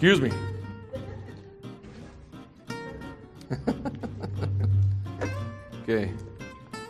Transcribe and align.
Excuse 0.00 0.20
me. 0.20 0.30
okay. 5.82 6.12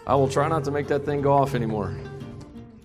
I 0.07 0.15
will 0.15 0.29
try 0.29 0.47
not 0.47 0.63
to 0.65 0.71
make 0.71 0.89
that 0.89 1.07
thing 1.07 1.23
go 1.23 1.33
off 1.33 1.55
anymore. 1.55 1.97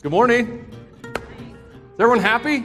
Good 0.01 0.13
morning. 0.13 0.65
Is 1.03 1.99
everyone 1.99 2.19
happy? 2.19 2.63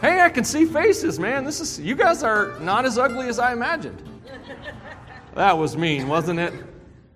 Hey, 0.00 0.22
I 0.22 0.28
can 0.28 0.42
see 0.42 0.64
faces, 0.64 1.20
man. 1.20 1.44
This 1.44 1.60
is 1.60 1.78
you 1.78 1.94
guys 1.94 2.24
are 2.24 2.58
not 2.58 2.84
as 2.84 2.98
ugly 2.98 3.28
as 3.28 3.38
I 3.38 3.52
imagined. 3.52 4.02
That 5.36 5.56
was 5.56 5.76
mean, 5.76 6.08
wasn't 6.08 6.40
it? 6.40 6.52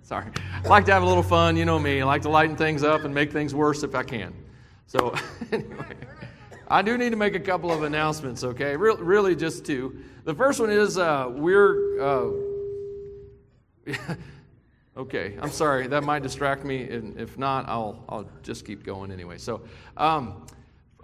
Sorry. 0.01 0.27
I 0.63 0.67
like 0.69 0.85
to 0.85 0.93
have 0.93 1.03
a 1.03 1.05
little 1.05 1.21
fun, 1.21 1.57
you 1.57 1.65
know 1.65 1.77
me. 1.77 1.99
I 1.99 2.05
like 2.05 2.21
to 2.21 2.29
lighten 2.29 2.55
things 2.55 2.83
up 2.83 3.03
and 3.03 3.13
make 3.13 3.33
things 3.33 3.53
worse 3.53 3.83
if 3.83 3.95
I 3.95 4.03
can. 4.03 4.33
So, 4.85 5.13
anyway, 5.51 5.86
I 6.69 6.81
do 6.81 6.97
need 6.97 7.11
to 7.11 7.15
make 7.15 7.33
a 7.33 7.39
couple 7.39 7.71
of 7.71 7.83
announcements, 7.83 8.43
okay? 8.43 8.75
Re- 8.75 8.97
really, 8.99 9.37
just 9.37 9.65
two. 9.65 9.99
The 10.25 10.35
first 10.35 10.59
one 10.59 10.69
is 10.69 10.97
uh, 10.97 11.31
we're. 11.31 12.01
Uh, 12.01 12.31
okay, 14.97 15.37
I'm 15.41 15.49
sorry. 15.49 15.87
That 15.87 16.03
might 16.03 16.23
distract 16.23 16.65
me, 16.65 16.83
and 16.89 17.17
if 17.17 17.37
not, 17.37 17.69
I'll, 17.69 18.03
I'll 18.09 18.29
just 18.43 18.65
keep 18.65 18.83
going 18.83 19.11
anyway. 19.11 19.37
So, 19.37 19.61
um, 19.95 20.45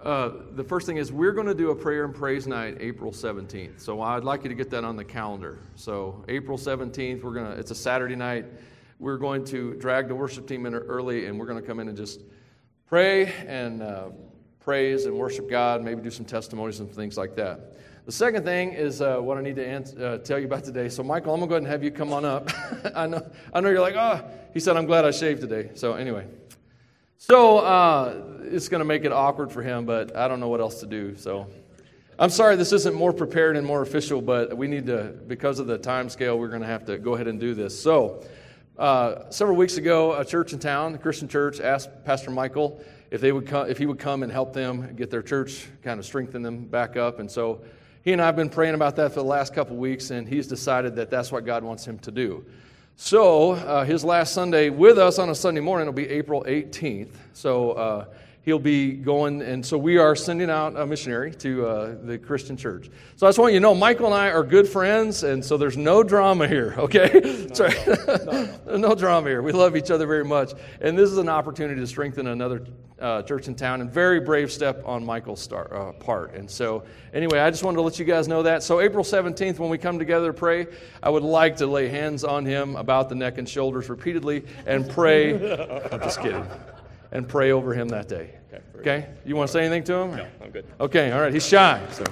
uh, 0.01 0.31
the 0.51 0.65
first 0.65 0.85
thing 0.85 0.97
is 0.97 1.13
we're 1.13 1.31
going 1.31 1.47
to 1.47 1.55
do 1.55 1.71
a 1.71 1.75
prayer 1.75 2.03
and 2.03 2.13
praise 2.13 2.45
night 2.45 2.75
April 2.81 3.13
17th. 3.13 3.79
So 3.79 4.01
I'd 4.01 4.25
like 4.25 4.43
you 4.43 4.49
to 4.49 4.55
get 4.55 4.69
that 4.71 4.83
on 4.83 4.97
the 4.97 5.05
calendar. 5.05 5.59
So 5.75 6.25
April 6.27 6.57
17th, 6.57 7.23
we're 7.23 7.33
going 7.33 7.45
to. 7.45 7.57
It's 7.57 7.71
a 7.71 7.75
Saturday 7.75 8.17
night. 8.17 8.45
We're 8.99 9.17
going 9.17 9.45
to 9.45 9.75
drag 9.75 10.09
the 10.09 10.15
worship 10.15 10.45
team 10.45 10.65
in 10.65 10.75
early, 10.75 11.27
and 11.27 11.39
we're 11.39 11.45
going 11.45 11.61
to 11.61 11.65
come 11.65 11.79
in 11.79 11.87
and 11.87 11.95
just 11.95 12.19
pray 12.85 13.31
and 13.47 13.81
uh, 13.81 14.09
praise 14.63 15.05
and 15.05 15.15
worship 15.17 15.49
God. 15.49 15.83
Maybe 15.83 16.01
do 16.01 16.09
some 16.09 16.25
testimonies 16.25 16.79
and 16.79 16.89
things 16.89 17.17
like 17.17 17.35
that. 17.35 17.73
The 18.05 18.11
second 18.11 18.43
thing 18.43 18.73
is 18.73 19.01
uh, 19.01 19.17
what 19.17 19.37
I 19.37 19.41
need 19.41 19.55
to 19.57 19.65
answer, 19.65 20.05
uh, 20.05 20.17
tell 20.17 20.39
you 20.39 20.45
about 20.45 20.63
today. 20.63 20.89
So, 20.89 21.03
Michael, 21.03 21.33
I'm 21.33 21.39
going 21.39 21.49
to 21.49 21.51
go 21.51 21.55
ahead 21.55 21.63
and 21.63 21.71
have 21.71 21.83
you 21.83 21.91
come 21.91 22.13
on 22.13 22.25
up. 22.25 22.49
I, 22.95 23.07
know, 23.07 23.29
I 23.53 23.59
know 23.59 23.69
you're 23.69 23.81
like, 23.81 23.95
oh, 23.95 24.23
he 24.53 24.59
said, 24.59 24.77
I'm 24.77 24.85
glad 24.85 25.05
I 25.05 25.11
shaved 25.11 25.41
today. 25.41 25.71
So, 25.75 25.93
anyway. 25.93 26.27
So, 27.17 27.59
uh, 27.59 28.39
it's 28.43 28.69
going 28.69 28.79
to 28.79 28.85
make 28.85 29.05
it 29.05 29.11
awkward 29.11 29.51
for 29.51 29.61
him, 29.61 29.85
but 29.85 30.15
I 30.15 30.27
don't 30.27 30.39
know 30.39 30.49
what 30.49 30.59
else 30.59 30.79
to 30.81 30.85
do. 30.85 31.15
So, 31.15 31.47
I'm 32.19 32.29
sorry 32.29 32.55
this 32.55 32.73
isn't 32.73 32.93
more 32.93 33.13
prepared 33.13 33.57
and 33.57 33.65
more 33.65 33.81
official, 33.81 34.21
but 34.21 34.55
we 34.55 34.67
need 34.67 34.85
to, 34.87 35.15
because 35.27 35.59
of 35.59 35.67
the 35.67 35.77
time 35.77 36.09
scale, 36.09 36.37
we're 36.37 36.49
going 36.49 36.61
to 36.61 36.67
have 36.67 36.85
to 36.85 36.97
go 36.97 37.15
ahead 37.15 37.27
and 37.27 37.39
do 37.39 37.53
this. 37.53 37.81
So, 37.81 38.23
uh, 38.77 39.29
several 39.29 39.57
weeks 39.57 39.77
ago, 39.77 40.13
a 40.13 40.25
church 40.25 40.51
in 40.51 40.59
town, 40.59 40.95
a 40.95 40.97
Christian 40.97 41.27
church, 41.27 41.59
asked 41.59 41.89
Pastor 42.05 42.31
Michael 42.31 42.83
if, 43.13 43.21
they 43.21 43.31
would 43.31 43.45
come, 43.45 43.69
if 43.69 43.77
he 43.77 43.85
would 43.85 43.99
come 43.99 44.23
and 44.23 44.31
help 44.31 44.53
them 44.53 44.95
get 44.95 45.11
their 45.11 45.21
church, 45.21 45.67
kind 45.83 45.99
of 45.99 46.05
strengthen 46.05 46.41
them 46.41 46.65
back 46.65 46.97
up. 46.97 47.19
And 47.19 47.29
so 47.29 47.61
he 48.01 48.11
and 48.11 48.19
I 48.19 48.25
have 48.25 48.35
been 48.35 48.49
praying 48.49 48.73
about 48.73 48.95
that 48.95 49.09
for 49.09 49.19
the 49.19 49.25
last 49.25 49.53
couple 49.53 49.75
weeks, 49.75 50.09
and 50.09 50.27
he's 50.27 50.47
decided 50.47 50.95
that 50.95 51.11
that's 51.11 51.31
what 51.31 51.45
God 51.45 51.63
wants 51.63 51.85
him 51.85 51.99
to 51.99 52.09
do. 52.09 52.43
So, 52.95 53.51
uh, 53.51 53.85
his 53.85 54.03
last 54.03 54.33
Sunday 54.33 54.71
with 54.71 54.97
us 54.97 55.19
on 55.19 55.29
a 55.29 55.35
Sunday 55.35 55.61
morning 55.61 55.85
will 55.85 55.93
be 55.93 56.09
April 56.09 56.43
18th. 56.47 57.11
So, 57.33 57.73
uh, 57.73 58.05
he'll 58.43 58.59
be 58.59 58.91
going, 58.91 59.41
and 59.41 59.65
so 59.65 59.77
we 59.77 59.97
are 59.97 60.15
sending 60.15 60.49
out 60.49 60.75
a 60.75 60.85
missionary 60.85 61.33
to 61.33 61.65
uh, 61.65 61.95
the 62.03 62.17
Christian 62.17 62.57
church. 62.57 62.89
So 63.15 63.25
I 63.25 63.29
just 63.29 63.39
want 63.39 63.53
you 63.53 63.59
to 63.59 63.63
know, 63.63 63.73
Michael 63.73 64.07
and 64.07 64.15
I 64.15 64.31
are 64.31 64.43
good 64.43 64.67
friends, 64.67 65.23
and 65.23 65.43
so 65.43 65.57
there's 65.57 65.77
no 65.77 66.03
drama 66.03 66.47
here, 66.47 66.75
okay? 66.77 67.09
No, 67.23 67.53
Sorry. 67.53 67.73
No, 68.65 68.77
no, 68.77 68.95
drama 68.95 69.29
here. 69.29 69.41
We 69.41 69.51
love 69.51 69.75
each 69.75 69.91
other 69.91 70.07
very 70.07 70.25
much. 70.25 70.53
And 70.81 70.97
this 70.97 71.11
is 71.11 71.17
an 71.17 71.29
opportunity 71.29 71.79
to 71.79 71.85
strengthen 71.85 72.27
another 72.27 72.65
uh, 72.99 73.21
church 73.21 73.47
in 73.47 73.55
town, 73.55 73.81
and 73.81 73.91
very 73.91 74.19
brave 74.19 74.51
step 74.51 74.81
on 74.85 75.05
Michael's 75.05 75.41
star, 75.41 75.73
uh, 75.73 75.91
part. 75.93 76.33
And 76.33 76.49
so, 76.49 76.83
anyway, 77.13 77.39
I 77.39 77.49
just 77.49 77.63
wanted 77.63 77.75
to 77.77 77.81
let 77.81 77.99
you 77.99 78.05
guys 78.05 78.27
know 78.27 78.43
that. 78.43 78.63
So, 78.63 78.79
April 78.79 79.03
17th, 79.03 79.59
when 79.59 79.69
we 79.69 79.77
come 79.77 79.99
together 79.99 80.27
to 80.27 80.33
pray, 80.33 80.67
I 81.01 81.09
would 81.09 81.23
like 81.23 81.57
to 81.57 81.67
lay 81.67 81.89
hands 81.89 82.23
on 82.23 82.45
him 82.45 82.75
about 82.75 83.09
the 83.09 83.15
neck 83.15 83.37
and 83.37 83.47
shoulders 83.47 83.89
repeatedly 83.89 84.45
and 84.65 84.89
pray. 84.89 85.33
I'm 85.91 85.99
just 85.99 86.21
kidding 86.21 86.45
and 87.13 87.29
pray 87.29 87.51
over 87.51 87.73
him 87.73 87.87
that 87.89 88.09
day. 88.09 88.31
Okay? 88.51 88.63
okay? 88.79 89.09
You 89.23 89.37
want 89.37 89.47
to 89.47 89.53
say 89.53 89.61
anything 89.61 89.85
to 89.85 89.93
him? 89.93 90.15
No, 90.17 90.27
I'm 90.41 90.51
good. 90.51 90.65
Okay, 90.81 91.11
all 91.11 91.21
right. 91.21 91.31
He's 91.31 91.47
shy. 91.47 91.81
So. 91.91 92.03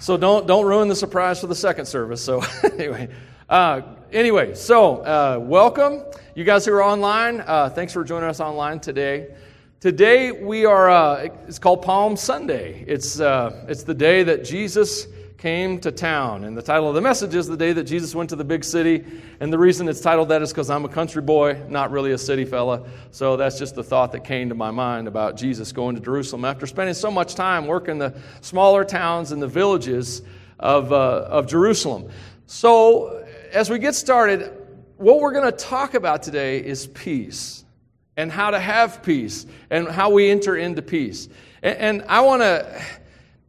So 0.00 0.16
don't 0.16 0.46
don't 0.46 0.64
ruin 0.64 0.88
the 0.88 0.96
surprise 0.96 1.40
for 1.40 1.46
the 1.46 1.54
second 1.54 1.86
service. 1.86 2.22
So 2.22 2.40
anyway, 2.72 3.08
uh, 3.48 3.82
anyway, 4.12 4.54
so 4.54 4.98
uh, 4.98 5.38
welcome 5.40 6.04
you 6.34 6.44
guys 6.44 6.64
who 6.64 6.72
are 6.74 6.82
online. 6.82 7.40
Uh, 7.40 7.68
thanks 7.68 7.92
for 7.92 8.04
joining 8.04 8.28
us 8.28 8.40
online 8.40 8.78
today. 8.78 9.34
Today 9.80 10.30
we 10.30 10.64
are. 10.64 10.88
Uh, 10.88 11.28
it's 11.48 11.58
called 11.58 11.82
Palm 11.82 12.16
Sunday. 12.16 12.84
It's 12.86 13.20
uh, 13.20 13.66
it's 13.68 13.82
the 13.82 13.94
day 13.94 14.22
that 14.22 14.44
Jesus 14.44 15.08
came 15.38 15.78
to 15.80 15.92
town. 15.92 16.44
And 16.44 16.56
the 16.56 16.62
title 16.62 16.88
of 16.88 16.94
the 16.94 17.00
message 17.02 17.34
is 17.34 17.46
The 17.46 17.56
Day 17.56 17.72
That 17.74 17.84
Jesus 17.84 18.14
Went 18.14 18.30
to 18.30 18.36
the 18.36 18.44
Big 18.44 18.64
City. 18.64 19.04
And 19.38 19.52
the 19.52 19.58
reason 19.58 19.86
it's 19.86 20.00
titled 20.00 20.30
that 20.30 20.40
is 20.40 20.50
because 20.50 20.70
I'm 20.70 20.84
a 20.86 20.88
country 20.88 21.20
boy, 21.20 21.60
not 21.68 21.90
really 21.90 22.12
a 22.12 22.18
city 22.18 22.46
fella. 22.46 22.88
So 23.10 23.36
that's 23.36 23.58
just 23.58 23.74
the 23.74 23.84
thought 23.84 24.12
that 24.12 24.24
came 24.24 24.48
to 24.48 24.54
my 24.54 24.70
mind 24.70 25.08
about 25.08 25.36
Jesus 25.36 25.72
going 25.72 25.94
to 25.94 26.00
Jerusalem. 26.00 26.46
After 26.46 26.66
spending 26.66 26.94
so 26.94 27.10
much 27.10 27.34
time 27.34 27.66
working 27.66 27.98
the 27.98 28.14
smaller 28.40 28.84
towns 28.84 29.30
and 29.30 29.42
the 29.42 29.48
villages 29.48 30.22
of, 30.58 30.90
uh, 30.90 31.26
of 31.28 31.46
Jerusalem. 31.46 32.08
So 32.46 33.26
as 33.52 33.68
we 33.68 33.78
get 33.78 33.94
started, 33.94 34.52
what 34.96 35.20
we're 35.20 35.32
going 35.32 35.50
to 35.50 35.56
talk 35.56 35.92
about 35.92 36.22
today 36.22 36.64
is 36.64 36.86
peace 36.86 37.64
and 38.16 38.32
how 38.32 38.50
to 38.50 38.58
have 38.58 39.02
peace 39.02 39.44
and 39.68 39.86
how 39.86 40.08
we 40.10 40.30
enter 40.30 40.56
into 40.56 40.80
peace. 40.80 41.28
And, 41.62 41.78
and 41.78 42.04
I 42.08 42.20
want 42.20 42.40
to 42.40 42.82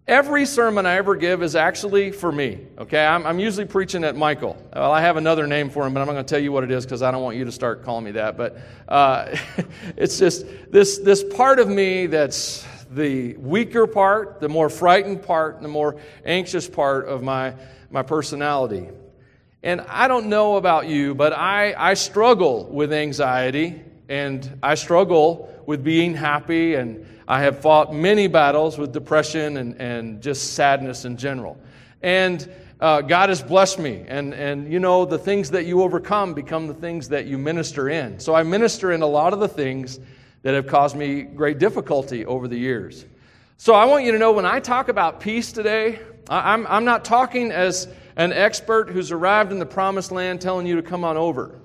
Every 0.07 0.45
sermon 0.45 0.85
I 0.85 0.95
ever 0.95 1.17
give 1.17 1.43
is 1.43 1.53
actually 1.53 2.13
for 2.13 2.31
me, 2.31 2.59
okay? 2.77 3.05
I'm, 3.05 3.25
I'm, 3.25 3.39
usually 3.39 3.65
preaching 3.65 4.05
at 4.05 4.15
Michael. 4.15 4.55
Well, 4.73 4.93
I 4.93 5.01
have 5.01 5.17
another 5.17 5.45
name 5.47 5.69
for 5.69 5.85
him, 5.85 5.93
but 5.93 5.99
I'm 5.99 6.07
not 6.07 6.13
going 6.13 6.25
to 6.25 6.29
tell 6.29 6.41
you 6.41 6.53
what 6.53 6.63
it 6.63 6.71
is 6.71 6.85
because 6.85 7.01
I 7.01 7.11
don't 7.11 7.21
want 7.21 7.35
you 7.35 7.43
to 7.43 7.51
start 7.51 7.83
calling 7.83 8.05
me 8.05 8.11
that. 8.11 8.37
But 8.37 8.57
uh, 8.87 9.35
it's 9.97 10.17
just 10.17 10.45
this, 10.71 10.99
this 10.99 11.25
part 11.25 11.59
of 11.59 11.67
me 11.67 12.05
that's 12.05 12.65
the 12.89 13.35
weaker 13.35 13.85
part, 13.85 14.39
the 14.39 14.47
more 14.47 14.69
frightened 14.69 15.23
part, 15.23 15.61
the 15.61 15.67
more 15.67 15.99
anxious 16.23 16.69
part 16.69 17.05
of 17.05 17.21
my, 17.21 17.53
my 17.91 18.01
personality. 18.01 18.87
And 19.61 19.81
I 19.89 20.07
don't 20.07 20.27
know 20.27 20.55
about 20.55 20.87
you, 20.87 21.15
but 21.15 21.33
I, 21.33 21.73
I 21.77 21.95
struggle 21.95 22.63
with 22.67 22.93
anxiety 22.93 23.81
and 24.07 24.57
I 24.63 24.75
struggle 24.75 25.53
with 25.65 25.83
being 25.83 26.13
happy 26.15 26.75
and 26.75 27.05
I 27.27 27.41
have 27.41 27.59
fought 27.59 27.93
many 27.93 28.27
battles 28.27 28.77
with 28.77 28.93
depression 28.93 29.57
and, 29.57 29.81
and 29.81 30.21
just 30.21 30.53
sadness 30.53 31.03
in 31.03 31.17
general. 31.17 31.57
And 32.01 32.49
uh, 32.79 33.01
God 33.01 33.29
has 33.29 33.41
blessed 33.41 33.79
me. 33.79 34.05
And, 34.07 34.33
and 34.33 34.71
you 34.71 34.79
know, 34.79 35.03
the 35.03 35.17
things 35.17 35.51
that 35.51 35.65
you 35.65 35.81
overcome 35.81 36.33
become 36.33 36.67
the 36.67 36.73
things 36.73 37.09
that 37.09 37.25
you 37.25 37.37
minister 37.37 37.89
in. 37.89 38.19
So 38.19 38.33
I 38.33 38.43
minister 38.43 38.93
in 38.93 39.01
a 39.01 39.07
lot 39.07 39.33
of 39.33 39.39
the 39.39 39.47
things 39.47 39.99
that 40.43 40.53
have 40.53 40.67
caused 40.67 40.95
me 40.95 41.23
great 41.23 41.59
difficulty 41.59 42.25
over 42.25 42.47
the 42.47 42.57
years. 42.57 43.05
So 43.57 43.73
I 43.73 43.85
want 43.85 44.05
you 44.05 44.13
to 44.13 44.19
know 44.19 44.31
when 44.31 44.45
I 44.45 44.59
talk 44.61 44.87
about 44.87 45.19
peace 45.19 45.51
today, 45.51 45.99
I'm, 46.29 46.65
I'm 46.67 46.85
not 46.85 47.03
talking 47.03 47.51
as 47.51 47.89
an 48.15 48.31
expert 48.31 48.89
who's 48.89 49.11
arrived 49.11 49.51
in 49.51 49.59
the 49.59 49.65
promised 49.65 50.11
land 50.11 50.39
telling 50.39 50.65
you 50.65 50.75
to 50.75 50.81
come 50.81 51.03
on 51.03 51.17
over. 51.17 51.59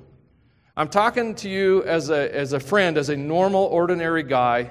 I'm 0.77 0.89
talking 0.89 1.35
to 1.37 1.49
you 1.49 1.85
as 1.85 2.11
a, 2.11 2.35
as 2.35 2.53
a 2.55 2.61
friend, 2.61 2.97
as 2.97 3.11
a 3.11 3.17
normal, 3.17 3.65
ordinary 3.65 4.23
guy 4.23 4.71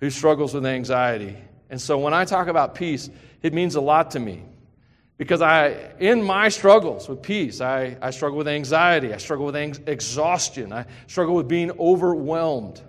who 0.00 0.10
struggles 0.10 0.54
with 0.54 0.66
anxiety. 0.66 1.36
And 1.70 1.80
so 1.80 1.98
when 1.98 2.14
I 2.14 2.24
talk 2.24 2.48
about 2.48 2.74
peace, 2.74 3.10
it 3.42 3.52
means 3.52 3.74
a 3.74 3.80
lot 3.80 4.12
to 4.12 4.20
me. 4.20 4.42
Because 5.18 5.40
I, 5.40 5.94
in 5.98 6.22
my 6.22 6.50
struggles 6.50 7.08
with 7.08 7.22
peace, 7.22 7.62
I, 7.62 7.96
I 8.02 8.10
struggle 8.10 8.36
with 8.36 8.48
anxiety, 8.48 9.14
I 9.14 9.16
struggle 9.16 9.46
with 9.46 9.56
ang- 9.56 9.82
exhaustion, 9.86 10.72
I 10.72 10.84
struggle 11.06 11.34
with 11.34 11.48
being 11.48 11.70
overwhelmed. 11.78 12.82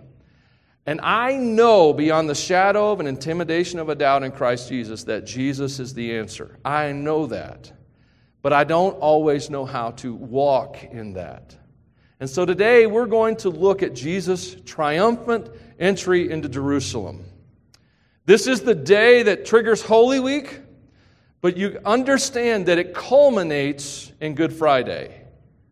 And 0.86 1.01
I 1.01 1.36
know 1.36 1.94
beyond 1.94 2.30
the 2.30 2.36
shadow 2.36 2.92
of 2.92 3.00
an 3.00 3.07
intimidation 3.07 3.80
of 3.80 3.89
a 3.89 3.95
doubt 3.95 4.24
in 4.24 4.31
Christ 4.31 4.69
Jesus 4.69 5.03
that 5.06 5.25
Jesus 5.25 5.80
is 5.80 5.94
the 5.94 6.18
answer. 6.18 6.60
I 6.63 6.92
know 6.92 7.27
that. 7.27 7.71
But 8.42 8.53
I 8.53 8.63
don't 8.63 8.94
always 9.00 9.50
know 9.50 9.65
how 9.65 9.92
to 9.92 10.13
walk 10.13 10.83
in 10.83 11.13
that. 11.13 11.56
And 12.19 12.30
so 12.30 12.45
today 12.45 12.88
we're 12.88 13.06
going 13.06 13.36
to 13.38 13.50
look 13.50 13.83
at 13.83 13.94
Jesus' 13.94 14.56
triumphant 14.65 15.50
entry 15.79 16.29
into 16.29 16.50
Jerusalem. 16.50 17.25
This 18.25 18.47
is 18.47 18.62
the 18.62 18.75
day 18.75 19.24
that 19.24 19.45
triggers 19.45 19.81
Holy 19.81 20.19
Week, 20.19 20.59
but 21.41 21.56
you 21.56 21.79
understand 21.85 22.65
that 22.65 22.77
it 22.77 22.94
culminates 22.94 24.12
in 24.19 24.35
Good 24.35 24.51
Friday, 24.53 25.21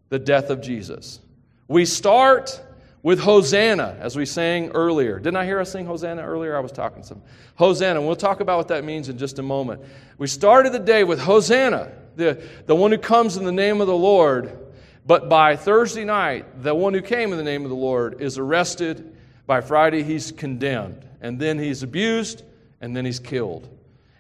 the 0.10 0.20
death 0.20 0.50
of 0.50 0.62
Jesus. 0.62 1.20
We 1.68 1.86
start 1.86 2.62
with 3.06 3.20
Hosanna, 3.20 3.98
as 4.00 4.16
we 4.16 4.26
sang 4.26 4.70
earlier. 4.72 5.20
Didn't 5.20 5.36
I 5.36 5.46
hear 5.46 5.60
us 5.60 5.72
sing 5.72 5.86
Hosanna 5.86 6.24
earlier? 6.24 6.58
I 6.58 6.60
was 6.60 6.72
talking 6.72 7.04
to 7.04 7.08
some. 7.08 7.22
Hosanna. 7.54 8.02
We'll 8.02 8.16
talk 8.16 8.40
about 8.40 8.58
what 8.58 8.70
that 8.70 8.84
means 8.84 9.10
in 9.10 9.18
just 9.20 9.38
a 9.38 9.44
moment. 9.44 9.84
We 10.18 10.26
started 10.26 10.74
the 10.74 10.80
day 10.80 11.04
with 11.04 11.20
Hosanna, 11.20 11.92
the, 12.16 12.42
the 12.66 12.76
one 12.76 12.92
who 12.92 12.98
comes 12.98 13.38
in 13.38 13.44
the 13.44 13.52
name 13.52 13.80
of 13.80 13.86
the 13.86 13.96
Lord. 13.96 14.58
But 15.06 15.30
by 15.30 15.56
Thursday 15.56 16.04
night, 16.04 16.64
the 16.64 16.74
one 16.74 16.96
who 16.96 17.02
came 17.02 17.32
in 17.32 17.38
the 17.38 17.44
name 17.44 17.64
of 17.64 17.70
the 17.70 17.76
Lord 17.76 18.22
is 18.22 18.40
arrested. 18.40 19.16
By 19.48 19.62
Friday, 19.62 20.04
he's 20.04 20.32
condemned. 20.32 21.06
And 21.22 21.40
then 21.40 21.60
he's 21.60 21.84
abused 21.84 22.44
and 22.82 22.96
then 22.96 23.06
he's 23.06 23.20
killed. 23.20 23.68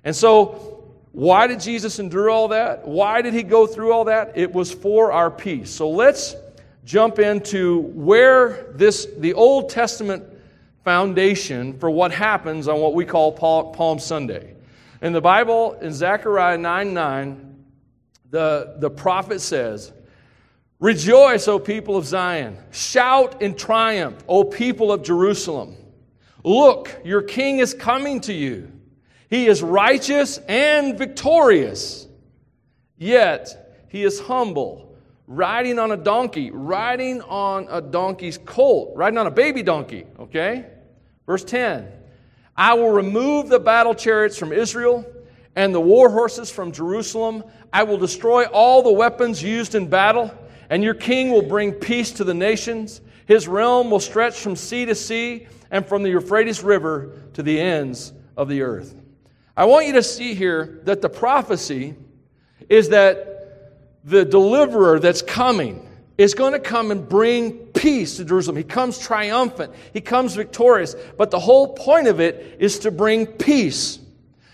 And 0.04 0.16
so, 0.16 0.83
why 1.12 1.48
did 1.48 1.60
Jesus 1.60 2.00
endure 2.00 2.30
all 2.30 2.50
that? 2.50 2.88
Why 2.88 3.22
did 3.22 3.33
he 3.33 3.44
go 3.44 3.66
through 3.68 3.94
all 3.94 4.06
that? 4.06 4.33
It 4.36 4.51
was 4.51 4.72
for 4.72 5.12
our 5.12 5.31
peace. 5.31 5.69
So 5.69 5.89
let's 5.89 6.36
jump 6.83 7.19
into 7.19 7.80
where 7.94 8.68
this 8.74 9.07
the 9.18 9.33
Old 9.33 9.69
Testament 9.69 10.24
foundation 10.83 11.80
for 11.80 11.89
what 11.89 12.12
happens 12.12 12.68
on 12.68 12.80
what 12.80 12.94
we 12.94 13.06
call 13.06 13.31
Palm 13.31 13.98
Sunday. 14.00 14.56
In 15.01 15.13
the 15.13 15.21
Bible, 15.21 15.74
in 15.81 15.94
Zechariah 15.94 16.57
9 16.57 16.94
9, 16.94 17.66
the, 18.31 18.75
the 18.80 18.89
prophet 18.89 19.39
says, 19.39 19.94
Rejoice, 20.85 21.47
O 21.47 21.57
people 21.57 21.97
of 21.97 22.05
Zion. 22.05 22.59
Shout 22.69 23.41
in 23.41 23.55
triumph, 23.55 24.23
O 24.29 24.43
people 24.43 24.91
of 24.91 25.01
Jerusalem. 25.01 25.75
Look, 26.43 26.95
your 27.03 27.23
king 27.23 27.57
is 27.57 27.73
coming 27.73 28.21
to 28.21 28.33
you. 28.33 28.71
He 29.27 29.47
is 29.47 29.63
righteous 29.63 30.37
and 30.47 30.95
victorious. 30.95 32.07
Yet 32.99 33.87
he 33.89 34.03
is 34.03 34.19
humble, 34.19 34.95
riding 35.25 35.79
on 35.79 35.91
a 35.91 35.97
donkey, 35.97 36.51
riding 36.51 37.23
on 37.23 37.65
a 37.71 37.81
donkey's 37.81 38.37
colt, 38.37 38.91
riding 38.95 39.17
on 39.17 39.25
a 39.25 39.31
baby 39.31 39.63
donkey, 39.63 40.05
okay? 40.19 40.67
Verse 41.25 41.43
10 41.43 41.91
I 42.55 42.75
will 42.75 42.91
remove 42.91 43.49
the 43.49 43.59
battle 43.59 43.95
chariots 43.95 44.37
from 44.37 44.53
Israel 44.53 45.03
and 45.55 45.73
the 45.73 45.81
war 45.81 46.11
horses 46.11 46.51
from 46.51 46.71
Jerusalem. 46.71 47.43
I 47.73 47.81
will 47.81 47.97
destroy 47.97 48.45
all 48.45 48.83
the 48.83 48.93
weapons 48.93 49.41
used 49.41 49.73
in 49.73 49.89
battle, 49.89 50.31
and 50.69 50.83
your 50.83 50.94
king 50.94 51.31
will 51.31 51.41
bring 51.41 51.71
peace 51.71 52.12
to 52.13 52.23
the 52.23 52.33
nations. 52.33 53.01
His 53.25 53.47
realm 53.47 53.89
will 53.89 54.00
stretch 54.00 54.39
from 54.39 54.56
sea 54.56 54.85
to 54.85 54.95
sea 54.95 55.47
and 55.71 55.85
from 55.85 56.03
the 56.03 56.09
Euphrates 56.09 56.63
River 56.63 57.12
to 57.33 57.44
the 57.44 57.59
ends 57.59 58.13
of 58.38 58.50
the 58.50 58.62
earth. 58.62 58.95
I 59.57 59.65
want 59.65 59.88
you 59.88 59.94
to 59.94 60.03
see 60.03 60.33
here 60.33 60.81
that 60.83 61.01
the 61.01 61.09
prophecy 61.09 61.95
is 62.69 62.89
that 62.89 63.31
the 64.03 64.25
deliverer 64.25 65.00
that's 65.00 65.21
coming 65.21 65.88
is 66.17 66.33
going 66.33 66.53
to 66.53 66.59
come 66.59 66.91
and 66.91 67.07
bring 67.07 67.53
peace 67.73 68.18
to 68.18 68.25
Jerusalem. 68.25 68.57
He 68.57 68.63
comes 68.63 68.97
triumphant, 68.97 69.73
he 69.94 70.01
comes 70.01 70.35
victorious, 70.35 70.95
but 71.18 71.31
the 71.31 71.39
whole 71.39 71.73
point 71.73 72.07
of 72.07 72.19
it 72.19 72.57
is 72.59 72.79
to 72.79 72.91
bring 72.91 73.25
peace. 73.25 74.00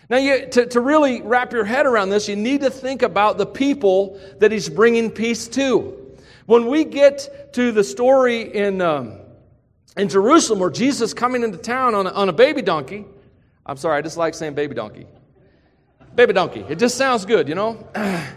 Now, 0.10 0.18
you, 0.18 0.46
to, 0.48 0.66
to 0.66 0.82
really 0.82 1.22
wrap 1.22 1.54
your 1.54 1.64
head 1.64 1.86
around 1.86 2.10
this, 2.10 2.28
you 2.28 2.36
need 2.36 2.62
to 2.62 2.70
think 2.70 3.02
about 3.02 3.38
the 3.38 3.46
people 3.46 4.20
that 4.40 4.52
he's 4.52 4.68
bringing 4.68 5.10
peace 5.10 5.48
to. 5.50 5.98
When 6.46 6.68
we 6.68 6.84
get 6.84 7.54
to 7.54 7.72
the 7.72 7.84
story 7.84 8.42
in, 8.42 8.82
um, 8.82 9.20
in 9.98 10.10
Jerusalem 10.10 10.60
where 10.60 10.70
Jesus 10.70 11.14
coming 11.14 11.44
into 11.44 11.58
town 11.58 11.96
on 11.96 12.08
a, 12.08 12.12
on 12.12 12.30
a 12.30 12.34
baby 12.34 12.62
donkey, 12.62 13.06
I'm 13.66 13.78
sorry, 13.78 13.98
I 13.98 14.02
just 14.02 14.18
like 14.18 14.34
saying 14.34 14.54
baby 14.54 14.74
donkey. 14.74 15.06
Baby 16.16 16.34
donkey. 16.34 16.66
It 16.68 16.80
just 16.80 16.98
sounds 16.98 17.26
good, 17.26 17.48
you 17.48 17.56
know? 17.56 17.88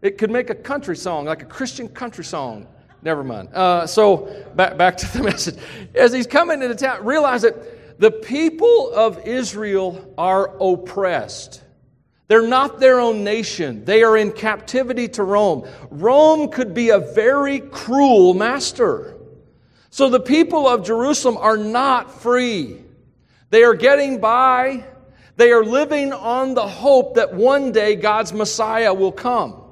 It 0.00 0.16
could 0.16 0.30
make 0.30 0.48
a 0.48 0.54
country 0.54 0.96
song, 0.96 1.24
like 1.24 1.42
a 1.42 1.46
Christian 1.46 1.88
country 1.88 2.24
song. 2.24 2.68
Never 3.02 3.24
mind. 3.24 3.48
Uh, 3.52 3.86
so, 3.86 4.46
back, 4.54 4.76
back 4.76 4.96
to 4.98 5.12
the 5.12 5.22
message. 5.24 5.56
As 5.94 6.12
he's 6.12 6.26
coming 6.26 6.62
into 6.62 6.74
town, 6.74 7.04
realize 7.04 7.42
that 7.42 7.98
the 7.98 8.10
people 8.10 8.92
of 8.94 9.26
Israel 9.26 10.14
are 10.16 10.56
oppressed. 10.60 11.62
They're 12.28 12.46
not 12.46 12.78
their 12.78 13.00
own 13.00 13.24
nation. 13.24 13.84
They 13.84 14.02
are 14.02 14.16
in 14.16 14.32
captivity 14.32 15.08
to 15.08 15.22
Rome. 15.22 15.66
Rome 15.90 16.50
could 16.50 16.74
be 16.74 16.90
a 16.90 16.98
very 16.98 17.60
cruel 17.60 18.34
master. 18.34 19.16
So 19.90 20.10
the 20.10 20.20
people 20.20 20.68
of 20.68 20.84
Jerusalem 20.84 21.38
are 21.38 21.56
not 21.56 22.20
free. 22.20 22.82
They 23.50 23.64
are 23.64 23.74
getting 23.74 24.20
by. 24.20 24.84
They 25.36 25.52
are 25.52 25.64
living 25.64 26.12
on 26.12 26.52
the 26.52 26.68
hope 26.68 27.14
that 27.14 27.32
one 27.32 27.72
day 27.72 27.96
God's 27.96 28.34
Messiah 28.34 28.92
will 28.92 29.12
come. 29.12 29.62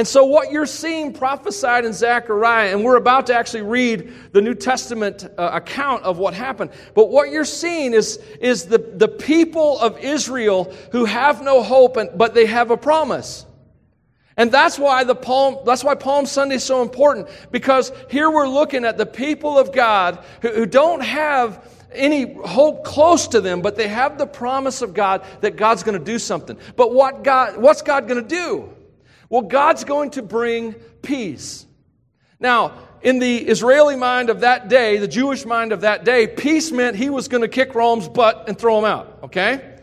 And 0.00 0.08
so, 0.08 0.24
what 0.24 0.50
you're 0.50 0.64
seeing 0.64 1.12
prophesied 1.12 1.84
in 1.84 1.92
Zechariah, 1.92 2.72
and 2.72 2.82
we're 2.82 2.96
about 2.96 3.26
to 3.26 3.34
actually 3.34 3.64
read 3.64 4.10
the 4.32 4.40
New 4.40 4.54
Testament 4.54 5.26
uh, 5.36 5.50
account 5.52 6.04
of 6.04 6.16
what 6.16 6.32
happened, 6.32 6.70
but 6.94 7.10
what 7.10 7.28
you're 7.28 7.44
seeing 7.44 7.92
is, 7.92 8.16
is 8.40 8.64
the, 8.64 8.78
the 8.78 9.08
people 9.08 9.78
of 9.78 9.98
Israel 9.98 10.74
who 10.92 11.04
have 11.04 11.42
no 11.42 11.62
hope, 11.62 11.98
and, 11.98 12.16
but 12.16 12.32
they 12.32 12.46
have 12.46 12.70
a 12.70 12.78
promise. 12.78 13.44
And 14.38 14.50
that's 14.50 14.78
why 14.78 15.04
the 15.04 15.14
Palm, 15.14 15.58
that's 15.66 15.84
why 15.84 15.96
Palm 15.96 16.24
Sunday 16.24 16.54
is 16.54 16.64
so 16.64 16.80
important, 16.80 17.28
because 17.50 17.92
here 18.08 18.30
we're 18.30 18.48
looking 18.48 18.86
at 18.86 18.96
the 18.96 19.04
people 19.04 19.58
of 19.58 19.70
God 19.70 20.24
who, 20.40 20.48
who 20.48 20.64
don't 20.64 21.02
have 21.02 21.70
any 21.92 22.36
hope 22.36 22.84
close 22.84 23.28
to 23.28 23.42
them, 23.42 23.60
but 23.60 23.76
they 23.76 23.88
have 23.88 24.16
the 24.16 24.26
promise 24.26 24.80
of 24.80 24.94
God 24.94 25.26
that 25.42 25.56
God's 25.56 25.82
going 25.82 25.98
to 25.98 26.02
do 26.02 26.18
something. 26.18 26.56
But 26.74 26.94
what 26.94 27.22
God, 27.22 27.58
what's 27.58 27.82
God 27.82 28.08
going 28.08 28.26
to 28.26 28.26
do? 28.26 28.74
Well, 29.30 29.42
God's 29.42 29.84
going 29.84 30.10
to 30.10 30.22
bring 30.22 30.74
peace. 31.02 31.64
Now, 32.38 32.74
in 33.00 33.18
the 33.18 33.38
Israeli 33.38 33.96
mind 33.96 34.28
of 34.28 34.40
that 34.40 34.68
day, 34.68 34.98
the 34.98 35.08
Jewish 35.08 35.46
mind 35.46 35.72
of 35.72 35.82
that 35.82 36.04
day, 36.04 36.26
peace 36.26 36.70
meant 36.70 36.96
he 36.96 37.08
was 37.08 37.28
going 37.28 37.42
to 37.42 37.48
kick 37.48 37.74
Rome's 37.74 38.08
butt 38.08 38.44
and 38.48 38.58
throw 38.58 38.78
him 38.78 38.84
out, 38.84 39.20
okay? 39.22 39.78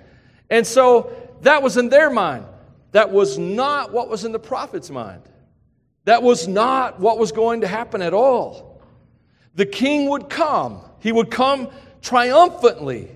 And 0.49 0.67
so 0.67 1.11
that 1.41 1.63
was 1.63 1.77
in 1.77 1.89
their 1.89 2.09
mind. 2.09 2.45
That 2.91 3.11
was 3.11 3.37
not 3.37 3.91
what 3.91 4.09
was 4.09 4.25
in 4.25 4.31
the 4.31 4.39
prophet's 4.39 4.89
mind. 4.89 5.23
That 6.05 6.23
was 6.23 6.47
not 6.47 6.99
what 6.99 7.17
was 7.17 7.31
going 7.31 7.61
to 7.61 7.67
happen 7.67 8.01
at 8.01 8.13
all. 8.13 8.81
The 9.55 9.65
king 9.65 10.09
would 10.09 10.29
come. 10.29 10.81
He 10.99 11.11
would 11.11 11.31
come 11.31 11.69
triumphantly, 12.01 13.09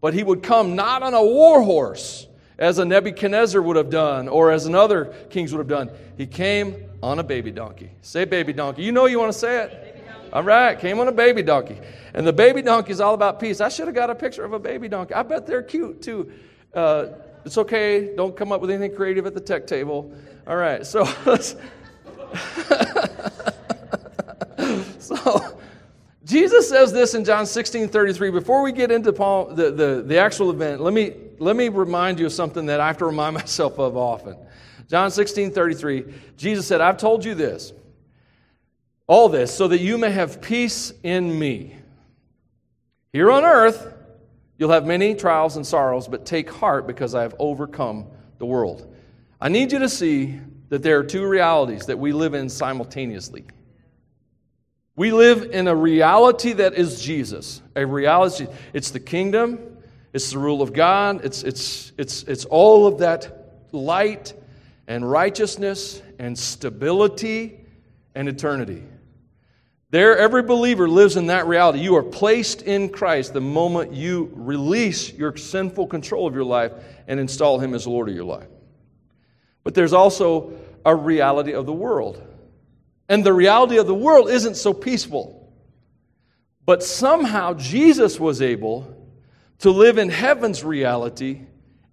but 0.00 0.14
he 0.14 0.22
would 0.22 0.42
come 0.42 0.74
not 0.74 1.02
on 1.02 1.14
a 1.14 1.22
war 1.22 1.62
horse, 1.62 2.26
as 2.58 2.78
a 2.78 2.84
Nebuchadnezzar 2.84 3.60
would 3.60 3.76
have 3.76 3.90
done, 3.90 4.28
or 4.28 4.50
as 4.50 4.66
another 4.66 5.06
kings 5.30 5.52
would 5.52 5.58
have 5.58 5.68
done. 5.68 5.90
He 6.16 6.26
came 6.26 6.74
on 7.02 7.18
a 7.18 7.22
baby 7.22 7.50
donkey. 7.50 7.90
Say 8.00 8.24
baby 8.24 8.52
donkey. 8.52 8.82
You 8.82 8.92
know 8.92 9.06
you 9.06 9.18
want 9.18 9.32
to 9.32 9.38
say 9.38 9.64
it. 9.64 9.92
All 10.32 10.42
right, 10.42 10.78
came 10.78 10.98
on 10.98 11.08
a 11.08 11.12
baby 11.12 11.42
donkey. 11.42 11.78
And 12.14 12.26
the 12.26 12.32
baby 12.32 12.62
donkey 12.62 12.92
is 12.92 13.00
all 13.00 13.14
about 13.14 13.38
peace. 13.38 13.60
I 13.60 13.68
should 13.68 13.86
have 13.86 13.94
got 13.94 14.10
a 14.10 14.14
picture 14.14 14.44
of 14.44 14.52
a 14.52 14.58
baby 14.58 14.88
donkey. 14.88 15.14
I 15.14 15.22
bet 15.22 15.46
they're 15.46 15.62
cute 15.62 16.02
too. 16.02 16.32
Uh, 16.74 17.06
it's 17.44 17.58
okay. 17.58 18.14
Don't 18.16 18.36
come 18.36 18.50
up 18.52 18.60
with 18.60 18.70
anything 18.70 18.96
creative 18.96 19.26
at 19.26 19.34
the 19.34 19.40
tech 19.40 19.66
table. 19.66 20.12
All 20.46 20.56
right, 20.56 20.84
so 20.86 21.04
so 24.98 25.58
Jesus 26.26 26.68
says 26.68 26.92
this 26.92 27.14
in 27.14 27.24
John 27.24 27.46
16 27.46 27.88
33. 27.88 28.30
Before 28.30 28.60
we 28.60 28.72
get 28.72 28.90
into 28.90 29.12
Paul, 29.12 29.54
the, 29.54 29.70
the, 29.70 30.02
the 30.04 30.18
actual 30.18 30.50
event, 30.50 30.80
let 30.80 30.92
me, 30.92 31.14
let 31.38 31.54
me 31.54 31.68
remind 31.68 32.18
you 32.18 32.26
of 32.26 32.32
something 32.32 32.66
that 32.66 32.80
I 32.80 32.88
have 32.88 32.98
to 32.98 33.06
remind 33.06 33.34
myself 33.34 33.78
of 33.78 33.96
often. 33.96 34.36
John 34.88 35.12
16 35.12 35.52
33, 35.52 36.04
Jesus 36.36 36.66
said, 36.66 36.80
I've 36.80 36.96
told 36.96 37.24
you 37.24 37.36
this, 37.36 37.72
all 39.06 39.28
this, 39.28 39.54
so 39.54 39.68
that 39.68 39.78
you 39.78 39.98
may 39.98 40.10
have 40.10 40.42
peace 40.42 40.92
in 41.04 41.38
me. 41.38 41.76
Here 43.12 43.30
on 43.30 43.44
earth, 43.44 43.94
you'll 44.58 44.72
have 44.72 44.84
many 44.84 45.14
trials 45.14 45.54
and 45.54 45.64
sorrows, 45.64 46.08
but 46.08 46.26
take 46.26 46.50
heart 46.50 46.88
because 46.88 47.14
I 47.14 47.22
have 47.22 47.36
overcome 47.38 48.08
the 48.38 48.46
world. 48.46 48.92
I 49.40 49.48
need 49.48 49.70
you 49.70 49.78
to 49.78 49.88
see 49.88 50.40
that 50.70 50.82
there 50.82 50.98
are 50.98 51.04
two 51.04 51.24
realities 51.24 51.86
that 51.86 52.00
we 52.00 52.10
live 52.10 52.34
in 52.34 52.48
simultaneously. 52.48 53.44
We 54.96 55.12
live 55.12 55.50
in 55.52 55.68
a 55.68 55.76
reality 55.76 56.54
that 56.54 56.74
is 56.74 57.02
Jesus. 57.02 57.60
A 57.76 57.86
reality, 57.86 58.46
it's 58.72 58.90
the 58.90 59.00
kingdom, 59.00 59.76
it's 60.14 60.30
the 60.30 60.38
rule 60.38 60.62
of 60.62 60.72
God, 60.72 61.22
it's, 61.22 61.42
it's, 61.42 61.92
it's, 61.98 62.22
it's 62.22 62.46
all 62.46 62.86
of 62.86 62.98
that 62.98 63.58
light 63.72 64.32
and 64.88 65.08
righteousness 65.08 66.00
and 66.18 66.38
stability 66.38 67.60
and 68.14 68.26
eternity. 68.26 68.82
There, 69.90 70.16
every 70.16 70.42
believer 70.42 70.88
lives 70.88 71.16
in 71.16 71.26
that 71.26 71.46
reality. 71.46 71.80
You 71.80 71.96
are 71.96 72.02
placed 72.02 72.62
in 72.62 72.88
Christ 72.88 73.34
the 73.34 73.40
moment 73.40 73.92
you 73.92 74.30
release 74.34 75.12
your 75.12 75.36
sinful 75.36 75.86
control 75.88 76.26
of 76.26 76.34
your 76.34 76.44
life 76.44 76.72
and 77.06 77.20
install 77.20 77.58
Him 77.58 77.74
as 77.74 77.86
Lord 77.86 78.08
of 78.08 78.14
your 78.14 78.24
life. 78.24 78.48
But 79.62 79.74
there's 79.74 79.92
also 79.92 80.54
a 80.84 80.94
reality 80.94 81.52
of 81.52 81.66
the 81.66 81.72
world. 81.72 82.22
And 83.08 83.24
the 83.24 83.32
reality 83.32 83.78
of 83.78 83.86
the 83.86 83.94
world 83.94 84.28
isn't 84.28 84.56
so 84.56 84.72
peaceful. 84.72 85.52
But 86.64 86.82
somehow 86.82 87.54
Jesus 87.54 88.18
was 88.18 88.42
able 88.42 88.92
to 89.60 89.70
live 89.70 89.98
in 89.98 90.08
heaven's 90.08 90.64
reality 90.64 91.42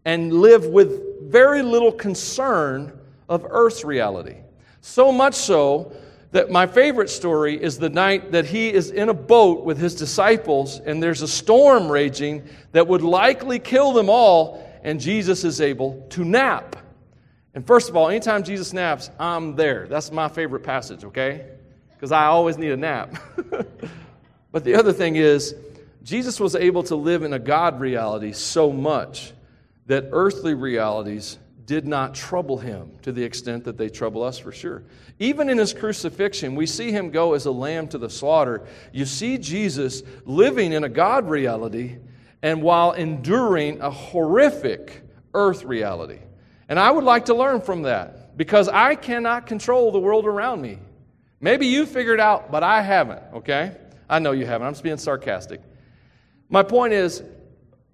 and 0.06 0.34
live 0.34 0.66
with 0.66 1.30
very 1.30 1.62
little 1.62 1.92
concern 1.92 3.00
of 3.30 3.46
earth's 3.50 3.84
reality. 3.84 4.38
So 4.82 5.12
much 5.12 5.36
so 5.36 5.94
that 6.32 6.50
my 6.50 6.66
favorite 6.66 7.10
story 7.10 7.62
is 7.62 7.78
the 7.78 7.90
night 7.90 8.32
that 8.32 8.46
he 8.46 8.74
is 8.74 8.90
in 8.90 9.10
a 9.10 9.14
boat 9.14 9.64
with 9.64 9.78
his 9.78 9.94
disciples 9.96 10.80
and 10.80 11.02
there's 11.02 11.22
a 11.22 11.28
storm 11.28 11.90
raging 11.90 12.44
that 12.72 12.88
would 12.88 13.04
likely 13.04 13.60
kill 13.60 13.94
them 13.94 14.10
all, 14.10 14.68
and 14.84 15.00
Jesus 15.00 15.44
is 15.44 15.62
able 15.62 16.06
to 16.10 16.26
nap. 16.26 16.76
And 17.54 17.66
first 17.66 17.90
of 17.90 17.96
all, 17.96 18.10
anytime 18.10 18.44
Jesus 18.44 18.74
naps, 18.74 19.10
I'm 19.20 19.56
there. 19.56 19.88
That's 19.88 20.12
my 20.12 20.28
favorite 20.28 20.64
passage, 20.64 21.04
okay? 21.04 21.46
Because 21.92 22.12
I 22.12 22.26
always 22.26 22.58
need 22.58 22.72
a 22.72 22.78
nap. 22.78 23.16
but 24.52 24.64
the 24.64 24.76
other 24.76 24.92
thing 24.92 25.16
is, 25.16 25.56
Jesus 26.04 26.40
was 26.40 26.56
able 26.56 26.84
to 26.84 26.96
live 26.96 27.24
in 27.24 27.34
a 27.34 27.40
God 27.40 27.80
reality 27.80 28.34
so 28.34 28.72
much 28.72 29.34
that 29.86 30.10
earthly 30.12 30.54
realities 30.54 31.38
did 31.66 31.88
not 31.88 32.14
trouble 32.14 32.58
him 32.58 32.92
to 33.04 33.12
the 33.12 33.24
extent 33.24 33.64
that 33.64 33.78
they 33.78 33.88
trouble 33.88 34.24
us 34.24 34.38
for 34.38 34.52
sure. 34.52 34.84
Even 35.20 35.50
in 35.50 35.58
his 35.58 35.74
crucifixion, 35.74 36.56
we 36.56 36.66
see 36.66 36.92
him 36.92 37.10
go 37.10 37.34
as 37.34 37.46
a 37.46 37.52
lamb 37.52 37.88
to 37.90 37.98
the 37.98 38.10
slaughter. 38.10 38.66
You 38.92 39.06
see 39.06 39.38
Jesus 39.38 40.04
living 40.26 40.74
in 40.74 40.84
a 40.84 40.90
God 40.90 41.30
reality 41.30 41.98
and 42.42 42.62
while 42.62 42.92
enduring 42.92 43.80
a 43.80 43.90
horrific 43.90 45.04
earth 45.34 45.64
reality. 45.64 46.20
And 46.70 46.80
I 46.80 46.90
would 46.92 47.04
like 47.04 47.26
to 47.26 47.34
learn 47.34 47.62
from 47.62 47.84
that 47.84 48.38
because 48.38 48.68
I 48.70 48.96
cannot 48.96 49.48
control 49.48 49.92
the 49.92 50.00
world 50.00 50.26
around 50.26 50.62
me. 50.62 50.80
Maybe 51.40 51.68
you 51.68 51.86
figured 51.86 52.20
out, 52.20 52.52
but 52.52 52.64
I 52.64 52.82
haven't, 52.82 53.22
okay? 53.34 53.76
I 54.10 54.20
know 54.20 54.32
you 54.32 54.46
haven't. 54.46 54.68
I'm 54.68 54.74
just 54.74 54.84
being 54.84 54.98
sarcastic. 54.98 55.62
My 56.50 56.64
point 56.64 56.94
is, 56.94 57.24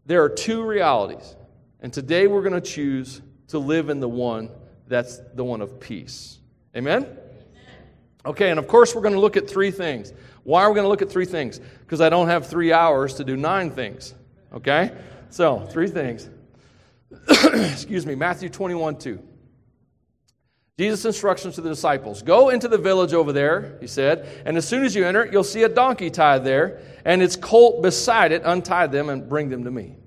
there 0.05 0.23
are 0.23 0.29
two 0.29 0.63
realities. 0.63 1.35
And 1.81 1.93
today 1.93 2.27
we're 2.27 2.41
going 2.41 2.53
to 2.53 2.61
choose 2.61 3.21
to 3.47 3.59
live 3.59 3.89
in 3.89 3.99
the 3.99 4.09
one 4.09 4.49
that's 4.87 5.19
the 5.35 5.43
one 5.43 5.61
of 5.61 5.79
peace. 5.79 6.39
Amen? 6.75 7.07
Okay, 8.25 8.49
and 8.49 8.59
of 8.59 8.67
course 8.67 8.93
we're 8.93 9.01
going 9.01 9.13
to 9.13 9.19
look 9.19 9.37
at 9.37 9.49
three 9.49 9.71
things. 9.71 10.11
Why 10.43 10.63
are 10.63 10.69
we 10.69 10.75
going 10.75 10.85
to 10.85 10.89
look 10.89 11.01
at 11.01 11.09
three 11.09 11.25
things? 11.25 11.59
Because 11.81 12.01
I 12.01 12.09
don't 12.09 12.27
have 12.27 12.47
three 12.47 12.73
hours 12.73 13.13
to 13.15 13.23
do 13.23 13.37
nine 13.37 13.71
things. 13.71 14.13
Okay? 14.51 14.91
So, 15.29 15.59
three 15.71 15.87
things. 15.87 16.27
Excuse 17.53 18.05
me, 18.05 18.15
Matthew 18.15 18.49
21 18.49 18.97
2. 18.97 19.23
Jesus' 20.77 21.03
instructions 21.03 21.55
to 21.55 21.61
the 21.61 21.69
disciples 21.69 22.21
Go 22.21 22.49
into 22.49 22.69
the 22.69 22.77
village 22.77 23.13
over 23.13 23.33
there, 23.33 23.77
he 23.81 23.87
said, 23.87 24.43
and 24.45 24.55
as 24.55 24.65
soon 24.67 24.85
as 24.85 24.95
you 24.95 25.05
enter, 25.05 25.25
you'll 25.25 25.43
see 25.43 25.63
a 25.63 25.69
donkey 25.69 26.09
tied 26.09 26.45
there, 26.45 26.81
and 27.03 27.21
its 27.21 27.35
colt 27.35 27.81
beside 27.81 28.31
it. 28.31 28.43
Untie 28.45 28.87
them 28.87 29.09
and 29.09 29.27
bring 29.27 29.49
them 29.49 29.65
to 29.65 29.71
me. 29.71 29.97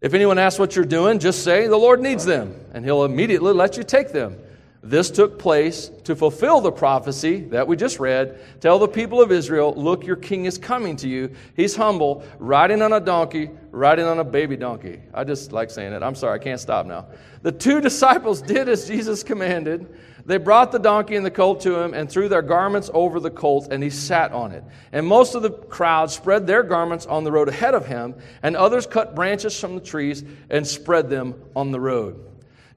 If 0.00 0.14
anyone 0.14 0.38
asks 0.38 0.60
what 0.60 0.76
you're 0.76 0.84
doing, 0.84 1.18
just 1.18 1.42
say, 1.42 1.66
The 1.66 1.76
Lord 1.76 2.00
needs 2.00 2.24
them, 2.24 2.54
and 2.72 2.84
he'll 2.84 3.04
immediately 3.04 3.52
let 3.52 3.76
you 3.76 3.82
take 3.82 4.12
them. 4.12 4.36
This 4.82 5.10
took 5.10 5.40
place 5.40 5.90
to 6.04 6.14
fulfill 6.14 6.60
the 6.60 6.70
prophecy 6.70 7.40
that 7.46 7.66
we 7.66 7.76
just 7.76 7.98
read. 7.98 8.38
Tell 8.60 8.78
the 8.78 8.86
people 8.86 9.20
of 9.20 9.32
Israel, 9.32 9.74
Look, 9.76 10.06
your 10.06 10.14
king 10.14 10.44
is 10.44 10.56
coming 10.56 10.94
to 10.96 11.08
you. 11.08 11.34
He's 11.56 11.74
humble, 11.74 12.22
riding 12.38 12.80
on 12.80 12.92
a 12.92 13.00
donkey, 13.00 13.50
riding 13.72 14.04
on 14.04 14.20
a 14.20 14.24
baby 14.24 14.56
donkey. 14.56 15.00
I 15.12 15.24
just 15.24 15.50
like 15.50 15.70
saying 15.70 15.92
it. 15.92 16.02
I'm 16.04 16.14
sorry, 16.14 16.38
I 16.38 16.42
can't 16.42 16.60
stop 16.60 16.86
now. 16.86 17.06
The 17.42 17.50
two 17.50 17.80
disciples 17.88 18.40
did 18.40 18.68
as 18.68 18.86
Jesus 18.86 19.24
commanded. 19.24 19.92
They 20.26 20.36
brought 20.36 20.70
the 20.70 20.78
donkey 20.78 21.16
and 21.16 21.26
the 21.26 21.30
colt 21.30 21.60
to 21.62 21.80
him 21.80 21.92
and 21.92 22.08
threw 22.08 22.28
their 22.28 22.42
garments 22.42 22.88
over 22.94 23.18
the 23.18 23.30
colt, 23.30 23.68
and 23.72 23.82
he 23.82 23.90
sat 23.90 24.30
on 24.30 24.52
it. 24.52 24.62
And 24.92 25.06
most 25.06 25.34
of 25.34 25.42
the 25.42 25.50
crowd 25.50 26.10
spread 26.10 26.46
their 26.46 26.62
garments 26.62 27.04
on 27.06 27.24
the 27.24 27.32
road 27.32 27.48
ahead 27.48 27.74
of 27.74 27.86
him, 27.86 28.14
and 28.44 28.54
others 28.54 28.86
cut 28.86 29.16
branches 29.16 29.58
from 29.58 29.74
the 29.74 29.80
trees 29.80 30.22
and 30.50 30.64
spread 30.64 31.10
them 31.10 31.34
on 31.56 31.72
the 31.72 31.80
road. 31.80 32.24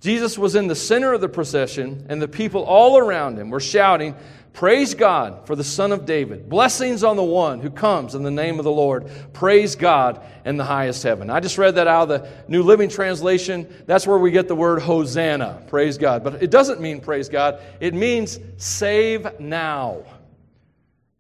Jesus 0.02 0.36
was 0.36 0.56
in 0.56 0.68
the 0.68 0.76
center 0.76 1.14
of 1.14 1.22
the 1.22 1.30
procession, 1.30 2.08
and 2.10 2.20
the 2.20 2.28
people 2.28 2.64
all 2.64 2.98
around 2.98 3.38
him 3.38 3.52
were 3.52 3.60
shouting, 3.60 4.16
Praise 4.54 4.96
God 4.96 5.48
for 5.48 5.56
the 5.56 5.64
Son 5.64 5.92
of 5.94 6.06
David. 6.06 6.50
Blessings 6.50 7.04
on 7.04 7.16
the 7.16 7.24
one 7.24 7.62
who 7.62 7.70
comes 7.70 8.16
in 8.16 8.24
the 8.24 8.32
name 8.32 8.60
of 8.60 8.66
the 8.66 8.72
Lord. 8.72 9.10
Praise 9.32 9.76
God 9.76 10.22
in 10.44 10.58
the 10.58 10.66
highest 10.66 11.04
heaven. 11.04 11.30
I 11.30 11.40
just 11.40 11.58
read 11.58 11.76
that 11.76 11.88
out 11.88 12.10
of 12.12 12.22
the 12.22 12.30
New 12.50 12.62
Living 12.64 12.90
Translation. 12.90 13.72
That's 13.86 14.06
where 14.06 14.18
we 14.18 14.30
get 14.30 14.50
the 14.50 14.56
word 14.56 14.82
Hosanna. 14.82 15.64
Praise 15.68 15.98
God. 15.98 16.24
But 16.24 16.44
it 16.44 16.52
doesn't 16.52 16.82
mean 16.82 17.00
praise 17.00 17.30
God, 17.30 17.62
it 17.80 17.94
means 17.94 18.40
save 18.58 19.40
now. 19.40 20.04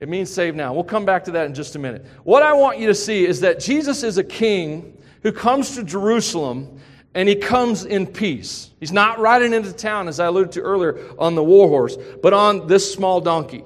It 0.01 0.09
means 0.09 0.33
save 0.33 0.55
now. 0.55 0.73
We'll 0.73 0.83
come 0.83 1.05
back 1.05 1.23
to 1.25 1.31
that 1.31 1.45
in 1.45 1.53
just 1.53 1.75
a 1.75 1.79
minute. 1.79 2.05
What 2.23 2.41
I 2.41 2.53
want 2.53 2.79
you 2.79 2.88
to 2.88 2.95
see 2.95 3.25
is 3.25 3.41
that 3.41 3.59
Jesus 3.59 4.01
is 4.01 4.17
a 4.17 4.23
king 4.23 4.97
who 5.21 5.31
comes 5.31 5.75
to 5.75 5.83
Jerusalem 5.83 6.79
and 7.13 7.27
he 7.27 7.36
comes 7.36 7.86
in 7.86 8.08
peace. 8.08 8.72
He's 8.80 8.91
not 8.91 9.20
riding 9.20 9.53
into 9.53 9.74
town, 9.74 10.08
as 10.08 10.20
I 10.20 10.27
alluded 10.27 10.53
to 10.53 10.62
earlier, 10.62 10.98
on 11.20 11.36
the 11.36 11.44
war 11.44 11.68
horse, 11.68 11.98
but 12.22 12.34
on 12.34 12.68
this 12.68 12.94
small 12.94 13.20
donkey. 13.20 13.63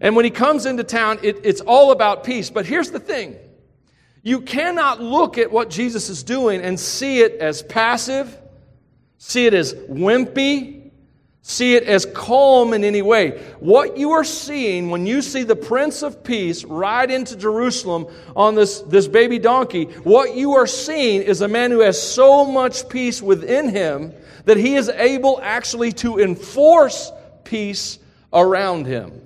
And 0.00 0.16
when 0.16 0.24
he 0.24 0.30
comes 0.30 0.66
into 0.66 0.82
town, 0.82 1.18
it, 1.22 1.40
it's 1.44 1.60
all 1.60 1.92
about 1.92 2.24
peace. 2.24 2.50
But 2.50 2.66
here's 2.66 2.90
the 2.90 3.00
thing 3.00 3.36
you 4.22 4.40
cannot 4.40 5.00
look 5.00 5.38
at 5.38 5.50
what 5.50 5.70
Jesus 5.70 6.08
is 6.08 6.22
doing 6.22 6.60
and 6.60 6.78
see 6.78 7.20
it 7.20 7.40
as 7.40 7.62
passive, 7.62 8.36
see 9.18 9.46
it 9.46 9.54
as 9.54 9.72
wimpy, 9.74 10.79
see 11.42 11.74
it 11.74 11.84
as 11.84 12.06
calm 12.06 12.74
in 12.74 12.84
any 12.84 13.02
way. 13.02 13.40
What 13.60 13.96
you 13.96 14.12
are 14.12 14.24
seeing 14.24 14.90
when 14.90 15.06
you 15.06 15.22
see 15.22 15.42
the 15.42 15.56
Prince 15.56 16.02
of 16.02 16.22
Peace 16.22 16.64
ride 16.64 17.10
into 17.10 17.36
Jerusalem 17.36 18.06
on 18.36 18.54
this, 18.54 18.80
this 18.80 19.08
baby 19.08 19.38
donkey, 19.38 19.84
what 20.04 20.34
you 20.34 20.52
are 20.52 20.66
seeing 20.66 21.22
is 21.22 21.40
a 21.40 21.48
man 21.48 21.70
who 21.70 21.80
has 21.80 22.00
so 22.00 22.44
much 22.44 22.88
peace 22.88 23.22
within 23.22 23.68
him 23.68 24.12
that 24.44 24.56
he 24.56 24.76
is 24.76 24.88
able 24.88 25.40
actually 25.42 25.92
to 25.92 26.18
enforce 26.18 27.10
peace 27.44 27.98
around 28.32 28.86
him. 28.86 29.20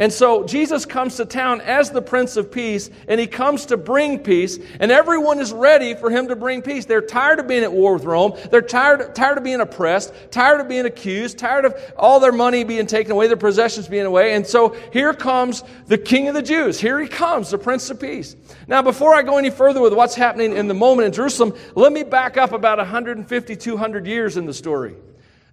And 0.00 0.10
so 0.10 0.44
Jesus 0.44 0.86
comes 0.86 1.16
to 1.16 1.26
town 1.26 1.60
as 1.60 1.90
the 1.90 2.00
Prince 2.00 2.38
of 2.38 2.50
Peace, 2.50 2.88
and 3.06 3.20
he 3.20 3.26
comes 3.26 3.66
to 3.66 3.76
bring 3.76 4.18
peace, 4.18 4.58
and 4.80 4.90
everyone 4.90 5.38
is 5.38 5.52
ready 5.52 5.92
for 5.92 6.08
him 6.10 6.28
to 6.28 6.36
bring 6.36 6.62
peace. 6.62 6.86
They're 6.86 7.02
tired 7.02 7.38
of 7.38 7.46
being 7.46 7.64
at 7.64 7.70
war 7.70 7.92
with 7.92 8.04
Rome. 8.04 8.32
They're 8.50 8.62
tired, 8.62 9.14
tired 9.14 9.36
of 9.36 9.44
being 9.44 9.60
oppressed, 9.60 10.14
tired 10.30 10.58
of 10.58 10.68
being 10.68 10.86
accused, 10.86 11.38
tired 11.38 11.66
of 11.66 11.74
all 11.98 12.18
their 12.18 12.32
money 12.32 12.64
being 12.64 12.86
taken 12.86 13.12
away, 13.12 13.26
their 13.26 13.36
possessions 13.36 13.88
being 13.88 14.06
away. 14.06 14.32
And 14.32 14.46
so 14.46 14.74
here 14.90 15.12
comes 15.12 15.64
the 15.86 15.98
King 15.98 16.28
of 16.28 16.34
the 16.34 16.40
Jews. 16.40 16.80
Here 16.80 16.98
he 16.98 17.06
comes, 17.06 17.50
the 17.50 17.58
Prince 17.58 17.90
of 17.90 18.00
Peace. 18.00 18.36
Now, 18.68 18.80
before 18.80 19.14
I 19.14 19.20
go 19.20 19.36
any 19.36 19.50
further 19.50 19.82
with 19.82 19.92
what's 19.92 20.14
happening 20.14 20.56
in 20.56 20.66
the 20.66 20.72
moment 20.72 21.08
in 21.08 21.12
Jerusalem, 21.12 21.52
let 21.74 21.92
me 21.92 22.04
back 22.04 22.38
up 22.38 22.52
about 22.52 22.78
150, 22.78 23.54
200 23.54 24.06
years 24.06 24.38
in 24.38 24.46
the 24.46 24.54
story. 24.54 24.94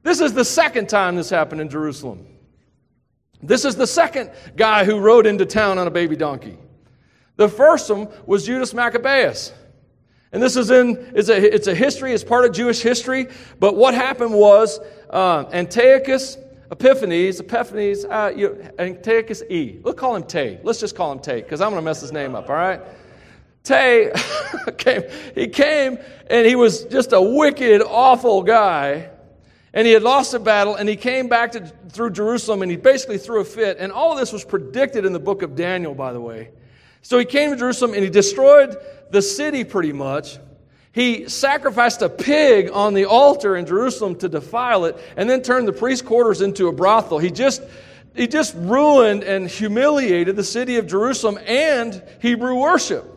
This 0.04 0.22
is 0.22 0.32
the 0.32 0.46
second 0.46 0.88
time 0.88 1.18
this 1.18 1.30
happened 1.30 1.60
in 1.60 1.68
Jerusalem. 1.68 2.26
This 3.42 3.66
is 3.66 3.76
the 3.76 3.88
second 3.88 4.32
guy 4.56 4.84
who 4.84 5.00
rode 5.00 5.26
into 5.28 5.46
town 5.46 5.78
on 5.78 5.88
a 5.88 5.92
baby 5.92 6.16
donkey. 6.16 6.58
The 7.36 7.48
first 7.48 7.90
one 7.90 8.10
was 8.26 8.46
Judas 8.46 8.74
Maccabeus. 8.74 9.54
And 10.32 10.42
this 10.42 10.58
is 10.58 10.72
in, 10.72 11.12
it's 11.16 11.30
a, 11.30 11.54
it's 11.56 11.68
a 11.68 11.76
history, 11.76 12.14
it's 12.14 12.24
part 12.24 12.46
of 12.46 12.52
Jewish 12.52 12.82
history. 12.82 13.28
But 13.60 13.76
what 13.76 13.94
happened 13.94 14.34
was 14.34 14.80
uh, 15.10 15.46
Antiochus 15.54 16.38
Epiphanes, 16.70 17.40
Epiphanes, 17.40 18.04
uh, 18.06 18.34
you, 18.36 18.62
Antiochus 18.78 19.42
E. 19.50 19.80
We'll 19.82 19.94
call 19.94 20.16
him 20.16 20.24
Tay. 20.24 20.60
Let's 20.64 20.80
just 20.80 20.96
call 20.96 21.12
him 21.12 21.20
Tay 21.20 21.42
because 21.42 21.62
I'm 21.62 21.70
going 21.70 21.82
to 21.82 21.86
mess 21.86 22.02
his 22.02 22.12
name 22.12 22.36
up, 22.36 22.50
all 22.50 22.56
right? 22.56 22.82
Tay 23.64 24.12
came, 24.78 25.04
he 25.34 25.48
came 25.48 25.98
and 26.30 26.46
he 26.46 26.56
was 26.56 26.84
just 26.86 27.14
a 27.14 27.22
wicked, 27.22 27.82
awful 27.82 28.44
guy 28.44 29.10
and 29.74 29.86
he 29.86 29.94
had 29.94 30.04
lost 30.04 30.34
a 30.34 30.40
battle 30.40 30.76
and 30.76 30.88
he 30.88 30.96
came 30.96 31.28
back 31.28 31.52
to, 31.54 31.72
through 31.90 32.12
Jerusalem 32.12 32.62
and 32.62 32.72
he 32.72 32.78
basically 32.78 33.18
threw 33.18 33.42
a 33.42 33.46
fit. 33.46 33.78
And 33.80 33.92
all 33.92 34.16
this 34.16 34.32
was 34.32 34.44
predicted 34.44 35.06
in 35.06 35.14
the 35.14 35.20
book 35.20 35.42
of 35.42 35.56
Daniel, 35.56 35.94
by 35.94 36.14
the 36.14 36.22
way. 36.22 36.50
So 37.02 37.20
he 37.20 37.26
came 37.26 37.52
to 37.52 37.56
Jerusalem 37.56 37.94
and 37.94 38.04
he 38.04 38.10
destroyed 38.10 38.76
the 39.12 39.22
city 39.22 39.64
pretty 39.64 39.94
much. 39.94 40.38
He 40.92 41.30
sacrificed 41.30 42.02
a 42.02 42.10
pig 42.10 42.72
on 42.74 42.94
the 42.94 43.06
altar 43.06 43.56
in 43.56 43.66
Jerusalem 43.66 44.16
to 44.16 44.30
defile 44.30 44.86
it 44.86 44.98
and 45.16 45.30
then 45.30 45.44
turned 45.44 45.68
the 45.68 45.74
priest 45.74 46.06
quarters 46.06 46.42
into 46.42 46.68
a 46.68 46.72
brothel. 46.72 47.20
He 47.20 47.30
just 47.30 47.62
he 48.16 48.26
just 48.26 48.56
ruined 48.56 49.24
and 49.24 49.48
humiliated 49.48 50.36
the 50.36 50.44
city 50.44 50.78
of 50.78 50.88
Jerusalem 50.88 51.38
and 51.46 52.04
Hebrew 52.20 52.56
worship. 52.56 53.17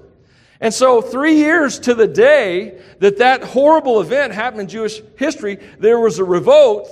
And 0.60 0.74
so, 0.74 1.00
three 1.00 1.36
years 1.36 1.78
to 1.80 1.94
the 1.94 2.06
day 2.06 2.78
that 2.98 3.18
that 3.18 3.42
horrible 3.42 4.00
event 4.00 4.34
happened 4.34 4.60
in 4.60 4.68
Jewish 4.68 5.00
history, 5.16 5.58
there 5.78 5.98
was 5.98 6.18
a 6.18 6.24
revolt. 6.24 6.88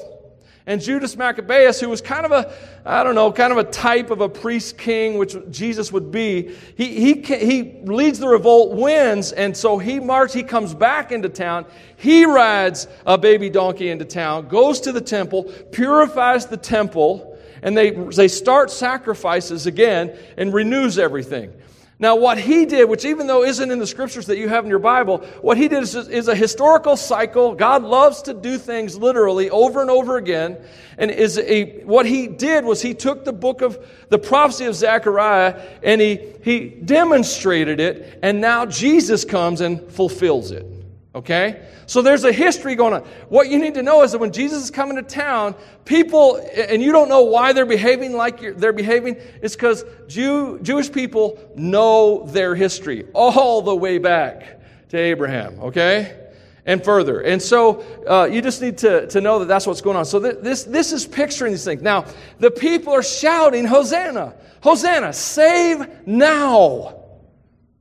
And 0.68 0.82
Judas 0.82 1.16
Maccabeus, 1.16 1.80
who 1.80 1.88
was 1.88 2.02
kind 2.02 2.26
of 2.26 2.32
a, 2.32 2.52
I 2.84 3.02
don't 3.02 3.14
know, 3.14 3.32
kind 3.32 3.52
of 3.52 3.58
a 3.58 3.64
type 3.64 4.10
of 4.10 4.20
a 4.20 4.28
priest 4.28 4.76
king, 4.76 5.16
which 5.16 5.34
Jesus 5.50 5.90
would 5.90 6.10
be, 6.10 6.54
he, 6.76 7.14
he, 7.14 7.22
he 7.22 7.80
leads 7.84 8.18
the 8.18 8.28
revolt, 8.28 8.76
wins, 8.76 9.32
and 9.32 9.56
so 9.56 9.78
he 9.78 9.98
marches, 9.98 10.34
he 10.34 10.42
comes 10.42 10.74
back 10.74 11.10
into 11.10 11.30
town. 11.30 11.64
He 11.96 12.26
rides 12.26 12.86
a 13.06 13.16
baby 13.16 13.48
donkey 13.48 13.88
into 13.88 14.04
town, 14.04 14.48
goes 14.48 14.80
to 14.82 14.92
the 14.92 15.00
temple, 15.00 15.44
purifies 15.72 16.44
the 16.44 16.58
temple, 16.58 17.38
and 17.62 17.74
they, 17.74 17.90
they 17.90 18.28
start 18.28 18.70
sacrifices 18.70 19.66
again 19.66 20.14
and 20.36 20.52
renews 20.52 20.98
everything. 20.98 21.50
Now, 22.00 22.14
what 22.14 22.38
he 22.38 22.64
did, 22.64 22.88
which 22.88 23.04
even 23.04 23.26
though 23.26 23.42
isn't 23.42 23.70
in 23.72 23.80
the 23.80 23.86
scriptures 23.86 24.26
that 24.26 24.38
you 24.38 24.48
have 24.48 24.62
in 24.64 24.70
your 24.70 24.78
Bible, 24.78 25.18
what 25.40 25.56
he 25.56 25.66
did 25.66 25.82
is, 25.82 25.96
is, 25.96 26.28
a 26.28 26.34
historical 26.34 26.96
cycle. 26.96 27.56
God 27.56 27.82
loves 27.82 28.22
to 28.22 28.34
do 28.34 28.56
things 28.56 28.96
literally 28.96 29.50
over 29.50 29.80
and 29.80 29.90
over 29.90 30.16
again. 30.16 30.58
And 30.96 31.10
is 31.10 31.38
a, 31.38 31.80
what 31.84 32.06
he 32.06 32.28
did 32.28 32.64
was 32.64 32.80
he 32.80 32.94
took 32.94 33.24
the 33.24 33.32
book 33.32 33.62
of 33.62 33.84
the 34.10 34.18
prophecy 34.18 34.66
of 34.66 34.76
Zechariah 34.76 35.60
and 35.82 36.00
he, 36.00 36.20
he 36.44 36.68
demonstrated 36.68 37.80
it, 37.80 38.18
and 38.22 38.40
now 38.40 38.64
Jesus 38.66 39.24
comes 39.24 39.60
and 39.60 39.90
fulfills 39.90 40.52
it. 40.52 40.77
Okay? 41.18 41.66
So 41.86 42.00
there's 42.00 42.22
a 42.22 42.30
history 42.30 42.76
going 42.76 42.94
on. 42.94 43.00
What 43.28 43.48
you 43.48 43.58
need 43.58 43.74
to 43.74 43.82
know 43.82 44.04
is 44.04 44.12
that 44.12 44.18
when 44.18 44.30
Jesus 44.30 44.62
is 44.62 44.70
coming 44.70 44.96
to 44.96 45.02
town, 45.02 45.56
people, 45.84 46.36
and 46.36 46.80
you 46.80 46.92
don't 46.92 47.08
know 47.08 47.24
why 47.24 47.52
they're 47.52 47.66
behaving 47.66 48.12
like 48.12 48.56
they're 48.56 48.72
behaving, 48.72 49.16
it's 49.42 49.56
because 49.56 49.84
Jew, 50.06 50.60
Jewish 50.60 50.92
people 50.92 51.36
know 51.56 52.24
their 52.26 52.54
history 52.54 53.08
all 53.14 53.62
the 53.62 53.74
way 53.74 53.98
back 53.98 54.60
to 54.90 54.96
Abraham, 54.96 55.58
okay? 55.60 56.28
And 56.64 56.84
further. 56.84 57.20
And 57.20 57.42
so 57.42 57.80
uh, 58.06 58.28
you 58.30 58.40
just 58.40 58.62
need 58.62 58.78
to, 58.78 59.08
to 59.08 59.20
know 59.20 59.40
that 59.40 59.46
that's 59.46 59.66
what's 59.66 59.80
going 59.80 59.96
on. 59.96 60.04
So 60.04 60.20
th- 60.20 60.36
this, 60.40 60.62
this 60.62 60.92
is 60.92 61.04
picturing 61.04 61.52
these 61.52 61.64
things. 61.64 61.82
Now, 61.82 62.04
the 62.38 62.52
people 62.52 62.92
are 62.92 63.02
shouting, 63.02 63.64
Hosanna, 63.64 64.34
Hosanna, 64.62 65.12
save 65.12 66.06
now. 66.06 67.07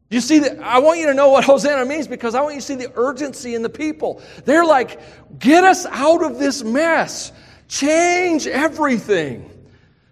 You 0.09 0.21
see, 0.21 0.41
I 0.47 0.79
want 0.79 0.99
you 0.99 1.07
to 1.07 1.13
know 1.13 1.29
what 1.29 1.43
Hosanna 1.45 1.85
means 1.85 2.07
because 2.07 2.35
I 2.35 2.41
want 2.41 2.55
you 2.55 2.61
to 2.61 2.65
see 2.65 2.75
the 2.75 2.91
urgency 2.95 3.55
in 3.55 3.61
the 3.61 3.69
people. 3.69 4.21
They're 4.45 4.65
like, 4.65 4.99
get 5.39 5.63
us 5.63 5.85
out 5.85 6.23
of 6.23 6.39
this 6.39 6.63
mess, 6.63 7.31
change 7.67 8.47
everything, 8.47 9.49